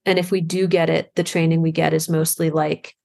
And 0.05 0.19
if 0.19 0.33
we 0.33 0.41
do 0.41 0.67
get 0.67 0.91
it, 0.91 1.13
the 1.15 1.23
training 1.23 1.63
we 1.63 1.71
get 1.71 1.95
is 1.95 2.09
mostly 2.09 2.51
like 2.51 2.97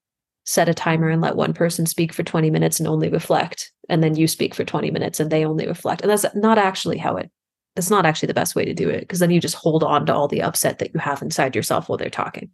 set 0.43 0.67
a 0.69 0.73
timer 0.73 1.08
and 1.08 1.21
let 1.21 1.36
one 1.36 1.53
person 1.53 1.86
speak 1.86 2.13
for 2.13 2.23
20 2.23 2.49
minutes 2.49 2.79
and 2.79 2.88
only 2.88 3.10
reflect. 3.10 3.71
And 3.89 4.01
then 4.01 4.15
you 4.15 4.27
speak 4.27 4.55
for 4.55 4.65
20 4.65 4.89
minutes 4.89 5.19
and 5.19 5.31
they 5.31 5.45
only 5.45 5.67
reflect. 5.67 6.01
And 6.01 6.10
that's 6.10 6.25
not 6.34 6.58
actually 6.58 6.97
how 6.97 7.15
it 7.17 7.29
that's 7.75 7.91
not 7.91 8.08
actually 8.08 8.27
the 8.27 8.34
best 8.34 8.55
way 8.55 8.65
to 8.65 8.73
do 8.73 8.89
it 8.89 9.01
because 9.01 9.19
then 9.19 9.29
you 9.29 9.39
just 9.39 9.55
hold 9.55 9.84
on 9.84 10.08
to 10.08 10.15
all 10.15 10.27
the 10.27 10.41
upset 10.41 10.79
that 10.79 10.95
you 10.95 10.99
have 10.99 11.21
inside 11.21 11.55
yourself 11.55 11.88
while 11.88 11.97
they're 11.97 12.10
talking. 12.10 12.49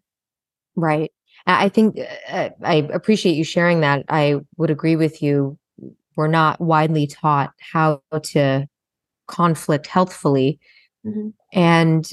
Right. 0.75 1.13
I 1.47 1.69
think 1.69 1.97
uh, 2.30 2.49
I 2.62 2.75
appreciate 2.91 3.36
you 3.36 3.45
sharing 3.45 3.82
that. 3.82 4.04
I 4.10 4.41
would 4.58 4.69
agree 4.69 4.97
with 4.97 5.21
you. 5.21 5.58
We're 6.17 6.27
not 6.27 6.60
widely 6.60 7.08
taught 7.08 7.54
how 7.58 8.01
to 8.12 8.67
conflict 9.32 9.88
healthfully. 9.88 10.60
Mm-hmm. 11.06 11.30
And 11.54 12.08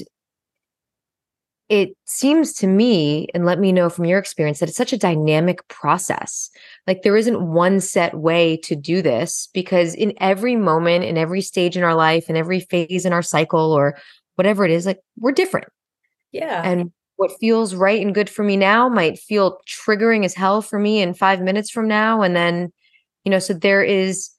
it 1.69 1.95
seems 2.05 2.53
to 2.53 2.65
me, 2.65 3.27
and 3.35 3.45
let 3.45 3.59
me 3.59 3.71
know 3.71 3.91
from 3.91 4.05
your 4.05 4.17
experience, 4.17 4.59
that 4.59 4.69
it's 4.69 4.77
such 4.77 4.91
a 4.91 4.97
dynamic 4.97 5.67
process. 5.67 6.49
Like 6.87 7.03
there 7.03 7.15
isn't 7.15 7.39
one 7.39 7.79
set 7.79 8.15
way 8.15 8.57
to 8.63 8.75
do 8.75 9.03
this 9.03 9.49
because 9.53 9.93
in 9.93 10.13
every 10.17 10.55
moment, 10.55 11.03
in 11.03 11.15
every 11.15 11.41
stage 11.41 11.77
in 11.77 11.83
our 11.83 11.93
life, 11.93 12.27
in 12.27 12.35
every 12.35 12.61
phase 12.61 13.05
in 13.05 13.13
our 13.13 13.21
cycle, 13.21 13.71
or 13.71 13.95
whatever 14.33 14.65
it 14.65 14.71
is, 14.71 14.87
like 14.87 14.99
we're 15.19 15.31
different. 15.31 15.67
Yeah. 16.31 16.63
And 16.63 16.91
what 17.17 17.37
feels 17.39 17.75
right 17.75 18.01
and 18.01 18.15
good 18.15 18.29
for 18.29 18.43
me 18.43 18.57
now 18.57 18.89
might 18.89 19.19
feel 19.19 19.59
triggering 19.67 20.25
as 20.25 20.33
hell 20.33 20.63
for 20.63 20.79
me 20.79 21.01
in 21.01 21.13
five 21.13 21.39
minutes 21.41 21.69
from 21.69 21.87
now. 21.87 22.23
And 22.23 22.35
then, 22.35 22.71
you 23.25 23.29
know, 23.29 23.39
so 23.39 23.53
there 23.53 23.83
is 23.83 24.31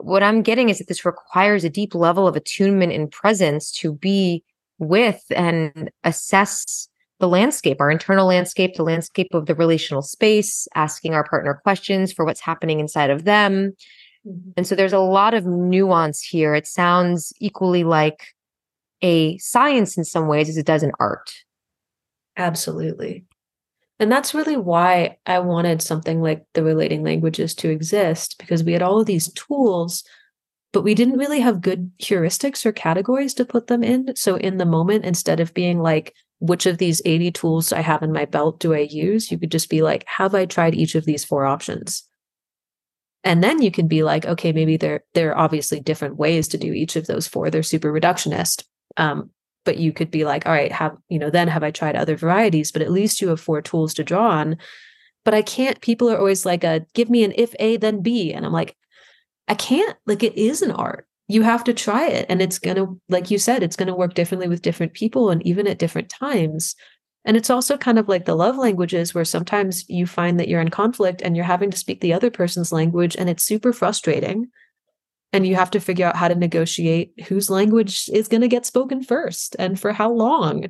what 0.00 0.22
I'm 0.22 0.42
getting 0.42 0.68
is 0.68 0.78
that 0.78 0.88
this 0.88 1.04
requires 1.04 1.64
a 1.64 1.70
deep 1.70 1.94
level 1.94 2.26
of 2.26 2.36
attunement 2.36 2.92
and 2.92 3.10
presence 3.10 3.70
to 3.72 3.92
be 3.92 4.42
with 4.78 5.22
and 5.30 5.90
assess 6.02 6.88
the 7.20 7.28
landscape, 7.28 7.80
our 7.80 7.90
internal 7.90 8.26
landscape, 8.26 8.74
the 8.74 8.82
landscape 8.82 9.32
of 9.34 9.46
the 9.46 9.54
relational 9.54 10.02
space, 10.02 10.66
asking 10.74 11.14
our 11.14 11.24
partner 11.24 11.60
questions 11.62 12.12
for 12.12 12.24
what's 12.24 12.40
happening 12.40 12.80
inside 12.80 13.10
of 13.10 13.24
them. 13.24 13.72
Mm-hmm. 14.26 14.50
And 14.56 14.66
so 14.66 14.74
there's 14.74 14.92
a 14.92 14.98
lot 14.98 15.34
of 15.34 15.46
nuance 15.46 16.20
here. 16.20 16.54
It 16.54 16.66
sounds 16.66 17.32
equally 17.40 17.84
like 17.84 18.34
a 19.00 19.38
science 19.38 19.96
in 19.96 20.04
some 20.04 20.26
ways 20.26 20.48
as 20.48 20.56
it 20.56 20.66
does 20.66 20.82
an 20.82 20.92
art. 20.98 21.32
Absolutely. 22.36 23.24
And 24.00 24.10
that's 24.10 24.34
really 24.34 24.56
why 24.56 25.18
I 25.24 25.38
wanted 25.38 25.80
something 25.80 26.20
like 26.20 26.44
the 26.54 26.64
relating 26.64 27.04
languages 27.04 27.54
to 27.56 27.70
exist 27.70 28.36
because 28.38 28.64
we 28.64 28.72
had 28.72 28.82
all 28.82 29.00
of 29.00 29.06
these 29.06 29.32
tools 29.32 30.02
but 30.74 30.82
we 30.82 30.94
didn't 30.94 31.18
really 31.18 31.38
have 31.38 31.62
good 31.62 31.90
heuristics 31.98 32.66
or 32.66 32.72
categories 32.72 33.32
to 33.34 33.44
put 33.44 33.68
them 33.68 33.84
in. 33.84 34.14
So 34.16 34.34
in 34.34 34.58
the 34.58 34.66
moment, 34.66 35.04
instead 35.04 35.38
of 35.38 35.54
being 35.54 35.78
like, 35.78 36.12
which 36.40 36.66
of 36.66 36.78
these 36.78 37.00
80 37.04 37.30
tools 37.30 37.72
I 37.72 37.80
have 37.80 38.02
in 38.02 38.12
my 38.12 38.24
belt 38.24 38.58
do 38.58 38.74
I 38.74 38.80
use? 38.80 39.30
You 39.30 39.38
could 39.38 39.52
just 39.52 39.70
be 39.70 39.82
like, 39.82 40.04
have 40.08 40.34
I 40.34 40.46
tried 40.46 40.74
each 40.74 40.96
of 40.96 41.04
these 41.04 41.24
four 41.24 41.46
options? 41.46 42.02
And 43.22 43.42
then 43.42 43.62
you 43.62 43.70
can 43.70 43.86
be 43.86 44.02
like, 44.02 44.26
okay, 44.26 44.52
maybe 44.52 44.76
there, 44.76 45.04
there 45.14 45.30
are 45.30 45.38
obviously 45.38 45.78
different 45.78 46.16
ways 46.16 46.48
to 46.48 46.58
do 46.58 46.72
each 46.72 46.96
of 46.96 47.06
those 47.06 47.28
four. 47.28 47.50
They're 47.50 47.62
super 47.62 47.92
reductionist. 47.92 48.64
Um, 48.96 49.30
but 49.64 49.78
you 49.78 49.92
could 49.92 50.10
be 50.10 50.24
like, 50.24 50.46
all 50.46 50.52
right, 50.52 50.72
have, 50.72 50.96
you 51.08 51.18
know, 51.18 51.30
then 51.30 51.48
have 51.48 51.62
I 51.62 51.70
tried 51.70 51.96
other 51.96 52.16
varieties? 52.16 52.70
But 52.70 52.82
at 52.82 52.92
least 52.92 53.20
you 53.20 53.28
have 53.28 53.40
four 53.40 53.62
tools 53.62 53.94
to 53.94 54.04
draw 54.04 54.30
on. 54.30 54.56
But 55.24 55.34
I 55.34 55.42
can't, 55.42 55.80
people 55.80 56.10
are 56.10 56.18
always 56.18 56.44
like, 56.44 56.64
a, 56.64 56.86
give 56.94 57.08
me 57.08 57.24
an 57.24 57.32
if 57.36 57.54
A, 57.58 57.76
then 57.76 58.02
B. 58.02 58.32
And 58.32 58.44
I'm 58.44 58.52
like, 58.52 58.76
I 59.48 59.54
can't. 59.54 59.96
Like 60.06 60.22
it 60.22 60.36
is 60.36 60.62
an 60.62 60.70
art. 60.70 61.06
You 61.28 61.42
have 61.42 61.64
to 61.64 61.72
try 61.72 62.06
it. 62.06 62.26
And 62.28 62.42
it's 62.42 62.58
going 62.58 62.76
to, 62.76 63.00
like 63.08 63.30
you 63.30 63.38
said, 63.38 63.62
it's 63.62 63.76
going 63.76 63.88
to 63.88 63.94
work 63.94 64.14
differently 64.14 64.48
with 64.48 64.62
different 64.62 64.92
people 64.92 65.30
and 65.30 65.44
even 65.46 65.66
at 65.66 65.78
different 65.78 66.10
times. 66.10 66.74
And 67.24 67.36
it's 67.36 67.48
also 67.48 67.78
kind 67.78 67.98
of 67.98 68.08
like 68.08 68.26
the 68.26 68.34
love 68.34 68.58
languages 68.58 69.14
where 69.14 69.24
sometimes 69.24 69.88
you 69.88 70.06
find 70.06 70.38
that 70.38 70.48
you're 70.48 70.60
in 70.60 70.68
conflict 70.68 71.22
and 71.22 71.34
you're 71.34 71.46
having 71.46 71.70
to 71.70 71.78
speak 71.78 72.02
the 72.02 72.12
other 72.12 72.30
person's 72.30 72.70
language 72.70 73.16
and 73.18 73.30
it's 73.30 73.42
super 73.42 73.72
frustrating. 73.72 74.48
And 75.34 75.46
you 75.46 75.56
have 75.56 75.70
to 75.72 75.80
figure 75.80 76.06
out 76.06 76.16
how 76.16 76.28
to 76.28 76.34
negotiate 76.34 77.12
whose 77.26 77.50
language 77.50 78.08
is 78.12 78.28
going 78.28 78.40
to 78.42 78.48
get 78.48 78.64
spoken 78.64 79.02
first 79.02 79.56
and 79.58 79.78
for 79.78 79.92
how 79.92 80.12
long. 80.12 80.66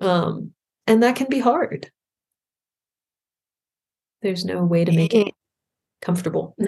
Um, 0.00 0.52
and 0.86 1.02
that 1.02 1.16
can 1.16 1.28
be 1.28 1.38
hard. 1.38 1.90
There's 4.22 4.44
no 4.44 4.64
way 4.64 4.86
to 4.86 4.92
make 4.92 5.14
it 5.14 5.34
comfortable. 6.00 6.56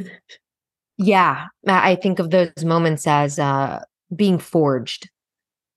Yeah, 0.96 1.46
I 1.66 1.96
think 1.96 2.20
of 2.20 2.30
those 2.30 2.64
moments 2.64 3.06
as 3.08 3.40
uh, 3.40 3.82
being 4.14 4.38
forged. 4.38 5.10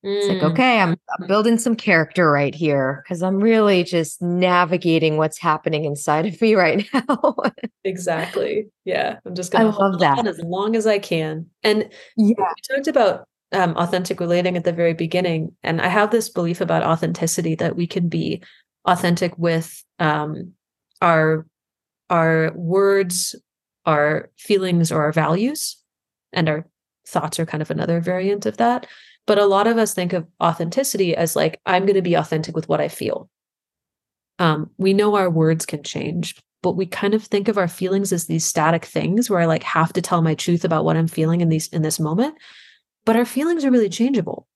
It's 0.07 0.27
like, 0.27 0.37
mm. 0.37 0.51
okay, 0.51 0.79
I'm, 0.79 0.91
I'm, 1.19 1.27
building 1.27 1.57
some 1.57 1.75
character 1.75 2.31
right 2.31 2.55
here 2.55 3.03
because 3.03 3.21
I'm 3.21 3.37
really 3.37 3.83
just 3.83 4.21
navigating 4.21 5.17
what's 5.17 5.37
happening 5.37 5.85
inside 5.85 6.25
of 6.25 6.39
me 6.41 6.55
right 6.55 6.87
now. 6.93 7.35
exactly. 7.83 8.67
Yeah. 8.85 9.19
I'm 9.25 9.35
just 9.35 9.51
going 9.51 9.71
to 9.71 9.77
love 9.77 9.99
that 9.99 10.25
as 10.25 10.39
long 10.39 10.75
as 10.75 10.87
I 10.87 10.99
can. 10.99 11.47
And 11.63 11.89
yeah, 12.15 12.35
we 12.37 12.75
talked 12.75 12.87
about 12.87 13.27
um, 13.51 13.75
authentic 13.75 14.19
relating 14.19 14.55
at 14.55 14.63
the 14.63 14.73
very 14.73 14.93
beginning. 14.93 15.55
And 15.63 15.81
I 15.81 15.87
have 15.87 16.11
this 16.11 16.29
belief 16.29 16.61
about 16.61 16.83
authenticity 16.83 17.55
that 17.55 17.75
we 17.75 17.87
can 17.87 18.07
be 18.07 18.41
authentic 18.85 19.37
with 19.37 19.83
um, 19.99 20.53
our 21.01 21.45
our 22.09 22.53
words 22.55 23.35
our 23.85 24.29
feelings 24.37 24.91
or 24.91 25.01
our 25.01 25.11
values 25.11 25.77
and 26.33 26.49
our 26.49 26.67
thoughts 27.05 27.39
are 27.39 27.45
kind 27.45 27.61
of 27.61 27.71
another 27.71 27.99
variant 27.99 28.45
of 28.45 28.57
that 28.57 28.85
but 29.27 29.37
a 29.37 29.45
lot 29.45 29.67
of 29.67 29.77
us 29.77 29.93
think 29.93 30.13
of 30.13 30.25
authenticity 30.41 31.15
as 31.15 31.35
like 31.35 31.61
i'm 31.65 31.83
going 31.83 31.95
to 31.95 32.01
be 32.01 32.15
authentic 32.15 32.55
with 32.55 32.67
what 32.67 32.81
i 32.81 32.87
feel 32.87 33.29
um, 34.39 34.69
we 34.77 34.93
know 34.93 35.15
our 35.15 35.29
words 35.29 35.65
can 35.65 35.83
change 35.83 36.35
but 36.63 36.75
we 36.75 36.85
kind 36.85 37.13
of 37.13 37.23
think 37.23 37.47
of 37.47 37.57
our 37.57 37.67
feelings 37.67 38.11
as 38.11 38.25
these 38.25 38.45
static 38.45 38.85
things 38.85 39.29
where 39.29 39.39
i 39.39 39.45
like 39.45 39.63
have 39.63 39.93
to 39.93 40.01
tell 40.01 40.21
my 40.21 40.33
truth 40.33 40.65
about 40.65 40.85
what 40.85 40.97
i'm 40.97 41.07
feeling 41.07 41.41
in 41.41 41.49
these 41.49 41.67
in 41.67 41.81
this 41.81 41.99
moment 41.99 42.35
but 43.05 43.15
our 43.15 43.25
feelings 43.25 43.63
are 43.63 43.71
really 43.71 43.89
changeable 43.89 44.47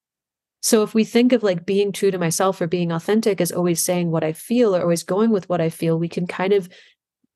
so 0.64 0.84
if 0.84 0.94
we 0.94 1.04
think 1.04 1.34
of 1.34 1.42
like 1.42 1.66
being 1.66 1.92
true 1.92 2.12
to 2.12 2.20
myself 2.20 2.62
or 2.62 2.68
being 2.68 2.92
authentic 2.92 3.42
as 3.42 3.52
always 3.52 3.84
saying 3.84 4.10
what 4.10 4.24
i 4.24 4.34
feel 4.34 4.76
or 4.76 4.82
always 4.82 5.04
going 5.04 5.32
with 5.32 5.48
what 5.50 5.62
i 5.62 5.70
feel 5.70 5.98
we 5.98 6.10
can 6.10 6.28
kind 6.28 6.54
of 6.54 6.70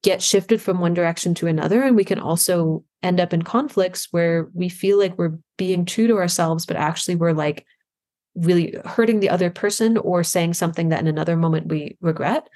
get 0.06 0.22
shifted 0.22 0.62
from 0.62 0.80
one 0.80 0.94
direction 0.94 1.34
to 1.34 1.48
another. 1.48 1.82
And 1.82 1.96
we 1.96 2.04
can 2.06 2.20
also 2.20 2.84
end 3.06 3.20
up 3.20 3.34
in 3.34 3.44
conflicts 3.44 4.08
where 4.12 4.50
we 4.54 4.70
feel 4.70 4.98
like 4.98 5.18
we're 5.18 5.38
being 5.58 5.86
true 5.86 6.08
to 6.08 6.18
ourselves, 6.18 6.66
but 6.66 6.78
actually 6.78 7.16
we're 7.16 7.34
like 7.34 7.66
really 8.36 8.76
hurting 8.84 9.20
the 9.20 9.30
other 9.30 9.50
person 9.50 9.98
or 9.98 10.24
saying 10.24 10.54
something 10.54 10.90
that 10.90 11.00
in 11.00 11.08
another 11.08 11.38
moment 11.38 11.68
we 11.68 11.98
regret, 12.02 12.48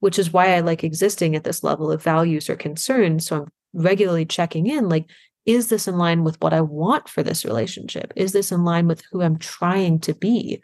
which 0.00 0.18
is 0.18 0.32
why 0.32 0.54
I 0.54 0.60
like 0.60 0.82
existing 0.82 1.36
at 1.36 1.44
this 1.44 1.62
level 1.62 1.92
of 1.92 2.02
values 2.02 2.50
or 2.50 2.56
concerns. 2.56 3.26
So 3.26 3.36
I'm 3.36 3.48
regularly 3.72 4.26
checking 4.26 4.66
in 4.66 4.88
like, 4.88 5.06
is 5.46 5.68
this 5.68 5.86
in 5.88 5.96
line 5.96 6.24
with 6.24 6.40
what 6.40 6.52
I 6.52 6.60
want 6.60 7.08
for 7.08 7.22
this 7.22 7.44
relationship? 7.44 8.12
Is 8.16 8.32
this 8.32 8.50
in 8.50 8.64
line 8.64 8.86
with 8.86 9.02
who 9.10 9.22
I'm 9.22 9.38
trying 9.38 10.00
to 10.00 10.14
be? 10.14 10.60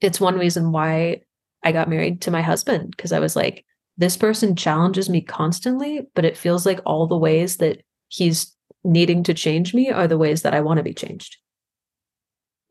It's 0.00 0.20
one 0.20 0.38
reason 0.38 0.72
why 0.72 1.22
I 1.62 1.72
got 1.72 1.88
married 1.88 2.22
to 2.22 2.30
my 2.30 2.42
husband 2.42 2.90
because 2.96 3.12
I 3.12 3.20
was 3.20 3.36
like, 3.36 3.64
this 3.98 4.16
person 4.16 4.56
challenges 4.56 5.08
me 5.08 5.20
constantly, 5.20 6.00
but 6.14 6.24
it 6.24 6.36
feels 6.36 6.64
like 6.64 6.80
all 6.86 7.06
the 7.06 7.16
ways 7.16 7.58
that 7.58 7.82
he's 8.12 8.54
needing 8.84 9.22
to 9.22 9.32
change 9.32 9.72
me 9.72 9.90
are 9.90 10.06
the 10.06 10.18
ways 10.18 10.42
that 10.42 10.54
I 10.54 10.60
want 10.60 10.78
to 10.78 10.84
be 10.84 10.92
changed. 10.92 11.38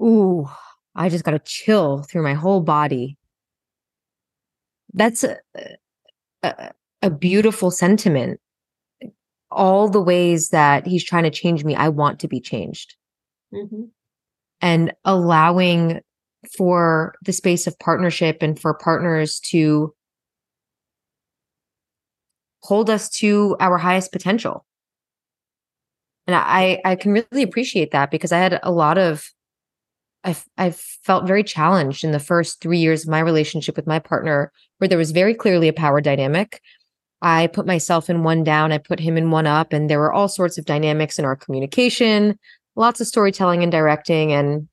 Ooh, 0.01 0.47
I 0.95 1.09
just 1.09 1.23
got 1.23 1.33
a 1.33 1.39
chill 1.39 2.03
through 2.03 2.23
my 2.23 2.33
whole 2.33 2.61
body. 2.61 3.17
That's 4.93 5.23
a, 5.23 5.37
a, 6.43 6.71
a 7.01 7.09
beautiful 7.09 7.71
sentiment. 7.71 8.39
All 9.49 9.89
the 9.89 10.01
ways 10.01 10.49
that 10.49 10.85
he's 10.85 11.03
trying 11.03 11.23
to 11.23 11.31
change 11.31 11.63
me, 11.63 11.75
I 11.75 11.89
want 11.89 12.19
to 12.19 12.27
be 12.27 12.39
changed. 12.39 12.95
Mm-hmm. 13.53 13.85
And 14.61 14.93
allowing 15.05 16.01
for 16.55 17.15
the 17.23 17.33
space 17.33 17.67
of 17.67 17.77
partnership 17.79 18.37
and 18.41 18.59
for 18.59 18.73
partners 18.73 19.39
to 19.45 19.93
hold 22.61 22.89
us 22.91 23.09
to 23.09 23.55
our 23.59 23.77
highest 23.77 24.11
potential. 24.11 24.65
And 26.27 26.35
I, 26.35 26.79
I 26.85 26.95
can 26.95 27.13
really 27.13 27.43
appreciate 27.43 27.91
that 27.91 28.11
because 28.11 28.31
I 28.31 28.37
had 28.37 28.59
a 28.63 28.71
lot 28.71 28.97
of, 28.97 29.27
I, 30.23 30.35
I 30.57 30.69
felt 30.71 31.25
very 31.25 31.43
challenged 31.43 32.03
in 32.03 32.11
the 32.11 32.19
first 32.19 32.61
three 32.61 32.77
years 32.77 33.03
of 33.03 33.09
my 33.09 33.19
relationship 33.19 33.75
with 33.75 33.87
my 33.87 33.99
partner, 33.99 34.51
where 34.77 34.87
there 34.87 34.97
was 34.97 35.11
very 35.11 35.33
clearly 35.33 35.67
a 35.67 35.73
power 35.73 35.99
dynamic. 35.99 36.61
I 37.23 37.47
put 37.47 37.65
myself 37.65 38.09
in 38.09 38.23
one 38.23 38.43
down, 38.43 38.71
I 38.71 38.77
put 38.77 38.99
him 38.99 39.17
in 39.17 39.31
one 39.31 39.47
up, 39.47 39.73
and 39.73 39.89
there 39.89 39.99
were 39.99 40.13
all 40.13 40.27
sorts 40.27 40.57
of 40.57 40.65
dynamics 40.65 41.19
in 41.19 41.25
our 41.25 41.35
communication, 41.35 42.37
lots 42.75 43.01
of 43.01 43.07
storytelling 43.07 43.63
and 43.63 43.71
directing. 43.71 44.31
And, 44.31 44.67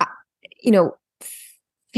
uh, 0.00 0.06
you 0.62 0.70
know, 0.70 0.96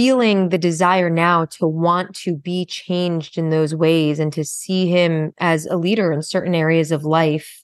feeling 0.00 0.48
the 0.48 0.56
desire 0.56 1.10
now 1.10 1.44
to 1.44 1.66
want 1.66 2.14
to 2.14 2.34
be 2.34 2.64
changed 2.64 3.36
in 3.36 3.50
those 3.50 3.74
ways 3.74 4.18
and 4.18 4.32
to 4.32 4.42
see 4.42 4.88
him 4.88 5.30
as 5.36 5.66
a 5.66 5.76
leader 5.76 6.10
in 6.10 6.22
certain 6.22 6.54
areas 6.54 6.90
of 6.90 7.04
life 7.04 7.62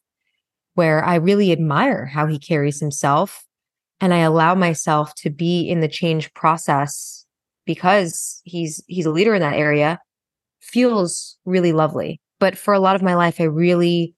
where 0.75 1.03
I 1.03 1.15
really 1.15 1.51
admire 1.51 2.05
how 2.05 2.27
he 2.27 2.39
carries 2.39 2.79
himself. 2.79 3.47
And 4.03 4.13
I 4.13 4.19
allow 4.19 4.55
myself 4.55 5.15
to 5.23 5.31
be 5.31 5.67
in 5.67 5.81
the 5.81 5.89
change 5.89 6.35
process 6.35 7.25
because 7.65 8.43
he's 8.45 8.85
he's 8.87 9.07
a 9.07 9.11
leader 9.11 9.35
in 9.35 9.41
that 9.41 9.57
area 9.57 9.99
feels 10.61 11.39
really 11.47 11.73
lovely. 11.73 12.21
But 12.39 12.59
for 12.59 12.75
a 12.75 12.81
lot 12.81 12.97
of 12.97 13.03
my 13.03 13.15
life 13.15 13.41
I 13.41 13.45
really 13.45 14.15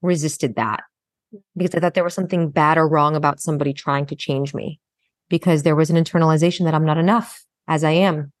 resisted 0.00 0.56
that 0.56 0.80
because 1.54 1.74
I 1.74 1.80
thought 1.80 1.92
there 1.92 2.04
was 2.04 2.14
something 2.14 2.48
bad 2.48 2.78
or 2.78 2.88
wrong 2.88 3.14
about 3.14 3.38
somebody 3.38 3.74
trying 3.74 4.06
to 4.06 4.16
change 4.16 4.54
me 4.54 4.80
because 5.28 5.62
there 5.62 5.76
was 5.76 5.90
an 5.90 6.02
internalization 6.02 6.64
that 6.64 6.74
I'm 6.74 6.84
not 6.84 6.98
enough 6.98 7.44
as 7.66 7.84
I 7.84 7.90
am. 7.90 8.32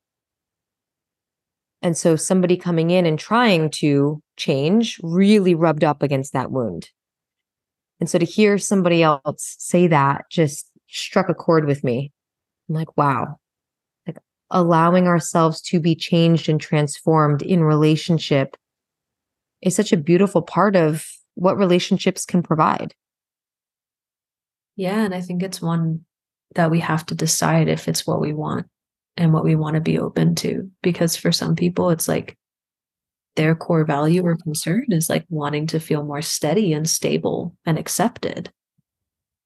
And 1.80 1.96
so 1.96 2.16
somebody 2.16 2.56
coming 2.56 2.90
in 2.90 3.06
and 3.06 3.18
trying 3.18 3.70
to 3.70 4.20
change 4.36 4.98
really 5.02 5.54
rubbed 5.54 5.84
up 5.84 6.02
against 6.02 6.32
that 6.32 6.50
wound. 6.50 6.90
And 8.00 8.08
so 8.08 8.18
to 8.18 8.24
hear 8.24 8.58
somebody 8.58 9.02
else 9.02 9.56
say 9.58 9.86
that 9.88 10.24
just 10.30 10.68
struck 10.88 11.28
a 11.28 11.34
chord 11.34 11.66
with 11.66 11.84
me. 11.84 12.12
I'm 12.68 12.74
like, 12.74 12.96
wow, 12.96 13.38
like 14.06 14.18
allowing 14.50 15.06
ourselves 15.06 15.60
to 15.62 15.80
be 15.80 15.94
changed 15.94 16.48
and 16.48 16.60
transformed 16.60 17.42
in 17.42 17.62
relationship 17.62 18.56
is 19.62 19.74
such 19.74 19.92
a 19.92 19.96
beautiful 19.96 20.42
part 20.42 20.76
of 20.76 21.06
what 21.34 21.56
relationships 21.56 22.24
can 22.24 22.42
provide. 22.42 22.94
Yeah. 24.76 25.04
And 25.04 25.14
I 25.14 25.20
think 25.20 25.42
it's 25.42 25.60
one 25.60 26.04
that 26.54 26.70
we 26.70 26.80
have 26.80 27.04
to 27.06 27.14
decide 27.14 27.68
if 27.68 27.88
it's 27.88 28.06
what 28.06 28.20
we 28.20 28.32
want 28.32 28.66
and 29.16 29.32
what 29.32 29.44
we 29.44 29.56
want 29.56 29.74
to 29.74 29.80
be 29.80 29.98
open 29.98 30.34
to. 30.36 30.70
Because 30.82 31.16
for 31.16 31.32
some 31.32 31.56
people, 31.56 31.90
it's 31.90 32.08
like 32.08 32.36
their 33.36 33.54
core 33.54 33.84
value 33.84 34.24
or 34.24 34.36
concern 34.36 34.86
is 34.88 35.08
like 35.08 35.24
wanting 35.28 35.66
to 35.68 35.80
feel 35.80 36.04
more 36.04 36.22
steady 36.22 36.72
and 36.72 36.88
stable 36.88 37.54
and 37.64 37.78
accepted. 37.78 38.50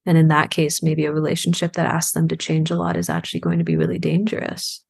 And 0.07 0.18
in 0.18 0.28
that 0.28 0.50
case, 0.50 0.82
maybe 0.82 1.05
a 1.05 1.12
relationship 1.12 1.74
that 1.74 1.86
asks 1.86 2.12
them 2.12 2.28
to 2.28 2.36
change 2.36 2.70
a 2.70 2.76
lot 2.76 2.96
is 2.96 3.09
actually 3.09 3.40
going 3.40 3.59
to 3.59 3.64
be 3.64 3.76
really 3.76 3.98
dangerous. 3.98 4.82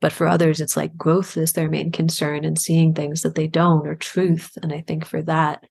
But 0.00 0.12
for 0.12 0.26
others, 0.26 0.60
it's 0.60 0.76
like 0.76 0.96
growth 0.96 1.36
is 1.36 1.52
their 1.52 1.70
main 1.70 1.92
concern 1.92 2.44
and 2.44 2.58
seeing 2.58 2.92
things 2.92 3.22
that 3.22 3.34
they 3.34 3.46
don't 3.46 3.86
or 3.86 3.94
truth. 3.94 4.56
And 4.62 4.72
I 4.72 4.82
think 4.82 5.04
for 5.04 5.22
that, 5.22 5.64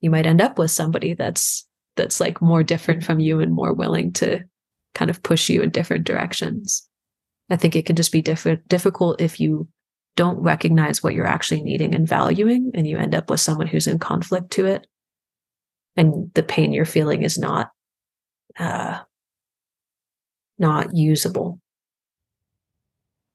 you 0.00 0.10
might 0.10 0.26
end 0.26 0.40
up 0.40 0.58
with 0.58 0.70
somebody 0.70 1.14
that's 1.14 1.66
that's 1.96 2.20
like 2.20 2.42
more 2.42 2.62
different 2.62 3.04
from 3.04 3.20
you 3.20 3.40
and 3.40 3.52
more 3.52 3.72
willing 3.72 4.12
to 4.12 4.44
kind 4.96 5.10
of 5.10 5.22
push 5.22 5.50
you 5.50 5.60
in 5.60 5.68
different 5.70 6.04
directions. 6.04 6.88
I 7.50 7.56
think 7.56 7.76
it 7.76 7.84
can 7.84 7.96
just 7.96 8.10
be 8.12 8.22
diff- 8.22 8.66
difficult 8.66 9.20
if 9.20 9.38
you 9.38 9.68
don't 10.16 10.38
recognize 10.38 11.02
what 11.02 11.12
you're 11.14 11.26
actually 11.26 11.62
needing 11.62 11.94
and 11.94 12.08
valuing, 12.08 12.70
and 12.74 12.86
you 12.86 12.96
end 12.96 13.14
up 13.14 13.28
with 13.28 13.40
someone 13.40 13.66
who's 13.66 13.86
in 13.86 13.98
conflict 13.98 14.50
to 14.52 14.64
it. 14.64 14.86
And 15.96 16.32
the 16.34 16.42
pain 16.42 16.72
you're 16.72 16.86
feeling 16.86 17.22
is 17.22 17.38
not 17.38 17.70
uh, 18.58 19.00
not 20.58 20.94
usable. 20.94 21.60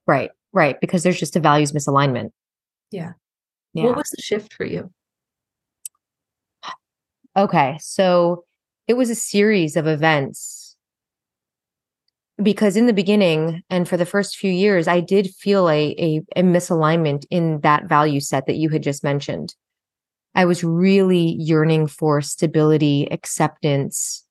Right, 0.07 0.32
right. 0.51 0.82
Because 0.82 1.03
there's 1.03 1.20
just 1.20 1.36
a 1.36 1.39
values 1.39 1.72
misalignment. 1.72 2.32
Yeah. 2.89 3.14
yeah. 3.74 3.86
What 3.86 3.97
was 3.97 4.09
the 4.09 4.22
shift 4.22 4.53
for 4.53 4.66
you? 4.66 4.91
Okay. 7.38 7.78
So 7.80 8.45
it 8.88 8.95
was 8.95 9.12
a 9.12 9.16
series 9.16 9.78
of 9.78 9.86
events 9.88 10.61
because 12.44 12.76
in 12.76 12.86
the 12.86 12.94
beginning 12.94 13.64
and 13.70 13.88
for 13.88 13.98
the 13.98 14.06
first 14.06 14.38
few 14.38 14.52
years, 14.52 14.88
I 14.88 15.00
did 15.00 15.34
feel 15.36 15.70
a, 15.70 15.96
a, 15.98 16.22
a 16.38 16.44
misalignment 16.44 17.26
in 17.30 17.62
that 17.62 17.88
value 17.88 18.20
set 18.20 18.46
that 18.48 18.58
you 18.58 18.70
had 18.70 18.84
just 18.84 19.04
mentioned. 19.04 19.56
I 20.34 20.46
was 20.46 20.64
really 20.64 21.36
yearning 21.39 21.88
for 21.88 22.22
stability, 22.22 23.08
acceptance, 23.12 24.26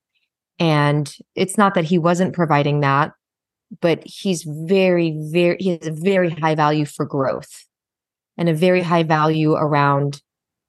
and 0.59 1.15
it's 1.35 1.59
not 1.59 1.75
that 1.75 1.85
he 1.85 1.99
wasn't 1.99 2.35
providing 2.35 2.81
that, 2.81 3.13
but 3.81 4.03
he's 4.05 4.43
very, 4.43 5.17
very, 5.31 5.57
he 5.61 5.71
has 5.71 5.87
a 5.87 5.93
very 5.93 6.31
high 6.31 6.55
value 6.55 6.85
for 6.85 7.05
growth 7.05 7.67
and 8.37 8.49
a 8.49 8.55
very 8.55 8.83
high 8.83 9.03
value 9.03 9.53
around 9.53 10.23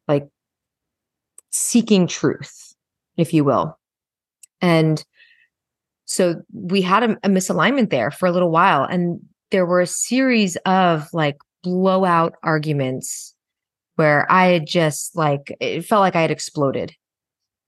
like 0.08 0.28
seeking 1.50 2.08
truth, 2.08 2.74
if 3.18 3.34
you 3.34 3.44
will. 3.44 3.78
And 4.62 5.04
so 6.12 6.41
we 6.53 6.82
had 6.82 7.03
a, 7.03 7.12
a 7.24 7.30
misalignment 7.30 7.89
there 7.89 8.12
for 8.12 8.26
a 8.26 8.32
little 8.32 8.51
while. 8.51 8.84
And 8.84 9.22
there 9.49 9.66
were 9.66 9.80
a 9.80 9.88
series 9.88 10.57
of 10.66 11.07
like 11.14 11.38
blowout 11.64 12.36
arguments 12.43 13.34
where 13.95 14.30
I 14.30 14.47
had 14.47 14.68
just 14.68 15.16
like, 15.16 15.55
it 15.62 15.84
felt 15.84 16.01
like 16.01 16.18
I 16.18 16.22
had 16.22 16.32
exploded. 16.32 16.93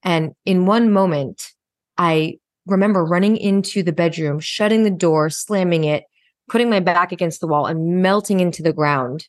And 0.02 0.34
in 0.44 0.66
one 0.66 0.92
moment, 0.92 1.52
I 1.96 2.38
remember 2.66 3.02
running 3.02 3.38
into 3.38 3.82
the 3.82 3.92
bedroom, 3.92 4.40
shutting 4.40 4.82
the 4.82 4.90
door, 4.90 5.30
slamming 5.30 5.84
it, 5.84 6.04
putting 6.50 6.68
my 6.68 6.80
back 6.80 7.12
against 7.12 7.40
the 7.40 7.46
wall 7.46 7.64
and 7.64 8.02
melting 8.02 8.40
into 8.40 8.62
the 8.62 8.74
ground 8.74 9.26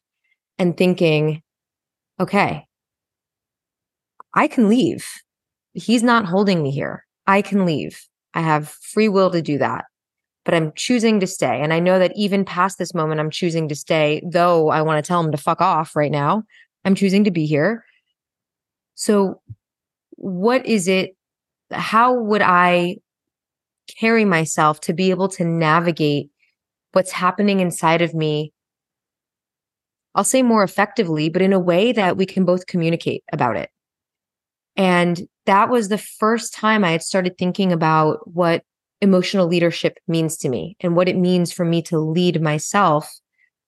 and 0.58 0.76
thinking, 0.76 1.42
okay, 2.20 2.66
I 4.34 4.50
can 4.50 4.68
leave. 4.68 5.08
He's 5.74 6.04
not 6.04 6.26
holding 6.26 6.62
me 6.62 6.72
here. 6.72 7.06
I 7.26 7.42
can 7.42 7.66
leave. 7.66 8.06
I 8.36 8.42
have 8.42 8.70
free 8.70 9.10
will 9.10 9.32
to 9.32 9.42
do 9.42 9.58
that. 9.58 9.86
But 10.44 10.54
I'm 10.54 10.72
choosing 10.76 11.20
to 11.22 11.28
stay. 11.28 11.60
And 11.62 11.74
I 11.74 11.80
know 11.80 11.98
that 11.98 12.12
even 12.16 12.46
past 12.46 12.78
this 12.78 12.94
moment, 12.94 13.20
I'm 13.20 13.32
choosing 13.32 13.68
to 13.70 13.76
stay, 13.76 14.22
though 14.24 14.70
I 14.70 14.84
want 14.84 15.04
to 15.04 15.08
tell 15.08 15.24
him 15.24 15.32
to 15.32 15.38
fuck 15.38 15.60
off 15.60 15.96
right 15.96 16.12
now. 16.12 16.44
I'm 16.84 16.94
choosing 16.94 17.24
to 17.24 17.32
be 17.32 17.48
here. 17.48 17.84
So, 18.94 19.42
what 20.18 20.66
is 20.66 20.88
it 20.88 21.16
how 21.72 22.14
would 22.14 22.42
I 22.42 22.98
carry 24.00 24.26
myself 24.26 24.80
to 24.82 24.94
be 24.94 25.10
able 25.10 25.28
to 25.30 25.44
navigate 25.44 26.30
what's 26.92 27.12
happening 27.12 27.60
inside 27.60 28.02
of 28.02 28.14
me? 28.14 28.54
I'll 30.14 30.24
say 30.24 30.44
more 30.44 30.64
effectively, 30.64 31.30
but 31.30 31.42
in 31.42 31.54
a 31.54 31.60
way 31.60 31.92
that 31.92 32.18
we 32.18 32.26
can 32.26 32.46
both 32.46 32.68
communicate 32.68 33.24
about 33.34 33.58
it. 33.58 33.70
And 34.78 35.28
that 35.46 35.70
was 35.70 35.90
the 35.90 35.98
first 35.98 36.54
time 36.54 36.84
I 36.84 36.92
had 36.92 37.04
started 37.04 37.38
thinking 37.38 37.72
about 37.72 38.32
what 38.32 38.64
emotional 39.02 39.48
leadership 39.48 39.98
means 40.08 40.38
to 40.38 40.50
me 40.50 40.76
and 40.80 40.96
what 40.96 41.08
it 41.08 41.18
means 41.18 41.52
for 41.52 41.66
me 41.66 41.82
to 41.84 42.00
lead 42.00 42.42
myself 42.42 43.12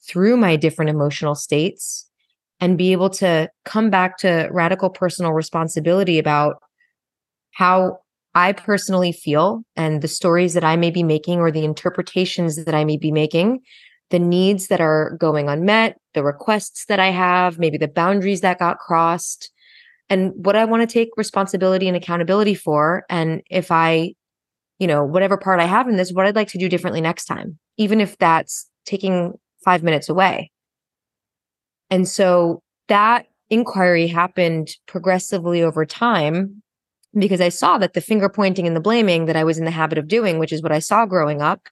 through 0.07 0.37
my 0.37 0.55
different 0.55 0.89
emotional 0.89 1.35
states 1.35 2.09
and 2.59 2.77
be 2.77 2.91
able 2.91 3.09
to 3.09 3.49
come 3.65 3.89
back 3.89 4.17
to 4.17 4.49
radical 4.51 4.89
personal 4.89 5.33
responsibility 5.33 6.17
about 6.17 6.61
how 7.51 7.99
I 8.33 8.53
personally 8.53 9.11
feel 9.11 9.63
and 9.75 10.01
the 10.01 10.07
stories 10.07 10.53
that 10.53 10.63
I 10.63 10.75
may 10.75 10.91
be 10.91 11.03
making 11.03 11.39
or 11.39 11.51
the 11.51 11.65
interpretations 11.65 12.63
that 12.63 12.75
I 12.75 12.85
may 12.85 12.97
be 12.97 13.11
making, 13.11 13.61
the 14.09 14.19
needs 14.19 14.67
that 14.67 14.79
are 14.81 15.17
going 15.19 15.49
unmet, 15.49 15.99
the 16.13 16.23
requests 16.23 16.85
that 16.85 16.99
I 16.99 17.09
have, 17.09 17.59
maybe 17.59 17.77
the 17.77 17.87
boundaries 17.87 18.41
that 18.41 18.59
got 18.59 18.79
crossed, 18.79 19.51
and 20.09 20.31
what 20.35 20.55
I 20.55 20.65
want 20.65 20.87
to 20.87 20.93
take 20.93 21.09
responsibility 21.17 21.87
and 21.87 21.97
accountability 21.97 22.55
for. 22.55 23.05
And 23.09 23.41
if 23.49 23.71
I, 23.71 24.13
you 24.79 24.87
know, 24.87 25.03
whatever 25.03 25.37
part 25.37 25.59
I 25.59 25.65
have 25.65 25.87
in 25.87 25.97
this, 25.97 26.11
what 26.11 26.25
I'd 26.25 26.35
like 26.35 26.49
to 26.49 26.57
do 26.57 26.69
differently 26.69 27.01
next 27.01 27.25
time, 27.25 27.57
even 27.77 27.99
if 27.99 28.17
that's 28.17 28.69
taking 28.85 29.33
five 29.63 29.83
minutes 29.83 30.09
away. 30.09 30.51
And 31.89 32.07
so 32.07 32.61
that 32.87 33.27
inquiry 33.49 34.07
happened 34.07 34.69
progressively 34.87 35.61
over 35.61 35.85
time 35.85 36.61
because 37.17 37.41
I 37.41 37.49
saw 37.49 37.77
that 37.77 37.93
the 37.93 38.01
finger 38.01 38.29
pointing 38.29 38.67
and 38.67 38.75
the 38.75 38.81
blaming 38.81 39.25
that 39.25 39.35
I 39.35 39.43
was 39.43 39.57
in 39.57 39.65
the 39.65 39.71
habit 39.71 39.97
of 39.97 40.07
doing, 40.07 40.39
which 40.39 40.51
is 40.51 40.61
what 40.61 40.71
I 40.71 40.79
saw 40.79 41.05
growing 41.05 41.41
up, 41.41 41.67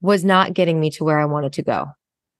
was 0.00 0.24
not 0.24 0.54
getting 0.54 0.80
me 0.80 0.90
to 0.90 1.04
where 1.04 1.18
I 1.18 1.24
wanted 1.24 1.52
to 1.54 1.62
go. 1.62 1.86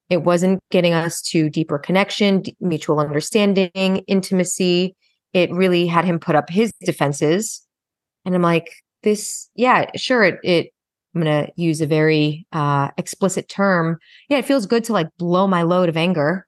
It 0.08 0.24
wasn't 0.24 0.60
getting 0.70 0.92
us 0.92 1.22
to 1.30 1.48
deeper 1.48 1.78
connection, 1.78 2.42
mutual 2.60 2.98
understanding, 2.98 3.98
intimacy. 4.08 4.96
It 5.32 5.50
really 5.52 5.86
had 5.86 6.04
him 6.04 6.18
put 6.18 6.34
up 6.34 6.50
his 6.50 6.72
defenses. 6.84 7.64
And 8.24 8.34
I'm 8.34 8.42
like, 8.42 8.70
this, 9.02 9.48
yeah, 9.54 9.90
sure, 9.96 10.24
it, 10.24 10.38
it 10.42 10.70
I'm 11.14 11.22
going 11.22 11.46
to 11.46 11.52
use 11.56 11.80
a 11.80 11.86
very 11.86 12.46
uh, 12.52 12.88
explicit 12.96 13.48
term. 13.48 13.98
Yeah, 14.28 14.38
it 14.38 14.44
feels 14.44 14.66
good 14.66 14.84
to 14.84 14.92
like 14.92 15.08
blow 15.18 15.46
my 15.46 15.62
load 15.62 15.88
of 15.88 15.96
anger 15.96 16.46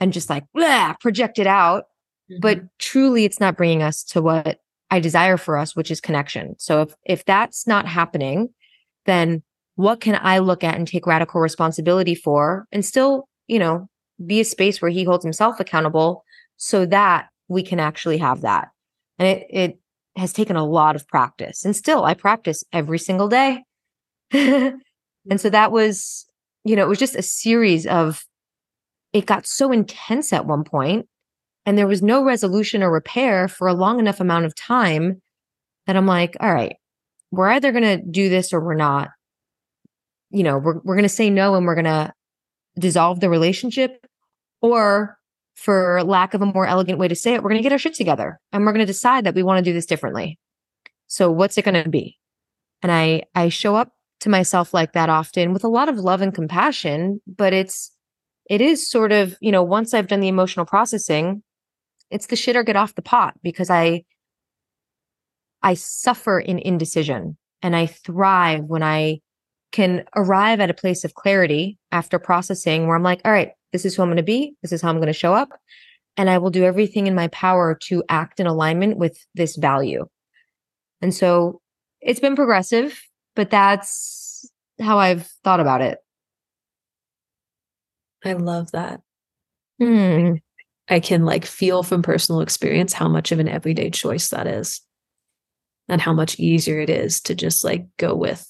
and 0.00 0.12
just 0.12 0.28
like 0.28 0.44
blah, 0.54 0.94
project 1.00 1.38
it 1.38 1.46
out. 1.46 1.84
Mm-hmm. 2.30 2.40
But 2.40 2.60
truly, 2.78 3.24
it's 3.24 3.40
not 3.40 3.56
bringing 3.56 3.82
us 3.82 4.04
to 4.04 4.20
what 4.20 4.60
I 4.90 5.00
desire 5.00 5.36
for 5.36 5.56
us, 5.56 5.74
which 5.74 5.90
is 5.90 6.00
connection. 6.00 6.54
So 6.58 6.82
if 6.82 6.94
if 7.04 7.24
that's 7.24 7.66
not 7.66 7.86
happening, 7.86 8.50
then 9.06 9.42
what 9.76 10.00
can 10.00 10.18
I 10.20 10.38
look 10.38 10.64
at 10.64 10.74
and 10.74 10.86
take 10.86 11.06
radical 11.06 11.40
responsibility 11.40 12.14
for 12.14 12.66
and 12.72 12.84
still, 12.84 13.28
you 13.46 13.58
know, 13.58 13.88
be 14.26 14.40
a 14.40 14.44
space 14.44 14.82
where 14.82 14.90
he 14.90 15.04
holds 15.04 15.24
himself 15.24 15.60
accountable 15.60 16.24
so 16.56 16.84
that 16.86 17.28
we 17.48 17.62
can 17.62 17.80
actually 17.80 18.18
have 18.18 18.42
that. 18.42 18.68
And 19.18 19.28
it 19.28 19.46
it 19.50 19.78
has 20.16 20.32
taken 20.32 20.56
a 20.56 20.66
lot 20.66 20.96
of 20.96 21.06
practice. 21.08 21.64
And 21.64 21.74
still 21.74 22.04
I 22.04 22.14
practice 22.14 22.64
every 22.72 22.98
single 22.98 23.28
day. 23.28 23.64
and 24.32 24.80
so 25.36 25.50
that 25.50 25.72
was, 25.72 26.26
you 26.64 26.76
know, 26.76 26.82
it 26.82 26.88
was 26.88 26.98
just 26.98 27.16
a 27.16 27.22
series 27.22 27.86
of 27.86 28.24
it 29.12 29.26
got 29.26 29.46
so 29.46 29.72
intense 29.72 30.32
at 30.32 30.46
one 30.46 30.64
point 30.64 31.06
and 31.68 31.76
there 31.76 31.86
was 31.86 32.00
no 32.00 32.24
resolution 32.24 32.82
or 32.82 32.90
repair 32.90 33.46
for 33.46 33.68
a 33.68 33.74
long 33.74 33.98
enough 33.98 34.20
amount 34.20 34.46
of 34.46 34.54
time 34.54 35.20
that 35.86 35.96
I'm 35.96 36.06
like, 36.06 36.34
all 36.40 36.52
right, 36.52 36.76
we're 37.30 37.50
either 37.50 37.72
going 37.72 37.84
to 37.84 37.98
do 37.98 38.30
this 38.30 38.54
or 38.54 38.60
we're 38.60 38.74
not. 38.74 39.10
You 40.30 40.44
know, 40.44 40.56
we're, 40.56 40.78
we're 40.78 40.94
going 40.94 41.02
to 41.02 41.10
say 41.10 41.28
no 41.28 41.56
and 41.56 41.66
we're 41.66 41.74
going 41.74 41.84
to 41.84 42.12
dissolve 42.78 43.20
the 43.20 43.28
relationship. 43.28 44.06
Or 44.62 45.17
for 45.58 46.04
lack 46.04 46.34
of 46.34 46.40
a 46.40 46.46
more 46.46 46.66
elegant 46.66 47.00
way 47.00 47.08
to 47.08 47.16
say 47.16 47.34
it, 47.34 47.42
we're 47.42 47.50
going 47.50 47.58
to 47.58 47.64
get 47.64 47.72
our 47.72 47.78
shit 47.78 47.94
together 47.94 48.38
and 48.52 48.64
we're 48.64 48.72
going 48.72 48.78
to 48.78 48.86
decide 48.86 49.24
that 49.24 49.34
we 49.34 49.42
want 49.42 49.58
to 49.58 49.68
do 49.68 49.74
this 49.74 49.86
differently. 49.86 50.38
So 51.08 51.32
what's 51.32 51.58
it 51.58 51.64
going 51.64 51.82
to 51.82 51.90
be? 51.90 52.16
And 52.80 52.92
I 52.92 53.24
I 53.34 53.48
show 53.48 53.74
up 53.74 53.90
to 54.20 54.28
myself 54.28 54.72
like 54.72 54.92
that 54.92 55.08
often 55.08 55.52
with 55.52 55.64
a 55.64 55.68
lot 55.68 55.88
of 55.88 55.98
love 55.98 56.22
and 56.22 56.32
compassion, 56.32 57.20
but 57.26 57.52
it's 57.52 57.90
it 58.48 58.60
is 58.60 58.88
sort 58.88 59.10
of, 59.10 59.36
you 59.40 59.50
know, 59.50 59.64
once 59.64 59.92
I've 59.92 60.06
done 60.06 60.20
the 60.20 60.28
emotional 60.28 60.64
processing, 60.64 61.42
it's 62.08 62.28
the 62.28 62.36
shit 62.36 62.54
or 62.54 62.62
get 62.62 62.76
off 62.76 62.94
the 62.94 63.02
pot 63.02 63.34
because 63.42 63.68
I 63.68 64.04
I 65.60 65.74
suffer 65.74 66.38
in 66.38 66.60
indecision 66.60 67.36
and 67.62 67.74
I 67.74 67.86
thrive 67.86 68.62
when 68.62 68.84
I 68.84 69.18
can 69.72 70.04
arrive 70.14 70.60
at 70.60 70.70
a 70.70 70.74
place 70.74 71.02
of 71.02 71.14
clarity 71.14 71.78
after 71.90 72.20
processing 72.20 72.86
where 72.86 72.96
I'm 72.96 73.02
like, 73.02 73.20
all 73.24 73.32
right, 73.32 73.50
this 73.72 73.84
is 73.84 73.94
who 73.94 74.02
I'm 74.02 74.08
going 74.08 74.16
to 74.16 74.22
be. 74.22 74.54
This 74.62 74.72
is 74.72 74.82
how 74.82 74.88
I'm 74.88 74.96
going 74.96 75.06
to 75.08 75.12
show 75.12 75.34
up. 75.34 75.50
And 76.16 76.28
I 76.28 76.38
will 76.38 76.50
do 76.50 76.64
everything 76.64 77.06
in 77.06 77.14
my 77.14 77.28
power 77.28 77.78
to 77.84 78.02
act 78.08 78.40
in 78.40 78.46
alignment 78.46 78.96
with 78.98 79.24
this 79.34 79.56
value. 79.56 80.08
And 81.00 81.14
so 81.14 81.60
it's 82.00 82.20
been 82.20 82.36
progressive, 82.36 83.00
but 83.36 83.50
that's 83.50 84.50
how 84.80 84.98
I've 84.98 85.26
thought 85.44 85.60
about 85.60 85.80
it. 85.80 85.98
I 88.24 88.32
love 88.32 88.72
that. 88.72 89.00
Mm. 89.80 90.40
I 90.88 91.00
can 91.00 91.24
like 91.24 91.44
feel 91.44 91.82
from 91.82 92.02
personal 92.02 92.40
experience 92.40 92.92
how 92.92 93.08
much 93.08 93.30
of 93.30 93.38
an 93.38 93.48
everyday 93.48 93.90
choice 93.90 94.28
that 94.30 94.46
is 94.46 94.80
and 95.88 96.00
how 96.00 96.12
much 96.12 96.38
easier 96.38 96.80
it 96.80 96.90
is 96.90 97.20
to 97.22 97.34
just 97.34 97.64
like 97.64 97.86
go 97.96 98.14
with 98.14 98.46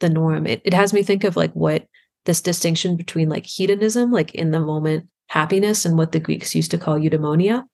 the 0.00 0.08
norm. 0.08 0.46
It, 0.46 0.62
it 0.64 0.74
has 0.74 0.92
me 0.92 1.02
think 1.02 1.24
of 1.24 1.36
like 1.36 1.52
what 1.52 1.86
this 2.24 2.40
distinction 2.40 2.96
between 2.96 3.28
like 3.28 3.46
hedonism, 3.46 4.10
like 4.10 4.34
in 4.34 4.50
the 4.50 4.60
moment 4.60 5.08
happiness, 5.28 5.84
and 5.84 5.96
what 5.96 6.12
the 6.12 6.20
Greeks 6.20 6.54
used 6.54 6.70
to 6.70 6.78
call 6.78 6.98
eudaimonia, 6.98 7.64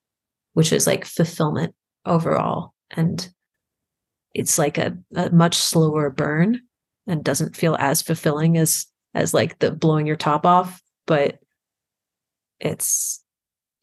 which 0.55 0.73
is 0.73 0.87
like 0.87 1.05
fulfillment 1.05 1.75
overall. 2.05 2.73
And 2.97 3.29
it's 4.35 4.59
like 4.59 4.79
a, 4.79 4.97
a 5.15 5.31
much 5.31 5.57
slower 5.57 6.11
burn 6.11 6.61
and 7.07 7.25
doesn't 7.25 7.57
feel 7.57 7.77
as 7.79 8.03
fulfilling 8.03 8.57
as 8.57 8.87
as 9.15 9.35
like 9.35 9.59
the 9.59 9.71
blowing 9.71 10.07
your 10.07 10.17
top 10.17 10.47
off, 10.47 10.81
but 11.07 11.39
it's 12.61 13.23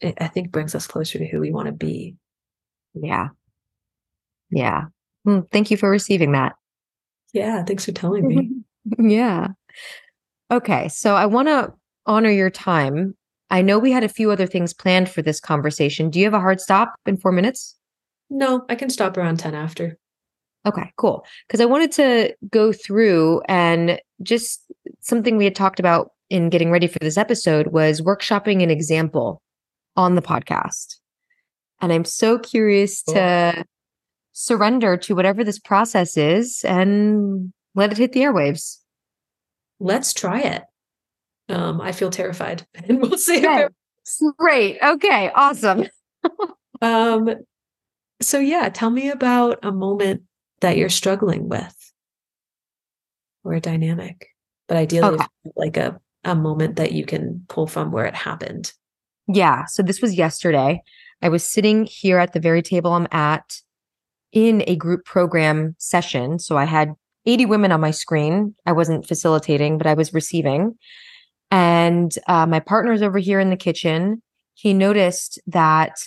it, 0.00 0.16
I 0.20 0.28
think 0.28 0.50
brings 0.50 0.74
us 0.74 0.86
closer 0.86 1.18
to 1.18 1.26
who 1.26 1.40
we 1.40 1.52
want 1.52 1.66
to 1.66 1.72
be. 1.72 2.16
Yeah. 2.94 3.28
Yeah. 4.50 4.84
Mm, 5.26 5.50
thank 5.50 5.70
you 5.70 5.76
for 5.76 5.90
receiving 5.90 6.32
that. 6.32 6.54
Yeah, 7.32 7.64
thanks 7.64 7.84
for 7.84 7.92
telling 7.92 8.26
me. 8.26 8.50
yeah. 8.98 9.48
Okay, 10.50 10.88
so 10.88 11.14
I 11.14 11.26
want 11.26 11.48
to 11.48 11.72
honor 12.06 12.30
your 12.30 12.50
time. 12.50 13.16
I 13.50 13.62
know 13.62 13.78
we 13.78 13.92
had 13.92 14.04
a 14.04 14.08
few 14.08 14.30
other 14.30 14.46
things 14.46 14.72
planned 14.72 15.08
for 15.08 15.22
this 15.22 15.40
conversation. 15.40 16.10
Do 16.10 16.18
you 16.18 16.24
have 16.24 16.34
a 16.34 16.40
hard 16.40 16.60
stop 16.60 16.94
in 17.06 17.16
4 17.16 17.32
minutes? 17.32 17.76
No, 18.30 18.64
I 18.68 18.74
can 18.74 18.90
stop 18.90 19.16
around 19.16 19.38
10 19.38 19.54
after. 19.54 19.98
Okay, 20.66 20.92
cool. 20.96 21.24
Because 21.46 21.60
I 21.60 21.64
wanted 21.64 21.92
to 21.92 22.34
go 22.50 22.72
through 22.72 23.42
and 23.48 24.00
just 24.22 24.60
something 25.00 25.36
we 25.36 25.44
had 25.44 25.54
talked 25.54 25.78
about 25.78 26.10
in 26.28 26.48
getting 26.50 26.72
ready 26.72 26.88
for 26.88 26.98
this 26.98 27.16
episode 27.16 27.68
was 27.68 28.00
workshopping 28.00 28.62
an 28.62 28.70
example 28.70 29.40
on 29.96 30.16
the 30.16 30.22
podcast. 30.22 30.96
And 31.80 31.92
I'm 31.92 32.04
so 32.04 32.38
curious 32.38 33.02
cool. 33.02 33.14
to 33.14 33.64
surrender 34.32 34.96
to 34.96 35.14
whatever 35.14 35.44
this 35.44 35.58
process 35.58 36.16
is 36.16 36.64
and 36.64 37.52
let 37.74 37.92
it 37.92 37.98
hit 37.98 38.12
the 38.12 38.20
airwaves. 38.20 38.78
Let's 39.78 40.12
try 40.14 40.40
it. 40.40 40.62
Um, 41.48 41.80
I 41.80 41.92
feel 41.92 42.10
terrified, 42.10 42.66
and 42.74 43.00
we'll 43.00 43.18
see. 43.18 43.38
Okay. 43.38 43.68
Great. 44.36 44.78
Okay. 44.82 45.30
Awesome. 45.34 45.86
um, 46.82 47.30
so 48.20 48.38
yeah, 48.38 48.68
tell 48.68 48.90
me 48.90 49.10
about 49.10 49.58
a 49.62 49.72
moment 49.72 50.22
that 50.60 50.76
you're 50.76 50.88
struggling 50.88 51.48
with, 51.48 51.92
or 53.44 53.54
a 53.54 53.60
dynamic, 53.60 54.28
but 54.68 54.76
ideally 54.76 55.16
okay. 55.16 55.26
like 55.56 55.76
a 55.76 56.00
a 56.26 56.34
moment 56.34 56.76
that 56.76 56.92
you 56.92 57.06
can 57.06 57.44
pull 57.48 57.66
from 57.66 57.92
where 57.92 58.04
it 58.04 58.14
happened. 58.14 58.72
Yeah. 59.28 59.64
So 59.66 59.82
this 59.82 60.02
was 60.02 60.14
yesterday. 60.14 60.82
I 61.22 61.28
was 61.28 61.44
sitting 61.44 61.86
here 61.86 62.18
at 62.18 62.32
the 62.32 62.40
very 62.40 62.62
table 62.62 62.92
I'm 62.92 63.08
at 63.12 63.60
in 64.32 64.62
a 64.66 64.76
group 64.76 65.04
program 65.04 65.74
session. 65.78 66.38
So 66.38 66.58
I 66.58 66.64
had 66.64 66.94
80 67.26 67.46
women 67.46 67.72
on 67.72 67.80
my 67.80 67.90
screen. 67.90 68.54
I 68.64 68.72
wasn't 68.72 69.06
facilitating, 69.06 69.78
but 69.78 69.86
I 69.86 69.94
was 69.94 70.14
receiving. 70.14 70.78
And 71.50 72.12
uh, 72.26 72.46
my 72.46 72.60
partner's 72.60 73.02
over 73.02 73.18
here 73.18 73.40
in 73.40 73.50
the 73.50 73.56
kitchen. 73.56 74.22
He 74.54 74.72
noticed 74.72 75.38
that 75.46 75.98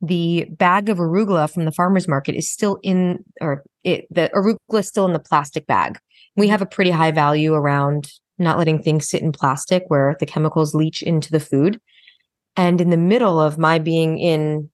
the 0.00 0.46
bag 0.50 0.88
of 0.88 0.98
arugula 0.98 1.50
from 1.50 1.64
the 1.64 1.72
farmer's 1.72 2.06
market 2.06 2.34
is 2.34 2.50
still 2.50 2.78
in, 2.82 3.24
or 3.40 3.64
it, 3.82 4.06
the 4.10 4.30
arugula 4.34 4.80
is 4.80 4.88
still 4.88 5.06
in 5.06 5.12
the 5.12 5.18
plastic 5.18 5.66
bag. 5.66 5.98
We 6.36 6.48
have 6.48 6.62
a 6.62 6.66
pretty 6.66 6.90
high 6.90 7.12
value 7.12 7.54
around 7.54 8.10
not 8.38 8.58
letting 8.58 8.82
things 8.82 9.08
sit 9.08 9.22
in 9.22 9.32
plastic 9.32 9.84
where 9.88 10.16
the 10.18 10.26
chemicals 10.26 10.74
leach 10.74 11.02
into 11.02 11.30
the 11.30 11.40
food. 11.40 11.80
And 12.56 12.80
in 12.80 12.90
the 12.90 12.96
middle 12.96 13.40
of 13.40 13.58
my 13.58 13.78
being 13.78 14.18
in 14.18 14.70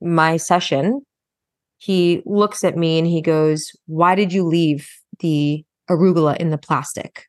my 0.00 0.36
session, 0.36 1.02
he 1.78 2.22
looks 2.24 2.64
at 2.64 2.76
me 2.76 2.98
and 2.98 3.06
he 3.06 3.20
goes, 3.20 3.72
Why 3.86 4.14
did 4.14 4.32
you 4.32 4.44
leave 4.44 4.88
the 5.22 5.64
arugula 5.88 6.36
in 6.36 6.50
the 6.50 6.58
plastic? 6.58 7.26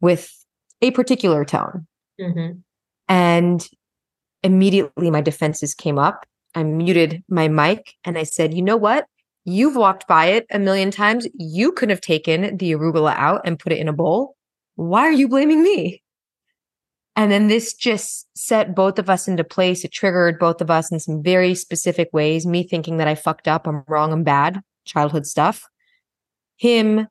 With 0.00 0.30
a 0.82 0.90
particular 0.90 1.44
tone. 1.44 1.86
Mm-hmm. 2.20 2.58
And 3.08 3.68
immediately 4.42 5.10
my 5.10 5.20
defenses 5.20 5.74
came 5.74 5.98
up. 5.98 6.26
I 6.54 6.62
muted 6.62 7.24
my 7.28 7.48
mic 7.48 7.94
and 8.04 8.18
I 8.18 8.24
said, 8.24 8.54
You 8.54 8.62
know 8.62 8.76
what? 8.76 9.06
You've 9.44 9.76
walked 9.76 10.06
by 10.06 10.26
it 10.26 10.46
a 10.50 10.58
million 10.58 10.90
times. 10.90 11.26
You 11.34 11.72
could 11.72 11.90
have 11.90 12.00
taken 12.00 12.56
the 12.56 12.72
arugula 12.72 13.14
out 13.16 13.42
and 13.44 13.58
put 13.58 13.72
it 13.72 13.78
in 13.78 13.88
a 13.88 13.92
bowl. 13.92 14.36
Why 14.76 15.02
are 15.02 15.12
you 15.12 15.28
blaming 15.28 15.62
me? 15.62 16.02
And 17.16 17.30
then 17.30 17.46
this 17.46 17.74
just 17.74 18.26
set 18.36 18.74
both 18.74 18.98
of 18.98 19.08
us 19.08 19.28
into 19.28 19.44
place. 19.44 19.84
It 19.84 19.92
triggered 19.92 20.38
both 20.38 20.60
of 20.60 20.70
us 20.70 20.90
in 20.90 20.98
some 20.98 21.22
very 21.22 21.54
specific 21.54 22.08
ways. 22.12 22.46
Me 22.46 22.66
thinking 22.66 22.96
that 22.96 23.06
I 23.06 23.14
fucked 23.14 23.46
up, 23.46 23.66
I'm 23.66 23.84
wrong, 23.86 24.12
I'm 24.12 24.24
bad, 24.24 24.60
childhood 24.84 25.26
stuff. 25.26 25.68
Him, 26.56 27.08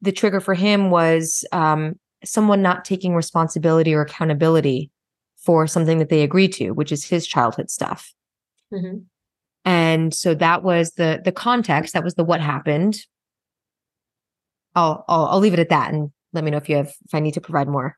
the 0.00 0.12
trigger 0.12 0.40
for 0.40 0.54
him 0.54 0.90
was 0.90 1.44
um, 1.52 1.94
someone 2.24 2.62
not 2.62 2.84
taking 2.84 3.14
responsibility 3.14 3.94
or 3.94 4.02
accountability 4.02 4.90
for 5.36 5.66
something 5.66 5.98
that 5.98 6.08
they 6.08 6.22
agreed 6.22 6.52
to, 6.54 6.70
which 6.72 6.92
is 6.92 7.04
his 7.04 7.26
childhood 7.26 7.70
stuff. 7.70 8.12
Mm-hmm. 8.72 8.98
And 9.64 10.12
so 10.12 10.34
that 10.34 10.62
was 10.62 10.92
the 10.92 11.22
the 11.24 11.32
context. 11.32 11.94
That 11.94 12.04
was 12.04 12.14
the 12.14 12.24
what 12.24 12.40
happened. 12.40 12.98
I'll, 14.74 15.04
I'll 15.08 15.26
I'll 15.26 15.38
leave 15.40 15.54
it 15.54 15.58
at 15.58 15.70
that, 15.70 15.92
and 15.92 16.10
let 16.32 16.44
me 16.44 16.50
know 16.50 16.58
if 16.58 16.68
you 16.68 16.76
have 16.76 16.88
if 16.88 17.14
I 17.14 17.20
need 17.20 17.34
to 17.34 17.40
provide 17.40 17.68
more. 17.68 17.96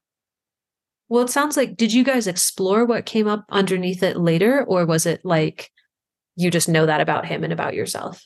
Well, 1.09 1.25
it 1.25 1.31
sounds 1.31 1.57
like, 1.57 1.77
did 1.77 1.93
you 1.93 2.05
guys 2.05 2.27
explore 2.27 2.85
what 2.85 3.07
came 3.07 3.29
up 3.29 3.45
underneath 3.49 4.03
it 4.03 4.17
later? 4.17 4.65
Or 4.65 4.85
was 4.87 5.07
it 5.07 5.21
like 5.25 5.71
you 6.35 6.51
just 6.51 6.69
know 6.69 6.87
that 6.87 7.01
about 7.01 7.27
him 7.27 7.45
and 7.45 7.53
about 7.53 7.75
yourself? 7.75 8.25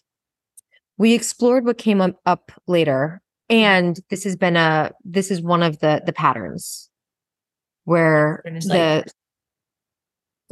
We 1.00 1.14
explored 1.14 1.64
what 1.64 1.78
came 1.78 2.02
up, 2.02 2.52
later. 2.66 3.22
And 3.48 3.98
this 4.10 4.22
has 4.24 4.36
been 4.36 4.54
a, 4.54 4.92
this 5.02 5.30
is 5.30 5.40
one 5.40 5.62
of 5.62 5.78
the, 5.78 6.02
the 6.04 6.12
patterns 6.12 6.90
where 7.84 8.42
the, 8.44 8.66
like, 8.66 9.06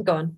go 0.03 0.15
on. 0.15 0.37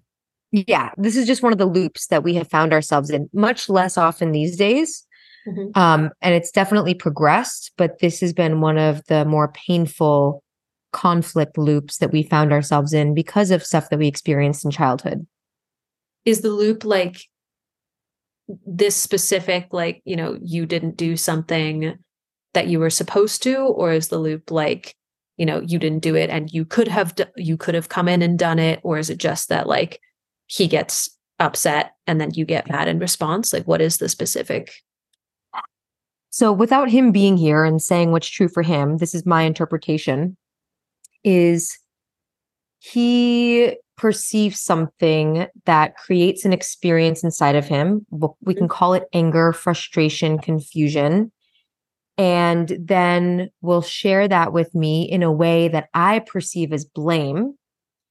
Yeah. 0.52 0.92
This 0.98 1.16
is 1.16 1.26
just 1.26 1.42
one 1.42 1.54
of 1.54 1.60
the 1.60 1.66
loops 1.66 2.08
that 2.08 2.24
we 2.24 2.36
have 2.36 2.50
found 2.50 2.74
ourselves 2.74 3.10
in 3.10 3.30
much 3.32 3.70
less 3.70 3.98
often 3.98 4.34
these 4.34 4.58
days. 4.58 5.08
Mm-hmm. 5.48 5.80
Um, 5.80 6.10
and 6.22 6.36
it's 6.36 6.52
definitely 6.52 6.94
progressed, 6.94 7.72
but 7.78 8.00
this 8.00 8.20
has 8.20 8.34
been 8.34 8.60
one 8.60 8.78
of 8.78 9.06
the 9.06 9.24
more 9.24 9.48
painful 9.54 10.44
conflict 10.92 11.58
loops 11.58 12.00
that 12.00 12.12
we 12.12 12.22
found 12.22 12.52
ourselves 12.52 12.92
in 12.92 13.14
because 13.14 13.50
of 13.50 13.64
stuff 13.64 13.90
that 13.90 13.98
we 13.98 14.10
experienced 14.10 14.66
in 14.66 14.72
childhood. 14.72 15.26
Is 16.26 16.42
the 16.42 16.50
loop 16.50 16.84
like 16.84 17.22
this 18.66 18.96
specific, 18.96 19.68
like, 19.72 20.02
you 20.06 20.16
know, 20.16 20.38
you 20.42 20.66
didn't 20.66 20.98
do 20.98 21.18
something 21.18 21.98
that 22.54 22.68
you 22.68 22.80
were 22.80 22.90
supposed 22.90 23.44
to, 23.44 23.58
or 23.58 23.92
is 23.92 24.10
the 24.10 24.18
loop 24.18 24.52
like, 24.52 24.96
you 25.38 25.46
know, 25.46 25.62
you 25.62 25.80
didn't 25.80 26.00
do 26.04 26.16
it 26.16 26.30
and 26.30 26.52
you 26.52 26.66
could 26.66 26.88
have, 26.88 27.14
you 27.36 27.58
could 27.58 27.76
have 27.76 27.90
come 27.90 28.08
in 28.08 28.22
and 28.22 28.38
done 28.38 28.60
it? 28.60 28.80
Or 28.84 28.98
is 28.98 29.10
it 29.10 29.18
just 29.18 29.50
that 29.50 29.68
like 29.68 30.00
he 30.48 30.68
gets 30.68 31.10
upset 31.40 31.94
and 32.08 32.20
then 32.20 32.32
you 32.34 32.46
get 32.46 32.70
mad 32.70 32.88
in 32.88 33.00
response? 33.00 33.54
Like, 33.54 33.68
what 33.68 33.82
is 33.82 33.98
the 33.98 34.10
specific 34.10 34.74
so, 36.34 36.54
without 36.54 36.90
him 36.90 37.12
being 37.12 37.36
here 37.36 37.66
and 37.66 37.82
saying 37.82 38.12
what's 38.12 38.30
true 38.30 38.48
for 38.48 38.64
him, 38.64 38.98
this 38.98 39.14
is 39.14 39.26
my 39.26 39.44
interpretation 39.44 40.38
is 41.26 41.78
he 42.84 43.78
perceives 43.96 44.60
something 44.60 45.46
that 45.66 45.96
creates 45.96 46.46
an 46.46 46.52
experience 46.52 47.24
inside 47.24 47.56
of 47.56 47.68
him. 47.68 48.06
We 48.42 48.56
can 48.56 48.68
call 48.68 48.96
it 48.96 49.04
anger, 49.14 49.54
frustration, 49.54 50.40
confusion. 50.40 51.32
And 52.18 52.76
then 52.80 53.52
will 53.62 53.84
share 53.84 54.28
that 54.28 54.52
with 54.52 54.74
me 54.74 55.04
in 55.04 55.22
a 55.22 55.32
way 55.32 55.68
that 55.68 55.90
I 55.94 56.20
perceive 56.20 56.74
as 56.74 56.84
blame. 56.84 57.54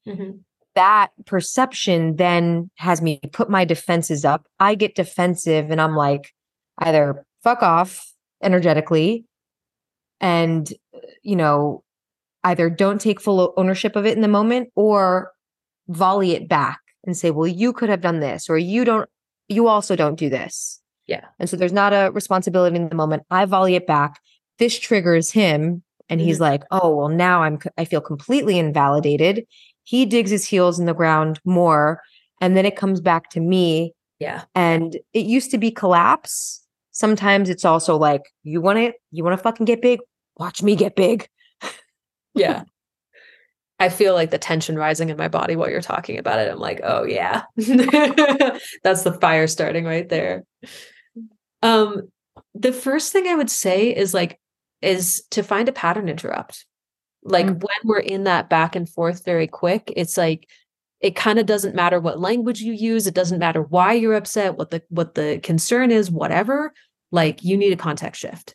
Mm-hmm. 0.07 0.39
that 0.75 1.11
perception 1.27 2.17
then 2.17 2.71
has 2.77 3.03
me 3.03 3.21
put 3.33 3.51
my 3.51 3.65
defenses 3.65 4.25
up. 4.25 4.47
I 4.59 4.75
get 4.75 4.95
defensive 4.95 5.71
and 5.71 5.81
I'm 5.81 5.95
like, 5.95 6.33
either 6.79 7.27
fuck 7.43 7.63
off 7.63 8.13
energetically 8.43 9.25
and, 10.21 10.73
you 11.23 11.37
know, 11.37 11.83
either 12.45 12.71
don't 12.71 13.01
take 13.01 13.21
full 13.21 13.53
ownership 13.57 13.97
of 13.97 14.07
it 14.07 14.17
in 14.17 14.23
the 14.23 14.29
moment 14.29 14.71
or 14.75 15.33
volley 15.89 16.33
it 16.33 16.49
back 16.49 16.81
and 17.05 17.17
say, 17.17 17.31
well, 17.31 17.47
you 17.47 17.73
could 17.73 17.89
have 17.89 18.01
done 18.01 18.21
this, 18.21 18.49
or 18.49 18.59
you 18.59 18.85
don't, 18.85 19.09
you 19.49 19.69
also 19.69 19.97
don't 19.97 20.19
do 20.19 20.29
this. 20.29 20.81
Yeah. 21.07 21.25
And 21.39 21.49
so 21.51 21.57
there's 21.57 21.73
not 21.73 21.93
a 21.93 22.11
responsibility 22.13 22.77
in 22.77 22.89
the 22.89 22.95
moment. 22.95 23.25
I 23.31 23.45
volley 23.45 23.75
it 23.75 23.87
back. 23.87 24.21
This 24.59 24.79
triggers 24.79 25.31
him. 25.31 25.83
And 26.09 26.21
mm-hmm. 26.21 26.29
he's 26.29 26.41
like, 26.41 26.63
oh, 26.71 26.95
well, 26.95 27.09
now 27.09 27.43
I'm, 27.43 27.59
I 27.79 27.85
feel 27.85 28.01
completely 28.01 28.59
invalidated. 28.59 29.47
He 29.85 30.07
digs 30.07 30.31
his 30.31 30.45
heels 30.45 30.79
in 30.79 30.87
the 30.87 30.95
ground 30.95 31.41
more. 31.45 32.01
And 32.41 32.57
then 32.57 32.67
it 32.67 32.77
comes 32.77 33.01
back 33.01 33.31
to 33.31 33.41
me. 33.41 33.93
Yeah. 34.19 34.45
And 34.55 34.97
it 35.13 35.27
used 35.27 35.51
to 35.51 35.59
be 35.59 35.71
collapse. 35.71 36.65
Sometimes 36.93 37.49
it's 37.49 37.65
also 37.65 37.97
like, 37.97 38.23
you 38.43 38.61
want 38.61 38.79
it, 38.79 38.97
you 39.11 39.25
want 39.25 39.37
to 39.37 39.43
fucking 39.43 39.67
get 39.67 39.81
big? 39.81 40.01
Watch 40.37 40.63
me 40.63 40.77
get 40.77 40.95
big. 40.95 41.29
Yeah. 42.35 42.65
I 43.81 43.89
feel 43.89 44.13
like 44.13 44.31
the 44.31 44.39
tension 44.39 44.77
rising 44.77 45.09
in 45.09 45.17
my 45.17 45.29
body 45.29 45.57
while 45.57 45.71
you're 45.71 45.81
talking 45.81 46.19
about 46.19 46.39
it. 46.39 46.53
I'm 46.53 46.59
like, 46.59 46.83
oh 46.85 47.05
yeah. 47.05 47.45
That's 47.57 49.03
the 49.03 49.17
fire 49.21 49.47
starting 49.47 49.87
right 49.87 50.09
there. 50.09 50.45
Um 51.63 52.11
the 52.55 52.73
first 52.73 53.13
thing 53.13 53.27
I 53.27 53.35
would 53.35 53.51
say 53.51 53.95
is 53.95 54.13
like 54.13 54.39
is 54.83 55.25
to 55.31 55.43
find 55.43 55.69
a 55.69 55.73
pattern 55.73 56.09
interrupt. 56.11 56.67
Like 57.23 57.47
mm-hmm. 57.47 57.59
when 57.59 57.77
we're 57.85 58.01
in 58.01 58.25
that 58.25 58.51
back 58.51 58.77
and 58.77 58.89
forth 58.89 59.25
very 59.25 59.47
quick, 59.47 59.93
it's 59.97 60.17
like 60.17 60.47
it 61.01 61.17
kind 61.17 61.39
of 61.39 61.47
doesn't 61.47 61.75
matter 61.75 62.01
what 62.01 62.21
language 62.21 62.61
you 62.61 62.75
use, 62.75 63.07
it 63.07 63.15
doesn't 63.15 63.39
matter 63.39 63.63
why 63.63 63.95
you're 63.95 64.15
upset, 64.15 64.59
what 64.59 64.71
the 64.71 64.83
what 64.91 65.15
the 65.15 65.41
concern 65.43 65.91
is, 65.91 66.11
whatever, 66.11 66.75
like 67.11 67.43
you 67.43 67.57
need 67.57 67.73
a 67.73 67.77
context 67.77 68.21
shift. 68.21 68.55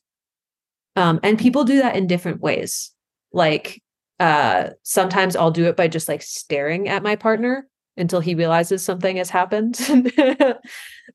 Um 0.95 1.19
and 1.23 1.39
people 1.39 1.63
do 1.63 1.77
that 1.77 1.95
in 1.95 2.05
different 2.05 2.41
ways. 2.41 2.91
Like 3.35 3.83
uh 4.17 4.69
sometimes 4.83 5.35
i'll 5.35 5.51
do 5.51 5.65
it 5.65 5.75
by 5.75 5.89
just 5.89 6.07
like 6.07 6.21
staring 6.21 6.87
at 6.87 7.03
my 7.03 7.17
partner 7.17 7.67
until 7.97 8.21
he 8.21 8.33
realizes 8.33 8.81
something 8.81 9.17
has 9.17 9.29
happened. 9.29 9.79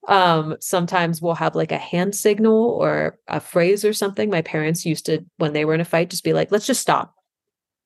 Um 0.08 0.56
sometimes 0.60 1.20
we'll 1.20 1.34
have 1.34 1.56
like 1.56 1.72
a 1.72 1.78
hand 1.78 2.14
signal 2.14 2.70
or 2.80 3.18
a 3.26 3.40
phrase 3.40 3.84
or 3.84 3.92
something. 3.92 4.30
My 4.30 4.42
parents 4.42 4.86
used 4.86 5.06
to 5.06 5.24
when 5.36 5.52
they 5.52 5.64
were 5.64 5.74
in 5.74 5.80
a 5.80 5.84
fight 5.84 6.10
just 6.10 6.24
be 6.24 6.32
like 6.32 6.52
let's 6.52 6.66
just 6.66 6.80
stop. 6.80 7.14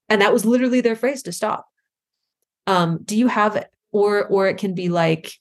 And 0.09 0.20
that 0.20 0.32
was 0.32 0.45
literally 0.45 0.80
their 0.82 0.97
phrase 0.97 1.22
to 1.24 1.32
stop. 1.32 1.66
Um 2.66 3.01
do 3.05 3.16
you 3.16 3.28
have 3.28 3.66
or 3.91 4.26
or 4.26 4.49
it 4.49 4.59
can 4.59 4.74
be 4.74 4.89
like 4.89 5.32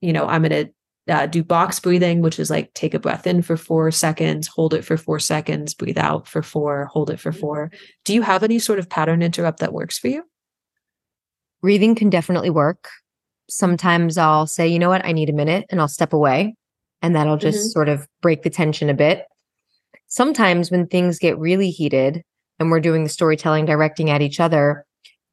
you 0.00 0.12
know 0.12 0.26
i'm 0.26 0.42
going 0.42 0.66
to 0.66 0.72
uh, 1.08 1.26
do 1.26 1.42
box 1.42 1.78
breathing, 1.78 2.20
which 2.20 2.38
is 2.38 2.50
like 2.50 2.72
take 2.74 2.94
a 2.94 2.98
breath 2.98 3.26
in 3.26 3.42
for 3.42 3.56
four 3.56 3.90
seconds, 3.90 4.48
hold 4.48 4.74
it 4.74 4.84
for 4.84 4.96
four 4.96 5.18
seconds, 5.18 5.74
breathe 5.74 5.98
out 5.98 6.26
for 6.26 6.42
four, 6.42 6.86
hold 6.86 7.10
it 7.10 7.20
for 7.20 7.30
mm-hmm. 7.30 7.40
four. 7.40 7.70
Do 8.04 8.14
you 8.14 8.22
have 8.22 8.42
any 8.42 8.58
sort 8.58 8.78
of 8.78 8.88
pattern 8.88 9.22
interrupt 9.22 9.60
that 9.60 9.72
works 9.72 9.98
for 9.98 10.08
you? 10.08 10.24
Breathing 11.62 11.94
can 11.94 12.10
definitely 12.10 12.50
work. 12.50 12.88
Sometimes 13.48 14.18
I'll 14.18 14.46
say, 14.46 14.66
you 14.66 14.78
know 14.78 14.88
what, 14.88 15.04
I 15.04 15.12
need 15.12 15.30
a 15.30 15.34
minute 15.34 15.66
and 15.70 15.80
I'll 15.80 15.88
step 15.88 16.12
away 16.12 16.54
and 17.02 17.14
that'll 17.14 17.36
just 17.36 17.58
mm-hmm. 17.58 17.68
sort 17.68 17.88
of 17.88 18.06
break 18.20 18.42
the 18.42 18.50
tension 18.50 18.90
a 18.90 18.94
bit. 18.94 19.24
Sometimes 20.08 20.70
when 20.70 20.86
things 20.86 21.18
get 21.18 21.38
really 21.38 21.70
heated 21.70 22.22
and 22.58 22.70
we're 22.70 22.80
doing 22.80 23.04
the 23.04 23.10
storytelling, 23.10 23.66
directing 23.66 24.10
at 24.10 24.22
each 24.22 24.40
other, 24.40 24.85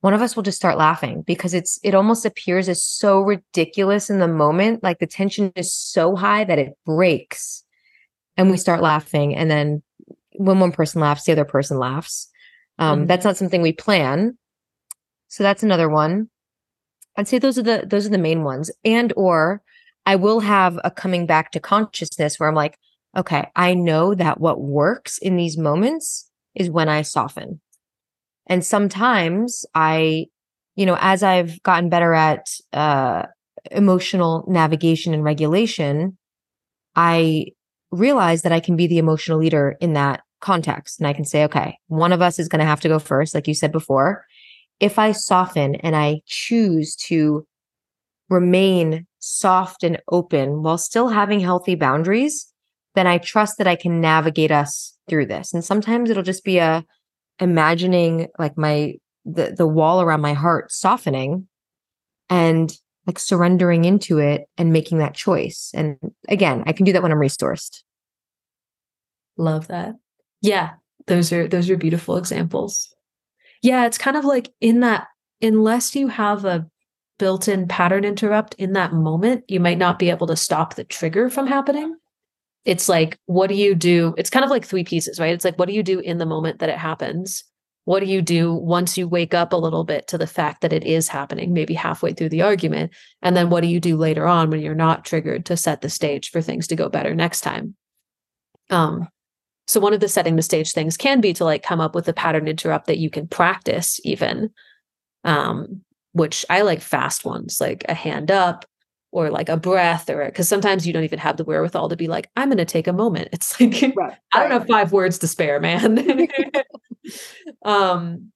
one 0.03 0.13
of 0.13 0.21
us 0.21 0.35
will 0.35 0.43
just 0.43 0.57
start 0.57 0.77
laughing 0.77 1.21
because 1.21 1.53
it's 1.53 1.79
it 1.81 1.95
almost 1.95 2.25
appears 2.25 2.67
as 2.67 2.83
so 2.83 3.21
ridiculous 3.21 4.09
in 4.09 4.19
the 4.19 4.27
moment. 4.27 4.83
Like 4.83 4.99
the 4.99 5.07
tension 5.07 5.53
is 5.55 5.73
so 5.73 6.17
high 6.17 6.43
that 6.43 6.59
it 6.59 6.77
breaks 6.85 7.63
and 8.35 8.51
we 8.51 8.57
start 8.57 8.81
laughing. 8.81 9.33
And 9.33 9.49
then 9.49 9.81
when 10.33 10.59
one 10.59 10.73
person 10.73 10.99
laughs 10.99 11.23
the 11.23 11.31
other 11.31 11.45
person 11.45 11.77
laughs. 11.77 12.27
Um, 12.79 12.99
mm-hmm. 12.99 13.07
that's 13.07 13.23
not 13.23 13.37
something 13.37 13.61
we 13.61 13.71
plan. 13.71 14.37
So 15.29 15.41
that's 15.41 15.63
another 15.63 15.87
one. 15.87 16.29
I'd 17.15 17.29
say 17.29 17.39
those 17.39 17.57
are 17.57 17.63
the 17.63 17.85
those 17.87 18.05
are 18.05 18.09
the 18.09 18.17
main 18.17 18.43
ones. 18.43 18.69
And 18.83 19.13
or 19.15 19.61
i 20.05 20.17
will 20.17 20.41
have 20.41 20.77
a 20.83 20.91
coming 20.91 21.25
back 21.25 21.51
to 21.51 21.61
consciousness 21.61 22.37
where 22.37 22.49
i'm 22.49 22.55
like 22.55 22.77
okay 23.15 23.49
i 23.55 23.73
know 23.73 24.13
that 24.13 24.39
what 24.41 24.59
works 24.59 25.17
in 25.17 25.37
these 25.37 25.57
moments 25.57 26.29
is 26.55 26.69
when 26.69 26.89
i 26.89 27.01
soften 27.01 27.61
and 28.47 28.65
sometimes 28.65 29.65
I, 29.73 30.27
you 30.75 30.85
know, 30.85 30.97
as 30.99 31.23
I've 31.23 31.61
gotten 31.63 31.89
better 31.89 32.13
at 32.13 32.47
uh, 32.73 33.23
emotional 33.71 34.45
navigation 34.47 35.13
and 35.13 35.23
regulation, 35.23 36.17
I 36.95 37.47
realize 37.91 38.41
that 38.41 38.51
I 38.51 38.59
can 38.59 38.75
be 38.75 38.87
the 38.87 38.97
emotional 38.97 39.39
leader 39.39 39.77
in 39.79 39.93
that 39.93 40.21
context. 40.41 40.99
And 40.99 41.07
I 41.07 41.13
can 41.13 41.25
say, 41.25 41.43
okay, 41.45 41.77
one 41.87 42.11
of 42.11 42.21
us 42.21 42.37
is 42.39 42.49
going 42.49 42.59
to 42.59 42.65
have 42.65 42.81
to 42.81 42.89
go 42.89 42.99
first, 42.99 43.33
like 43.33 43.47
you 43.47 43.53
said 43.53 43.71
before. 43.71 44.25
If 44.79 44.99
I 44.99 45.13
soften 45.13 45.75
and 45.75 45.95
I 45.95 46.21
choose 46.25 46.95
to 47.07 47.45
remain 48.29 49.05
soft 49.19 49.83
and 49.83 50.01
open 50.11 50.63
while 50.63 50.77
still 50.77 51.09
having 51.09 51.39
healthy 51.39 51.75
boundaries, 51.75 52.51
then 52.95 53.07
I 53.07 53.19
trust 53.19 53.57
that 53.57 53.67
I 53.67 53.75
can 53.75 54.01
navigate 54.01 54.51
us 54.51 54.97
through 55.07 55.27
this. 55.27 55.53
And 55.53 55.63
sometimes 55.63 56.09
it'll 56.09 56.23
just 56.23 56.43
be 56.43 56.57
a 56.57 56.83
imagining 57.39 58.27
like 58.37 58.57
my 58.57 58.95
the 59.25 59.53
the 59.57 59.67
wall 59.67 60.01
around 60.01 60.21
my 60.21 60.33
heart 60.33 60.71
softening 60.71 61.47
and 62.29 62.77
like 63.05 63.19
surrendering 63.19 63.85
into 63.85 64.19
it 64.19 64.47
and 64.57 64.71
making 64.71 64.99
that 64.99 65.13
choice. 65.13 65.71
And 65.73 65.97
again, 66.29 66.63
I 66.65 66.73
can 66.73 66.85
do 66.85 66.93
that 66.93 67.03
when 67.03 67.11
I'm 67.11 67.17
resourced. 67.17 67.83
Love 69.37 69.67
that. 69.67 69.95
Yeah, 70.41 70.71
those 71.07 71.31
are 71.33 71.47
those 71.47 71.69
are 71.69 71.77
beautiful 71.77 72.17
examples. 72.17 72.93
Yeah, 73.61 73.85
it's 73.85 73.97
kind 73.97 74.17
of 74.17 74.25
like 74.25 74.49
in 74.61 74.81
that 74.81 75.07
unless 75.41 75.95
you 75.95 76.07
have 76.07 76.45
a 76.45 76.67
built-in 77.19 77.67
pattern 77.67 78.03
interrupt 78.03 78.55
in 78.55 78.73
that 78.73 78.93
moment, 78.93 79.43
you 79.47 79.59
might 79.59 79.77
not 79.77 79.99
be 79.99 80.09
able 80.09 80.27
to 80.27 80.35
stop 80.35 80.75
the 80.75 80.83
trigger 80.83 81.29
from 81.29 81.47
happening 81.47 81.95
it's 82.65 82.87
like 82.87 83.17
what 83.25 83.47
do 83.47 83.55
you 83.55 83.75
do? 83.75 84.13
It's 84.17 84.29
kind 84.29 84.45
of 84.45 84.51
like 84.51 84.65
three 84.65 84.83
pieces 84.83 85.19
right? 85.19 85.33
It's 85.33 85.45
like 85.45 85.57
what 85.57 85.67
do 85.67 85.73
you 85.73 85.83
do 85.83 85.99
in 85.99 86.17
the 86.17 86.25
moment 86.25 86.59
that 86.59 86.69
it 86.69 86.77
happens? 86.77 87.43
What 87.85 87.99
do 87.99 88.05
you 88.05 88.21
do 88.21 88.53
once 88.53 88.97
you 88.97 89.09
wake 89.09 89.33
up 89.33 89.51
a 89.51 89.57
little 89.57 89.83
bit 89.83 90.07
to 90.07 90.17
the 90.17 90.27
fact 90.27 90.61
that 90.61 90.71
it 90.71 90.85
is 90.85 91.09
happening 91.09 91.51
maybe 91.51 91.73
halfway 91.73 92.13
through 92.13 92.29
the 92.29 92.41
argument? 92.41 92.93
And 93.21 93.35
then 93.35 93.49
what 93.49 93.61
do 93.61 93.67
you 93.67 93.81
do 93.81 93.97
later 93.97 94.25
on 94.25 94.49
when 94.49 94.61
you're 94.61 94.73
not 94.73 95.03
triggered 95.03 95.45
to 95.47 95.57
set 95.57 95.81
the 95.81 95.89
stage 95.89 96.29
for 96.29 96.41
things 96.41 96.67
to 96.67 96.77
go 96.77 96.87
better 96.87 97.13
next 97.13 97.41
time? 97.41 97.75
Um 98.69 99.09
so 99.67 99.79
one 99.79 99.93
of 99.93 99.99
the 99.99 100.09
setting 100.09 100.35
the 100.35 100.41
stage 100.41 100.71
things 100.73 100.97
can 100.97 101.21
be 101.21 101.33
to 101.33 101.45
like 101.45 101.63
come 101.63 101.79
up 101.79 101.95
with 101.95 102.07
a 102.07 102.13
pattern 102.13 102.47
interrupt 102.47 102.87
that 102.87 102.99
you 102.99 103.09
can 103.09 103.27
practice 103.27 103.99
even 104.03 104.49
um 105.23 105.81
which 106.11 106.45
i 106.49 106.61
like 106.61 106.81
fast 106.81 107.25
ones 107.25 107.59
like 107.61 107.85
a 107.87 107.93
hand 107.93 108.29
up 108.29 108.65
or 109.13 109.29
like 109.29 109.47
a 109.47 109.55
breath 109.55 110.09
or 110.09 110.25
because 110.25 110.49
sometimes 110.49 110.87
you 110.87 110.91
don't 110.91 111.03
even 111.03 111.19
have 111.19 111.37
the 111.37 111.43
wherewithal 111.43 111.87
to 111.87 111.95
be 111.95 112.07
like 112.07 112.29
i'm 112.35 112.49
going 112.49 112.57
to 112.57 112.65
take 112.65 112.87
a 112.87 112.93
moment. 112.93 113.29
It's 113.31 113.59
like 113.61 113.93
right, 113.95 114.17
i 114.33 114.39
don't 114.41 114.51
have 114.51 114.67
five 114.67 114.91
words 114.91 115.19
to 115.19 115.27
spare 115.27 115.59
man. 115.59 116.27
Um 117.63 118.31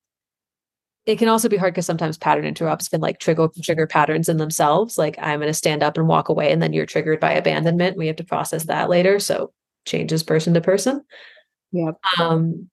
it 1.05 1.17
can 1.17 1.29
also 1.29 1.47
be 1.47 1.55
hard 1.55 1.73
because 1.73 1.85
sometimes 1.85 2.17
pattern 2.17 2.43
interrupts 2.43 2.89
can 2.89 2.99
like 2.99 3.19
trigger 3.19 3.47
trigger 3.63 3.87
patterns 3.87 4.27
in 4.27 4.37
themselves 4.37 4.97
like 4.97 5.17
i'm 5.19 5.39
going 5.39 5.49
to 5.49 5.53
stand 5.53 5.81
up 5.81 5.97
and 5.97 6.09
walk 6.09 6.27
away 6.27 6.51
and 6.51 6.61
then 6.61 6.73
you're 6.73 6.85
triggered 6.85 7.19
by 7.19 7.31
abandonment. 7.31 7.97
We 7.97 8.07
have 8.07 8.17
to 8.17 8.25
process 8.25 8.65
that 8.65 8.89
later 8.89 9.19
so 9.19 9.53
changes 9.85 10.21
person 10.21 10.53
to 10.53 10.61
person. 10.61 11.01
Yeah 11.71 11.91
um 12.19 12.69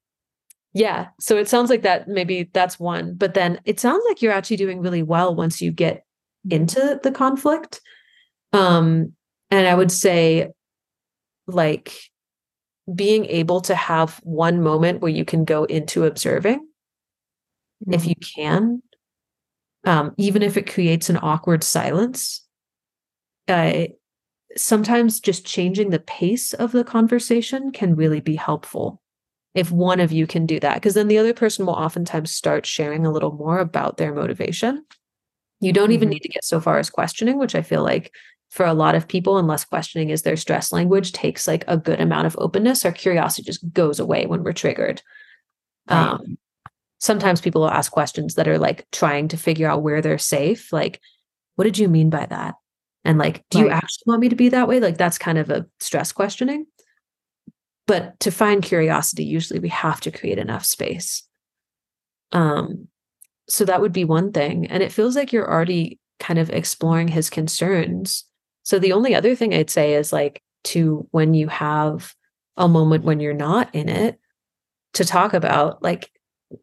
yeah 0.72 1.09
so 1.20 1.36
it 1.36 1.48
sounds 1.48 1.70
like 1.70 1.82
that 1.82 2.09
maybe 2.09 2.50
that's 2.52 2.78
one 2.80 3.14
but 3.14 3.34
then 3.34 3.61
it 3.64 3.78
sounds 3.78 4.05
like 4.09 4.20
you're 4.20 4.32
actually 4.32 4.57
doing 4.57 4.80
really 4.80 5.02
well 5.02 5.34
once 5.34 5.62
you 5.62 5.70
get 5.70 6.05
into 6.50 7.00
the 7.02 7.12
conflict 7.12 7.80
um, 8.55 9.12
and 9.50 9.66
I 9.66 9.74
would 9.74 9.92
say, 9.92 10.48
like, 11.46 11.92
being 12.92 13.26
able 13.26 13.61
to 13.62 13.74
have 13.74 14.20
one 14.22 14.62
moment 14.62 15.00
where 15.00 15.11
you 15.11 15.24
can 15.24 15.44
go 15.44 15.64
into 15.64 16.05
observing, 16.05 16.61
mm-hmm. 16.61 17.92
if 17.92 18.07
you 18.07 18.14
can, 18.14 18.82
um, 19.84 20.14
even 20.16 20.42
if 20.42 20.57
it 20.57 20.72
creates 20.72 21.11
an 21.11 21.18
awkward 21.20 21.64
silence. 21.64 22.40
Uh, 23.46 23.84
sometimes 24.57 25.20
just 25.20 25.44
changing 25.44 25.90
the 25.90 25.98
pace 25.98 26.55
of 26.55 26.72
the 26.72 26.84
conversation 26.84 27.72
can 27.72 27.94
really 27.94 28.20
be 28.20 28.36
helpful 28.36 29.00
if 29.55 29.70
one 29.70 30.00
of 30.00 30.12
you 30.12 30.26
can 30.26 30.46
do 30.46 30.59
that 30.61 30.74
because 30.74 30.94
then 30.94 31.09
the 31.09 31.18
other 31.18 31.34
person 31.34 31.66
will 31.66 31.74
oftentimes 31.74 32.30
start 32.30 32.66
sharing 32.66 33.07
a 33.07 33.11
little 33.11 33.32
more 33.32 33.59
about 33.59 33.96
their 33.96 34.14
motivation 34.14 34.84
you 35.61 35.72
don't 35.72 35.92
even 35.92 36.07
mm-hmm. 36.07 36.14
need 36.14 36.22
to 36.22 36.28
get 36.28 36.44
so 36.44 36.61
far 36.61 36.78
as 36.78 36.90
questioning 36.90 37.38
which 37.38 37.55
i 37.55 37.62
feel 37.62 37.82
like 37.82 38.12
for 38.55 38.64
a 38.64 38.72
lot 38.72 38.94
of 38.94 39.09
people, 39.09 39.36
unless 39.36 39.64
questioning 39.64 40.11
is 40.11 40.22
their 40.22 40.36
stress 40.36 40.70
language, 40.70 41.11
takes 41.11 41.48
like 41.48 41.64
a 41.66 41.76
good 41.76 42.00
amount 42.00 42.28
of 42.28 42.36
openness. 42.38 42.84
Our 42.84 42.92
curiosity 42.92 43.42
just 43.42 43.72
goes 43.72 43.98
away 43.98 44.26
when 44.26 44.44
we're 44.44 44.52
triggered. 44.52 45.02
Right. 45.90 46.11
Um, 46.11 46.38
sometimes 47.00 47.40
people 47.40 47.62
will 47.62 47.70
ask 47.70 47.90
questions 47.90 48.36
that 48.36 48.46
are 48.46 48.61
like 48.61 48.86
trying 48.92 49.26
to 49.26 49.36
figure 49.36 49.68
out 49.68 49.82
where 49.82 50.00
they're 50.00 50.18
safe. 50.18 50.72
Like, 50.72 51.00
what 51.57 51.64
did 51.64 51.78
you 51.78 51.88
mean 51.88 52.11
by 52.11 52.26
that? 52.26 52.55
And 53.05 53.18
like, 53.18 53.44
do 53.50 53.59
right. 53.59 53.64
you 53.64 53.70
actually 53.72 54.05
want 54.07 54.20
me 54.20 54.28
to 54.28 54.36
be 54.36 54.50
that 54.50 54.68
way? 54.68 54.78
Like, 54.78 54.98
that's 54.98 55.18
kind 55.18 55.36
of 55.36 55.50
a 55.50 55.66
stress 55.80 56.12
questioning. 56.12 56.66
But 57.88 58.20
to 58.20 58.30
find 58.30 58.62
curiosity, 58.62 59.24
usually 59.24 59.59
we 59.59 59.70
have 59.70 60.00
to 60.02 60.12
create 60.12 60.38
enough 60.38 60.64
space. 60.64 61.24
Um, 62.30 62.86
so 63.48 63.64
that 63.64 63.80
would 63.80 63.92
be 63.92 64.05
one 64.05 64.30
thing. 64.30 64.68
And 64.68 64.80
it 64.80 64.92
feels 64.92 65.16
like 65.16 65.32
you're 65.32 65.50
already 65.50 65.98
kind 66.20 66.38
of 66.38 66.50
exploring 66.50 67.09
his 67.09 67.28
concerns. 67.30 68.24
So 68.64 68.78
the 68.78 68.92
only 68.92 69.14
other 69.14 69.34
thing 69.34 69.54
I'd 69.54 69.70
say 69.70 69.94
is 69.94 70.12
like 70.12 70.42
to 70.64 71.06
when 71.10 71.34
you 71.34 71.48
have 71.48 72.14
a 72.56 72.68
moment 72.68 73.04
when 73.04 73.20
you're 73.20 73.34
not 73.34 73.72
in 73.74 73.88
it, 73.88 74.18
to 74.94 75.04
talk 75.04 75.34
about 75.34 75.82
like, 75.82 76.10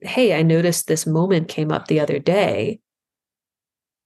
hey, 0.02 0.38
I 0.38 0.42
noticed 0.42 0.88
this 0.88 1.06
moment 1.06 1.48
came 1.48 1.72
up 1.72 1.88
the 1.88 2.00
other 2.00 2.20
day. 2.20 2.80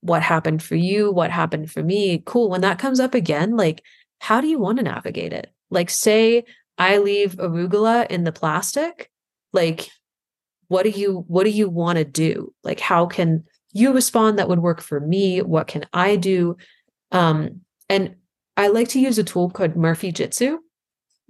What 0.02 0.22
happened 0.22 0.62
for 0.62 0.76
you? 0.76 1.12
What 1.12 1.32
happened 1.32 1.72
for 1.72 1.82
me? 1.82 2.22
Cool. 2.26 2.50
When 2.50 2.62
that 2.62 2.80
comes 2.80 3.00
up 3.00 3.14
again, 3.14 3.56
like, 3.56 3.82
how 4.20 4.42
do 4.42 4.48
you 4.48 4.60
want 4.60 4.78
to 4.78 4.84
navigate 4.84 5.34
it? 5.34 5.52
Like, 5.70 5.90
say 5.90 6.44
I 6.78 6.98
leave 6.98 7.36
arugula 7.36 8.08
in 8.08 8.24
the 8.24 8.32
plastic, 8.32 9.10
like, 9.54 9.90
what 10.68 10.84
do 10.84 10.90
you 10.90 11.24
what 11.28 11.44
do 11.44 11.52
you 11.52 11.70
want 11.70 11.98
to 11.98 12.06
do? 12.06 12.54
Like, 12.64 12.80
how 12.80 13.06
can 13.06 13.44
you 13.72 13.94
respond 13.94 14.40
that 14.40 14.50
would 14.50 14.60
work 14.60 14.82
for 14.82 15.00
me? 15.00 15.42
What 15.42 15.68
can 15.68 15.86
I 15.94 16.16
do? 16.16 16.58
Um, 17.12 17.62
and 17.90 18.16
I 18.58 18.68
like 18.68 18.90
to 18.90 19.00
use 19.00 19.18
a 19.18 19.24
tool 19.24 19.50
called 19.50 19.76
Murphy 19.76 20.12
Jitsu, 20.12 20.60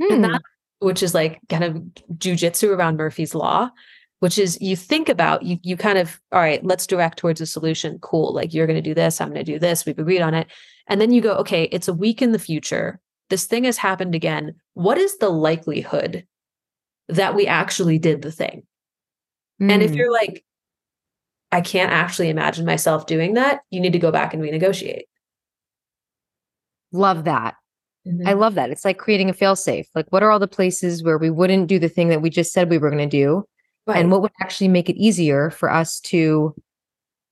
hmm. 0.01 0.13
and 0.13 0.23
that 0.23 0.41
which 0.79 1.01
is 1.01 1.13
like 1.13 1.39
kind 1.49 1.63
of 1.63 1.75
jujitsu 2.17 2.69
around 2.69 2.97
Murphy's 2.97 3.33
law, 3.33 3.69
which 4.19 4.37
is 4.37 4.59
you 4.61 4.75
think 4.75 5.09
about 5.09 5.43
you 5.43 5.57
you 5.63 5.77
kind 5.77 5.97
of 5.97 6.19
all 6.31 6.39
right, 6.39 6.63
let's 6.63 6.87
direct 6.87 7.17
towards 7.17 7.41
a 7.41 7.45
solution. 7.45 7.99
Cool, 7.99 8.33
like 8.33 8.53
you're 8.53 8.67
going 8.67 8.81
to 8.81 8.89
do 8.89 8.93
this, 8.93 9.19
I'm 9.19 9.29
going 9.29 9.43
to 9.45 9.51
do 9.51 9.59
this. 9.59 9.85
We've 9.85 9.97
agreed 9.97 10.21
on 10.21 10.33
it, 10.33 10.47
and 10.87 11.01
then 11.01 11.11
you 11.11 11.21
go, 11.21 11.35
okay, 11.35 11.63
it's 11.65 11.87
a 11.87 11.93
week 11.93 12.21
in 12.21 12.31
the 12.31 12.39
future. 12.39 12.99
This 13.29 13.45
thing 13.45 13.63
has 13.63 13.77
happened 13.77 14.13
again. 14.13 14.55
What 14.75 14.97
is 14.97 15.17
the 15.17 15.29
likelihood 15.29 16.27
that 17.09 17.35
we 17.35 17.47
actually 17.47 17.97
did 17.97 18.21
the 18.21 18.31
thing? 18.31 18.63
Mm. 19.61 19.71
And 19.71 19.83
if 19.83 19.91
hmm. 19.91 19.97
you're 19.97 20.13
like, 20.13 20.45
I 21.51 21.61
can't 21.61 21.91
actually 21.91 22.29
imagine 22.29 22.65
myself 22.65 23.05
doing 23.05 23.35
that, 23.35 23.61
you 23.71 23.79
need 23.79 23.93
to 23.93 23.99
go 23.99 24.11
back 24.11 24.33
and 24.33 24.43
renegotiate. 24.43 25.03
Love 26.95 27.25
that. 27.25 27.55
Mm-hmm. 28.07 28.27
I 28.27 28.33
love 28.33 28.55
that. 28.55 28.69
It's 28.69 28.85
like 28.85 28.97
creating 28.97 29.29
a 29.29 29.33
failsafe. 29.33 29.85
Like, 29.95 30.05
what 30.11 30.23
are 30.23 30.31
all 30.31 30.39
the 30.39 30.47
places 30.47 31.03
where 31.03 31.17
we 31.17 31.29
wouldn't 31.29 31.67
do 31.67 31.79
the 31.79 31.89
thing 31.89 32.09
that 32.09 32.21
we 32.21 32.29
just 32.29 32.53
said 32.53 32.69
we 32.69 32.77
were 32.77 32.89
going 32.89 33.09
to 33.09 33.17
do? 33.17 33.43
Right. 33.87 33.97
And 33.97 34.11
what 34.11 34.21
would 34.21 34.31
actually 34.41 34.67
make 34.67 34.89
it 34.89 34.95
easier 34.95 35.49
for 35.49 35.71
us 35.71 35.99
to 36.01 36.55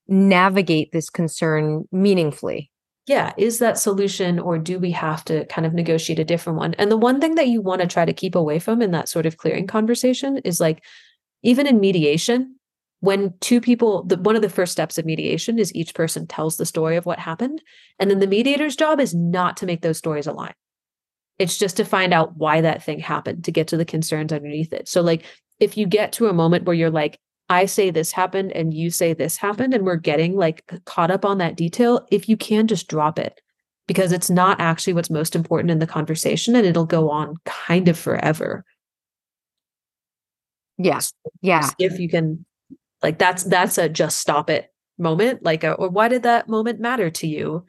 navigate 0.07 0.91
this 0.91 1.09
concern 1.09 1.85
meaningfully? 1.91 2.69
Yeah. 3.05 3.33
Is 3.37 3.59
that 3.59 3.77
solution, 3.77 4.39
or 4.39 4.57
do 4.57 4.79
we 4.79 4.91
have 4.91 5.25
to 5.25 5.45
kind 5.45 5.65
of 5.65 5.73
negotiate 5.73 6.19
a 6.19 6.25
different 6.25 6.57
one? 6.57 6.73
And 6.75 6.91
the 6.91 6.97
one 6.97 7.19
thing 7.19 7.35
that 7.35 7.47
you 7.47 7.61
want 7.61 7.81
to 7.81 7.87
try 7.87 8.05
to 8.05 8.13
keep 8.13 8.35
away 8.35 8.59
from 8.59 8.81
in 8.81 8.91
that 8.91 9.09
sort 9.09 9.25
of 9.25 9.37
clearing 9.37 9.67
conversation 9.67 10.37
is 10.39 10.59
like, 10.59 10.83
even 11.41 11.67
in 11.67 11.79
mediation, 11.79 12.55
when 13.03 13.33
two 13.41 13.59
people 13.59 14.03
the, 14.03 14.15
one 14.15 14.37
of 14.37 14.41
the 14.41 14.47
first 14.47 14.71
steps 14.71 14.97
of 14.97 15.03
mediation 15.03 15.59
is 15.59 15.75
each 15.75 15.93
person 15.93 16.25
tells 16.25 16.55
the 16.55 16.65
story 16.65 16.95
of 16.95 17.05
what 17.05 17.19
happened. 17.19 17.61
And 17.99 18.09
then 18.09 18.19
the 18.19 18.27
mediator's 18.27 18.77
job 18.77 19.01
is 19.01 19.13
not 19.13 19.57
to 19.57 19.65
make 19.65 19.81
those 19.81 19.97
stories 19.97 20.25
align. 20.25 20.53
It's 21.37 21.57
just 21.57 21.75
to 21.77 21.83
find 21.83 22.13
out 22.13 22.37
why 22.37 22.61
that 22.61 22.81
thing 22.81 22.99
happened 22.99 23.43
to 23.43 23.51
get 23.51 23.67
to 23.67 23.77
the 23.77 23.83
concerns 23.83 24.31
underneath 24.31 24.71
it. 24.71 24.87
So 24.87 25.01
like 25.01 25.25
if 25.59 25.75
you 25.75 25.85
get 25.85 26.13
to 26.13 26.27
a 26.27 26.33
moment 26.33 26.63
where 26.63 26.75
you're 26.75 26.89
like 26.89 27.19
i 27.49 27.65
say 27.65 27.89
this 27.89 28.13
happened 28.13 28.53
and 28.53 28.73
you 28.73 28.89
say 28.89 29.11
this 29.11 29.35
happened 29.35 29.73
and 29.73 29.85
we're 29.85 29.97
getting 29.97 30.37
like 30.37 30.63
caught 30.85 31.11
up 31.11 31.25
on 31.25 31.39
that 31.39 31.57
detail 31.57 32.07
if 32.09 32.29
you 32.29 32.37
can 32.37 32.67
just 32.67 32.87
drop 32.87 33.19
it. 33.19 33.41
Because 33.85 34.13
it's 34.13 34.29
not 34.29 34.61
actually 34.61 34.93
what's 34.93 35.09
most 35.09 35.35
important 35.35 35.71
in 35.71 35.79
the 35.79 35.87
conversation 35.87 36.55
and 36.55 36.65
it'll 36.65 36.85
go 36.85 37.09
on 37.09 37.35
kind 37.43 37.89
of 37.89 37.99
forever. 37.99 38.63
Yes. 40.77 41.11
Yeah. 41.41 41.69
If 41.77 41.99
you 41.99 42.07
can 42.07 42.45
like 43.03 43.19
that's 43.19 43.43
that's 43.43 43.77
a 43.77 43.89
just 43.89 44.17
stop 44.17 44.49
it 44.49 44.73
moment. 44.97 45.43
Like, 45.43 45.63
a, 45.63 45.73
or 45.73 45.89
why 45.89 46.07
did 46.07 46.23
that 46.23 46.47
moment 46.49 46.79
matter 46.79 47.09
to 47.09 47.27
you? 47.27 47.65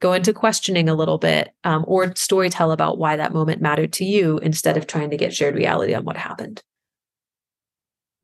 Go 0.00 0.12
into 0.12 0.32
questioning 0.32 0.88
a 0.88 0.94
little 0.94 1.18
bit, 1.18 1.50
um, 1.64 1.84
or 1.88 2.14
story 2.14 2.50
tell 2.50 2.70
about 2.70 2.98
why 2.98 3.16
that 3.16 3.32
moment 3.32 3.60
mattered 3.60 3.92
to 3.94 4.04
you 4.04 4.38
instead 4.38 4.76
of 4.76 4.86
trying 4.86 5.10
to 5.10 5.16
get 5.16 5.34
shared 5.34 5.56
reality 5.56 5.92
on 5.92 6.04
what 6.04 6.16
happened. 6.16 6.62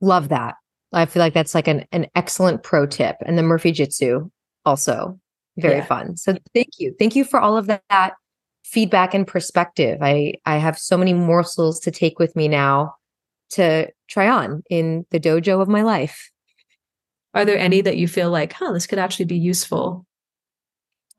Love 0.01 0.29
that. 0.29 0.55
I 0.93 1.07
feel 1.07 1.21
like 1.21 1.35
that's 1.35 1.55
like 1.55 1.67
an 1.67 1.85
an 1.91 2.07
excellent 2.15 2.62
pro 2.62 2.87
tip, 2.87 3.17
and 3.27 3.37
the 3.37 3.43
Murphy 3.43 3.73
Jitsu 3.73 4.31
also 4.65 5.19
very 5.57 5.79
yeah. 5.79 5.85
fun. 5.85 6.17
So 6.17 6.37
thank 6.55 6.79
you, 6.79 6.95
thank 6.99 7.17
you 7.17 7.25
for 7.25 7.41
all 7.41 7.57
of 7.57 7.67
that 7.67 8.15
feedback 8.65 9.12
and 9.12 9.27
perspective. 9.27 9.99
I 10.01 10.35
I 10.47 10.59
have 10.59 10.79
so 10.79 10.97
many 10.97 11.12
morsels 11.12 11.81
to 11.81 11.91
take 11.91 12.21
with 12.21 12.37
me 12.37 12.47
now 12.47 12.95
to 13.51 13.91
try 14.09 14.29
on 14.29 14.62
in 14.71 15.07
the 15.11 15.19
dojo 15.19 15.61
of 15.61 15.69
my 15.69 15.83
life. 15.83 16.31
Are 17.35 17.45
there 17.45 17.59
any 17.59 17.80
that 17.80 17.97
you 17.97 18.09
feel 18.09 18.30
like, 18.30 18.53
huh, 18.53 18.72
this 18.72 18.87
could 18.87 18.99
actually 18.99 19.24
be 19.26 19.39
useful? 19.39 20.07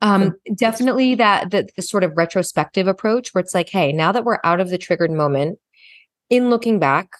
Um, 0.02 0.34
definitely 0.54 1.14
that 1.14 1.50
the, 1.50 1.68
the 1.76 1.82
sort 1.82 2.04
of 2.04 2.16
retrospective 2.16 2.86
approach 2.86 3.30
where 3.30 3.40
it's 3.40 3.54
like, 3.54 3.68
hey, 3.68 3.92
now 3.92 4.12
that 4.12 4.24
we're 4.24 4.38
out 4.44 4.60
of 4.60 4.68
the 4.68 4.78
triggered 4.78 5.10
moment, 5.10 5.58
in 6.28 6.50
looking 6.50 6.78
back, 6.78 7.10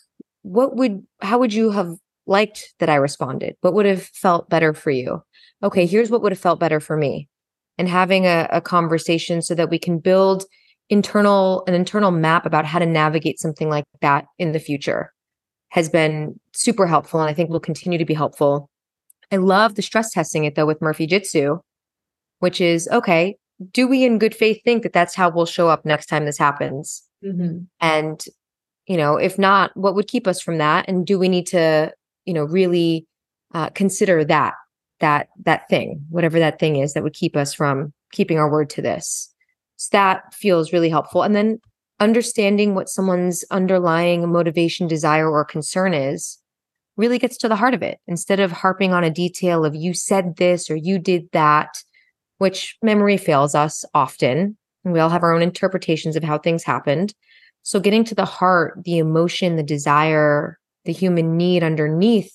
what 0.42 0.76
would 0.76 1.04
how 1.20 1.38
would 1.38 1.54
you 1.54 1.70
have 1.70 1.94
liked 2.26 2.74
that 2.78 2.88
I 2.88 2.96
responded? 2.96 3.56
What 3.60 3.74
would 3.74 3.86
have 3.86 4.02
felt 4.02 4.48
better 4.48 4.74
for 4.74 4.90
you? 4.90 5.22
Okay, 5.62 5.86
here's 5.86 6.10
what 6.10 6.22
would 6.22 6.32
have 6.32 6.40
felt 6.40 6.60
better 6.60 6.80
for 6.80 6.96
me. 6.96 7.28
And 7.78 7.88
having 7.88 8.26
a, 8.26 8.48
a 8.50 8.60
conversation 8.60 9.42
so 9.42 9.54
that 9.54 9.70
we 9.70 9.78
can 9.78 9.98
build 9.98 10.44
internal 10.88 11.64
an 11.66 11.74
internal 11.74 12.10
map 12.10 12.46
about 12.46 12.64
how 12.64 12.78
to 12.78 12.86
navigate 12.86 13.40
something 13.40 13.68
like 13.68 13.84
that 14.00 14.26
in 14.38 14.52
the 14.52 14.60
future 14.60 15.12
has 15.70 15.88
been 15.88 16.38
super 16.52 16.86
helpful 16.86 17.20
and 17.20 17.28
I 17.28 17.34
think 17.34 17.50
will 17.50 17.60
continue 17.60 17.98
to 17.98 18.04
be 18.04 18.14
helpful. 18.14 18.70
I 19.32 19.36
love 19.36 19.74
the 19.74 19.82
stress 19.82 20.12
testing 20.12 20.44
it 20.44 20.54
though 20.54 20.66
with 20.66 20.82
Murphy 20.82 21.06
Jitsu, 21.06 21.58
which 22.38 22.60
is 22.60 22.88
okay, 22.88 23.36
do 23.72 23.88
we 23.88 24.04
in 24.04 24.18
good 24.18 24.34
faith 24.34 24.60
think 24.64 24.82
that 24.82 24.92
that's 24.92 25.14
how 25.14 25.30
we'll 25.30 25.46
show 25.46 25.68
up 25.68 25.84
next 25.84 26.06
time 26.06 26.24
this 26.24 26.38
happens? 26.38 27.02
Mm-hmm. 27.24 27.64
And, 27.80 28.24
you 28.86 28.96
know, 28.96 29.16
if 29.16 29.38
not, 29.38 29.76
what 29.76 29.94
would 29.94 30.08
keep 30.08 30.26
us 30.26 30.40
from 30.40 30.58
that? 30.58 30.84
And 30.88 31.06
do 31.06 31.18
we 31.18 31.28
need 31.28 31.46
to, 31.48 31.92
you 32.24 32.34
know, 32.34 32.44
really 32.44 33.06
uh, 33.54 33.70
consider 33.70 34.24
that, 34.24 34.54
that, 35.00 35.28
that 35.44 35.68
thing, 35.68 36.04
whatever 36.10 36.38
that 36.38 36.58
thing 36.58 36.76
is 36.76 36.92
that 36.92 37.02
would 37.02 37.14
keep 37.14 37.36
us 37.36 37.54
from 37.54 37.92
keeping 38.12 38.38
our 38.38 38.50
word 38.50 38.70
to 38.70 38.82
this? 38.82 39.32
So 39.76 39.88
that 39.92 40.34
feels 40.34 40.72
really 40.72 40.90
helpful. 40.90 41.22
And 41.22 41.34
then 41.34 41.58
understanding 41.98 42.74
what 42.74 42.88
someone's 42.88 43.44
underlying 43.50 44.30
motivation, 44.30 44.86
desire, 44.86 45.30
or 45.30 45.44
concern 45.44 45.94
is 45.94 46.38
really 46.96 47.18
gets 47.18 47.36
to 47.38 47.48
the 47.48 47.56
heart 47.56 47.74
of 47.74 47.82
it 47.82 47.98
instead 48.06 48.40
of 48.40 48.50
harping 48.50 48.92
on 48.92 49.04
a 49.04 49.10
detail 49.10 49.64
of 49.64 49.74
you 49.74 49.92
said 49.94 50.36
this 50.36 50.70
or 50.70 50.76
you 50.76 50.98
did 50.98 51.28
that, 51.32 51.82
which 52.38 52.76
memory 52.82 53.16
fails 53.16 53.54
us 53.54 53.84
often. 53.94 54.56
And 54.84 54.94
we 54.94 55.00
all 55.00 55.10
have 55.10 55.22
our 55.22 55.34
own 55.34 55.42
interpretations 55.42 56.16
of 56.16 56.22
how 56.22 56.38
things 56.38 56.64
happened. 56.64 57.14
So 57.62 57.80
getting 57.80 58.04
to 58.04 58.14
the 58.14 58.24
heart, 58.24 58.78
the 58.84 58.98
emotion, 58.98 59.56
the 59.56 59.62
desire, 59.62 60.58
the 60.84 60.92
human 60.92 61.36
need 61.36 61.62
underneath 61.62 62.32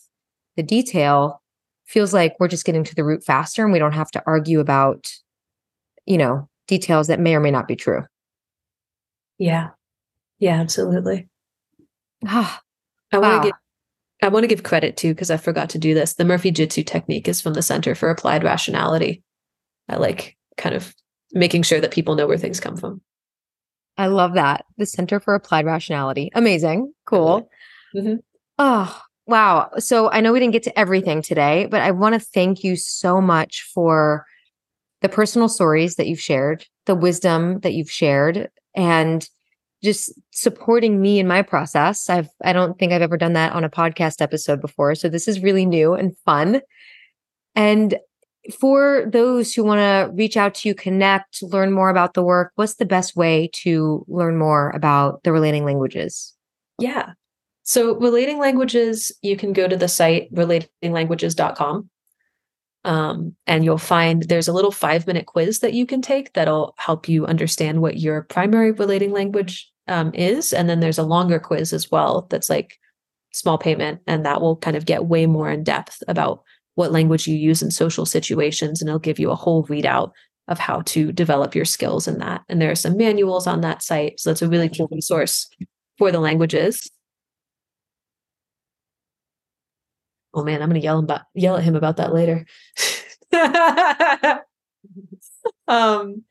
the 0.57 0.63
detail 0.63 1.41
feels 1.85 2.13
like 2.13 2.35
we're 2.39 2.47
just 2.47 2.65
getting 2.65 2.83
to 2.83 2.95
the 2.95 3.03
root 3.03 3.23
faster 3.23 3.63
and 3.63 3.73
we 3.73 3.79
don't 3.79 3.93
have 3.93 4.11
to 4.11 4.23
argue 4.27 4.59
about, 4.59 5.11
you 6.05 6.17
know, 6.17 6.49
details 6.67 7.07
that 7.07 7.19
may 7.19 7.35
or 7.35 7.39
may 7.39 7.51
not 7.51 7.67
be 7.67 7.75
true. 7.75 8.03
Yeah. 9.37 9.69
Yeah, 10.39 10.59
absolutely. 10.59 11.29
Ah, 12.25 12.61
I 13.11 13.17
want 13.17 13.43
to 13.43 13.49
wow. 13.49 13.53
I 14.21 14.27
want 14.27 14.43
to 14.43 14.47
give 14.47 14.63
credit 14.63 14.97
to 14.97 15.13
because 15.13 15.31
I 15.31 15.37
forgot 15.37 15.69
to 15.71 15.79
do 15.79 15.93
this. 15.93 16.13
The 16.13 16.25
Murphy 16.25 16.51
Jitsu 16.51 16.83
technique 16.83 17.27
is 17.27 17.41
from 17.41 17.53
the 17.53 17.61
Center 17.61 17.95
for 17.95 18.09
Applied 18.09 18.43
Rationality. 18.43 19.23
I 19.89 19.97
like 19.97 20.37
kind 20.57 20.75
of 20.75 20.93
making 21.31 21.63
sure 21.63 21.81
that 21.81 21.91
people 21.91 22.15
know 22.15 22.27
where 22.27 22.37
things 22.37 22.59
come 22.59 22.77
from. 22.77 23.01
I 23.97 24.07
love 24.07 24.33
that. 24.35 24.65
The 24.77 24.85
Center 24.85 25.19
for 25.19 25.33
Applied 25.33 25.65
Rationality. 25.65 26.29
Amazing. 26.33 26.93
Cool. 27.05 27.49
Mm-hmm. 27.95 28.15
Oh, 28.59 29.01
wow. 29.25 29.69
So 29.79 30.11
I 30.11 30.21
know 30.21 30.33
we 30.33 30.39
didn't 30.39 30.53
get 30.53 30.63
to 30.63 30.79
everything 30.79 31.21
today, 31.21 31.67
but 31.69 31.81
I 31.81 31.91
want 31.91 32.13
to 32.13 32.19
thank 32.19 32.63
you 32.63 32.75
so 32.75 33.21
much 33.21 33.69
for 33.73 34.25
the 35.01 35.09
personal 35.09 35.49
stories 35.49 35.95
that 35.95 36.07
you've 36.07 36.21
shared, 36.21 36.65
the 36.85 36.95
wisdom 36.95 37.59
that 37.61 37.73
you've 37.73 37.91
shared, 37.91 38.49
and 38.75 39.27
just 39.83 40.11
supporting 40.31 41.01
me 41.01 41.19
in 41.19 41.27
my 41.27 41.41
process. 41.41 42.09
I've 42.09 42.29
I 42.43 42.53
don't 42.53 42.77
think 42.77 42.93
I've 42.93 43.01
ever 43.01 43.17
done 43.17 43.33
that 43.33 43.53
on 43.53 43.63
a 43.63 43.69
podcast 43.69 44.21
episode 44.21 44.61
before, 44.61 44.95
so 44.95 45.09
this 45.09 45.27
is 45.27 45.41
really 45.41 45.65
new 45.65 45.93
and 45.93 46.15
fun. 46.25 46.61
And 47.55 47.97
for 48.59 49.05
those 49.07 49.53
who 49.53 49.63
want 49.63 49.79
to 49.79 50.11
reach 50.13 50.35
out 50.35 50.55
to 50.55 50.67
you, 50.67 50.75
connect, 50.75 51.43
learn 51.43 51.71
more 51.71 51.89
about 51.89 52.13
the 52.13 52.23
work, 52.23 52.51
what's 52.55 52.75
the 52.75 52.85
best 52.85 53.15
way 53.15 53.49
to 53.53 54.03
learn 54.07 54.37
more 54.37 54.71
about 54.71 55.23
the 55.23 55.31
relating 55.31 55.63
languages? 55.63 56.33
Yeah. 56.79 57.13
So, 57.63 57.95
relating 57.95 58.39
languages, 58.39 59.11
you 59.21 59.37
can 59.37 59.53
go 59.53 59.67
to 59.67 59.77
the 59.77 59.87
site 59.87 60.33
relatinglanguages.com. 60.33 61.89
Um, 62.83 63.35
and 63.45 63.63
you'll 63.63 63.77
find 63.77 64.23
there's 64.23 64.47
a 64.47 64.53
little 64.53 64.71
five 64.71 65.05
minute 65.05 65.27
quiz 65.27 65.59
that 65.59 65.73
you 65.73 65.85
can 65.85 66.01
take 66.01 66.33
that'll 66.33 66.73
help 66.77 67.07
you 67.07 67.27
understand 67.27 67.79
what 67.79 67.97
your 67.97 68.23
primary 68.23 68.71
relating 68.71 69.11
language 69.11 69.70
um, 69.91 70.11
is. 70.13 70.53
And 70.53 70.69
then 70.69 70.79
there's 70.79 70.97
a 70.97 71.03
longer 71.03 71.39
quiz 71.39 71.73
as 71.73 71.91
well 71.91 72.27
that's 72.29 72.49
like 72.49 72.79
small 73.33 73.57
payment, 73.57 74.01
and 74.07 74.25
that 74.25 74.41
will 74.41 74.55
kind 74.57 74.75
of 74.75 74.85
get 74.85 75.05
way 75.05 75.25
more 75.25 75.49
in 75.49 75.63
depth 75.63 76.01
about 76.07 76.41
what 76.75 76.91
language 76.91 77.27
you 77.27 77.35
use 77.35 77.61
in 77.61 77.69
social 77.71 78.05
situations. 78.05 78.81
And 78.81 78.89
it'll 78.89 78.99
give 78.99 79.19
you 79.19 79.29
a 79.29 79.35
whole 79.35 79.65
readout 79.65 80.11
of 80.47 80.57
how 80.59 80.81
to 80.81 81.11
develop 81.11 81.53
your 81.55 81.65
skills 81.65 82.07
in 82.07 82.17
that. 82.19 82.41
And 82.49 82.61
there 82.61 82.71
are 82.71 82.75
some 82.75 82.97
manuals 82.97 83.47
on 83.47 83.61
that 83.61 83.83
site. 83.83 84.19
So 84.19 84.29
that's 84.29 84.41
a 84.41 84.49
really 84.49 84.69
cool 84.69 84.89
resource 84.91 85.49
for 85.97 86.11
the 86.11 86.19
languages. 86.19 86.89
Oh 90.33 90.43
man, 90.43 90.61
I'm 90.61 90.69
gonna 90.69 90.79
yell 90.79 90.99
about 90.99 91.21
yell 91.33 91.57
at 91.57 91.63
him 91.63 91.75
about 91.75 91.97
that 91.97 92.13
later. 92.13 92.45
um, 95.67 96.23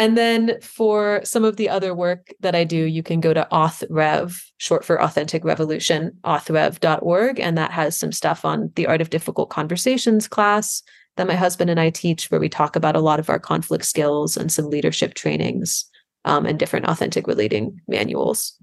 and 0.00 0.16
then 0.16 0.58
for 0.62 1.20
some 1.24 1.44
of 1.44 1.56
the 1.56 1.68
other 1.68 1.94
work 1.94 2.32
that 2.40 2.54
I 2.54 2.64
do, 2.64 2.84
you 2.84 3.02
can 3.02 3.20
go 3.20 3.34
to 3.34 3.46
AuthRev, 3.52 4.42
short 4.56 4.82
for 4.82 4.98
Authentic 4.98 5.44
Revolution, 5.44 6.16
authrev.org. 6.24 7.38
And 7.38 7.58
that 7.58 7.70
has 7.70 7.98
some 7.98 8.10
stuff 8.10 8.42
on 8.42 8.72
the 8.76 8.86
Art 8.86 9.02
of 9.02 9.10
Difficult 9.10 9.50
Conversations 9.50 10.26
class 10.26 10.82
that 11.18 11.26
my 11.26 11.34
husband 11.34 11.68
and 11.68 11.78
I 11.78 11.90
teach, 11.90 12.30
where 12.30 12.40
we 12.40 12.48
talk 12.48 12.76
about 12.76 12.96
a 12.96 13.00
lot 13.00 13.20
of 13.20 13.28
our 13.28 13.38
conflict 13.38 13.84
skills 13.84 14.38
and 14.38 14.50
some 14.50 14.70
leadership 14.70 15.12
trainings 15.12 15.84
um, 16.24 16.46
and 16.46 16.58
different 16.58 16.86
authentic 16.86 17.26
relating 17.26 17.78
manuals. 17.86 18.56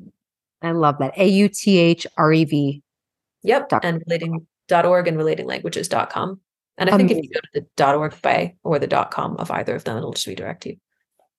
I 0.63 0.71
love 0.71 0.97
that. 0.97 1.15
A 1.19 1.27
U 1.27 1.49
T 1.49 1.77
H 1.77 2.07
R 2.17 2.33
E 2.33 2.45
V. 2.45 2.83
Yep. 3.43 3.73
And 3.83 4.01
relating.org 4.07 5.07
and 5.07 5.17
relatinglanguages.com. 5.17 6.41
And 6.79 6.89
I 6.89 6.93
Amazing. 6.95 7.07
think 7.07 7.19
if 7.19 7.23
you 7.25 7.33
go 7.35 7.39
to 7.53 7.67
the 7.75 7.95
.org 7.95 8.19
by 8.23 8.55
or 8.63 8.79
the 8.79 9.07
.com 9.11 9.37
of 9.37 9.51
either 9.51 9.75
of 9.75 9.83
them, 9.83 9.97
it'll 9.97 10.13
just 10.13 10.25
redirect 10.25 10.65
you. 10.65 10.77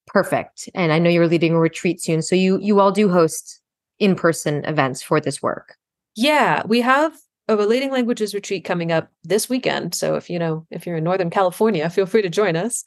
Perfect. 0.08 0.68
And 0.74 0.92
I 0.92 0.98
know 0.98 1.10
you're 1.10 1.28
leading 1.28 1.54
a 1.54 1.60
retreat 1.60 2.00
soon. 2.02 2.22
So 2.22 2.34
you 2.34 2.58
you 2.60 2.80
all 2.80 2.92
do 2.92 3.08
host 3.08 3.60
in-person 3.98 4.64
events 4.64 5.02
for 5.02 5.20
this 5.20 5.42
work. 5.42 5.76
Yeah, 6.14 6.62
we 6.66 6.80
have 6.80 7.12
a 7.48 7.56
relating 7.56 7.90
languages 7.90 8.34
retreat 8.34 8.64
coming 8.64 8.92
up 8.92 9.08
this 9.24 9.48
weekend. 9.48 9.94
So 9.94 10.14
if 10.16 10.28
you 10.28 10.38
know 10.38 10.66
if 10.70 10.86
you're 10.86 10.96
in 10.96 11.04
Northern 11.04 11.30
California, 11.30 11.88
feel 11.90 12.06
free 12.06 12.22
to 12.22 12.28
join 12.28 12.56
us. 12.56 12.84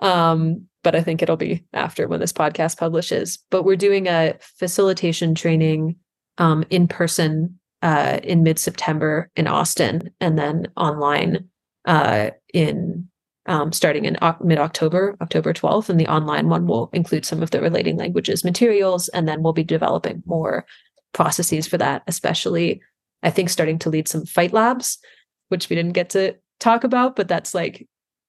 Um, 0.00 0.66
but 0.82 0.96
I 0.96 1.02
think 1.02 1.22
it'll 1.22 1.36
be 1.36 1.64
after 1.72 2.08
when 2.08 2.20
this 2.20 2.32
podcast 2.32 2.76
publishes. 2.76 3.38
But 3.50 3.62
we're 3.64 3.76
doing 3.76 4.08
a 4.08 4.34
facilitation 4.40 5.34
training 5.34 5.96
um, 6.38 6.64
in 6.70 6.88
person 6.88 7.58
uh, 7.82 8.18
in 8.22 8.42
mid 8.42 8.58
September 8.58 9.30
in 9.36 9.46
Austin, 9.46 10.10
and 10.20 10.38
then 10.38 10.66
online 10.76 11.48
uh, 11.84 12.30
in 12.52 13.08
um, 13.46 13.72
starting 13.72 14.04
in 14.04 14.16
mid 14.42 14.58
October, 14.58 15.16
October 15.20 15.52
12th. 15.52 15.88
And 15.88 15.98
the 15.98 16.06
online 16.06 16.48
one 16.48 16.66
will 16.66 16.90
include 16.92 17.24
some 17.24 17.42
of 17.42 17.50
the 17.50 17.60
relating 17.60 17.96
languages 17.96 18.44
materials. 18.44 19.08
And 19.08 19.26
then 19.26 19.42
we'll 19.42 19.52
be 19.52 19.64
developing 19.64 20.22
more 20.26 20.64
processes 21.12 21.66
for 21.66 21.78
that, 21.78 22.02
especially, 22.06 22.80
I 23.22 23.30
think, 23.30 23.50
starting 23.50 23.78
to 23.80 23.90
lead 23.90 24.08
some 24.08 24.24
fight 24.24 24.52
labs, 24.52 24.98
which 25.48 25.68
we 25.68 25.76
didn't 25.76 25.92
get 25.92 26.10
to 26.10 26.36
talk 26.60 26.84
about, 26.84 27.16
but 27.16 27.28
that's 27.28 27.54
like, 27.54 27.86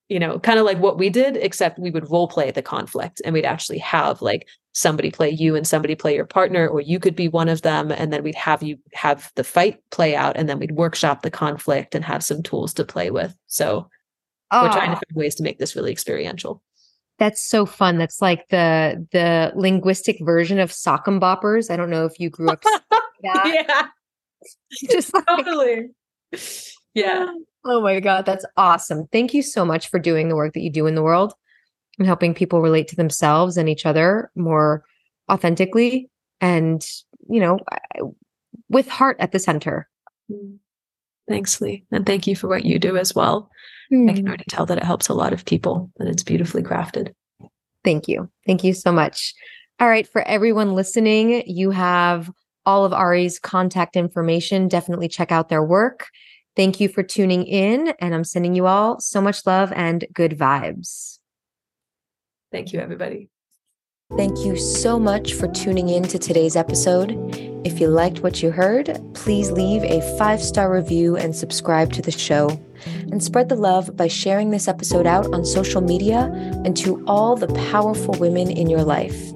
you 0.10 0.20
know, 0.20 0.40
kind 0.40 0.60
of 0.60 0.66
like 0.66 0.80
what 0.80 0.98
we 0.98 1.10
did, 1.10 1.38
except 1.38 1.80
we 1.80 1.92
would 1.92 2.10
role 2.10 2.28
play 2.28 2.52
the 2.52 2.62
conflict 2.62 3.22
and 3.24 3.34
we'd 3.34 3.46
actually 3.46 3.78
have 3.78 4.22
like 4.22 4.48
somebody 4.74 5.12
play 5.12 5.30
you 5.30 5.56
and 5.56 5.68
somebody 5.68 5.96
play 5.96 6.16
your 6.16 6.26
partner, 6.26 6.68
or 6.68 6.82
you 6.82 7.00
could 7.00 7.16
be 7.16 7.28
one 7.28 7.48
of 7.48 7.62
them. 7.62 7.92
And 7.92 8.12
then 8.12 8.24
we'd 8.24 8.36
have 8.36 8.62
you 8.62 8.78
have 8.94 9.32
the 9.36 9.44
fight 9.44 9.80
play 9.92 10.16
out 10.16 10.36
and 10.36 10.50
then 10.50 10.60
we'd 10.60 10.74
workshop 10.74 11.22
the 11.22 11.32
conflict 11.32 11.96
and 11.96 12.04
have 12.04 12.24
some 12.24 12.44
tools 12.44 12.74
to 12.74 12.84
play 12.84 13.12
with. 13.12 13.36
So 13.48 13.88
oh. 14.54 14.64
we're 14.64 14.70
ah. 14.70 14.74
trying 14.74 14.90
to 14.90 14.96
find 14.96 15.16
ways 15.16 15.36
to 15.36 15.44
make 15.44 15.60
this 15.60 15.76
really 15.76 15.92
experiential. 15.92 16.62
That's 17.20 17.42
so 17.42 17.66
fun. 17.66 17.98
That's 17.98 18.22
like 18.22 18.48
the 18.50 19.06
the 19.12 19.52
linguistic 19.56 20.18
version 20.22 20.60
of 20.60 20.72
sock'em 20.72 21.20
boppers. 21.20 21.70
I 21.70 21.76
don't 21.76 21.90
know 21.90 22.06
if 22.06 22.20
you 22.20 22.30
grew 22.30 22.50
up. 22.50 22.64
yeah, 23.24 23.88
just 24.90 25.14
like, 25.14 25.26
totally. 25.26 25.90
Yeah. 26.94 27.28
Oh 27.66 27.80
my 27.80 28.02
god, 28.02 28.26
that's 28.26 28.44
awesome. 28.58 29.08
Thank 29.14 29.34
you 29.34 29.42
so 29.42 29.64
much 29.64 29.88
for 29.88 29.98
doing 29.98 30.28
the 30.28 30.36
work 30.36 30.54
that 30.54 30.60
you 30.60 30.70
do 30.70 30.86
in 30.86 30.96
the 30.96 31.02
world 31.02 31.34
and 31.98 32.06
helping 32.06 32.34
people 32.34 32.60
relate 32.60 32.90
to 32.90 32.98
themselves 32.98 33.56
and 33.56 33.70
each 33.70 33.86
other 33.86 34.30
more 34.36 34.84
authentically 35.32 36.10
and, 36.42 36.86
you 37.30 37.40
know, 37.40 37.60
with 38.68 38.90
heart 38.90 39.16
at 39.22 39.32
the 39.32 39.40
center. 39.40 39.88
Thanks, 41.30 41.62
Lee. 41.62 41.86
And 41.90 42.06
thank 42.06 42.28
you 42.28 42.36
for 42.36 42.50
what 42.50 42.66
you 42.66 42.80
do 42.80 42.98
as 42.98 43.16
well. 43.16 43.50
Mm. 43.94 44.10
I 44.10 44.14
can 44.14 44.28
already 44.28 44.46
tell 44.50 44.66
that 44.66 44.78
it 44.78 44.84
helps 44.84 45.08
a 45.08 45.14
lot 45.14 45.34
of 45.34 45.46
people 45.46 45.92
and 46.00 46.10
it's 46.10 46.24
beautifully 46.24 46.64
crafted. 46.64 47.14
Thank 47.84 48.08
you. 48.08 48.30
Thank 48.48 48.64
you 48.64 48.74
so 48.74 48.92
much. 48.92 49.34
All 49.80 49.88
right. 49.88 50.08
For 50.08 50.22
everyone 50.24 50.74
listening, 50.74 51.44
you 51.46 51.72
have 51.72 52.32
all 52.66 52.86
of 52.86 52.94
Ari's 52.94 53.40
contact 53.40 53.96
information. 53.96 54.68
Definitely 54.68 55.10
check 55.10 55.32
out 55.32 55.50
their 55.50 55.64
work. 55.64 56.08
Thank 56.56 56.80
you 56.80 56.88
for 56.88 57.04
tuning 57.04 57.44
in. 57.46 57.94
And 58.00 58.16
I'm 58.16 58.24
sending 58.24 58.56
you 58.56 58.68
all 58.68 59.00
so 59.00 59.22
much 59.22 59.46
love 59.46 59.72
and 59.74 60.06
good 60.14 60.38
vibes. 60.38 61.20
Thank 62.52 62.72
you, 62.74 62.80
everybody. 62.80 63.30
Thank 64.12 64.46
you 64.46 64.58
so 64.58 65.00
much 65.00 65.34
for 65.34 65.48
tuning 65.48 65.90
in 65.90 66.04
to 66.04 66.20
today's 66.20 66.56
episode. 66.56 67.18
If 67.66 67.82
you 67.82 67.88
liked 67.88 68.20
what 68.20 68.44
you 68.44 68.52
heard, 68.52 69.02
please 69.16 69.50
leave 69.50 69.84
a 69.84 70.02
five 70.20 70.40
star 70.40 70.72
review 70.72 71.18
and 71.18 71.36
subscribe 71.36 71.92
to 71.94 72.04
the 72.04 72.12
show. 72.12 72.62
And 72.86 73.24
spread 73.24 73.50
the 73.50 73.56
love 73.56 73.98
by 73.98 74.08
sharing 74.08 74.52
this 74.52 74.68
episode 74.68 75.08
out 75.08 75.34
on 75.34 75.44
social 75.44 75.82
media 75.82 76.30
and 76.64 76.78
to 76.78 77.04
all 77.08 77.36
the 77.36 77.48
powerful 77.72 78.14
women 78.20 78.52
in 78.52 78.70
your 78.70 78.84
life. 78.84 79.32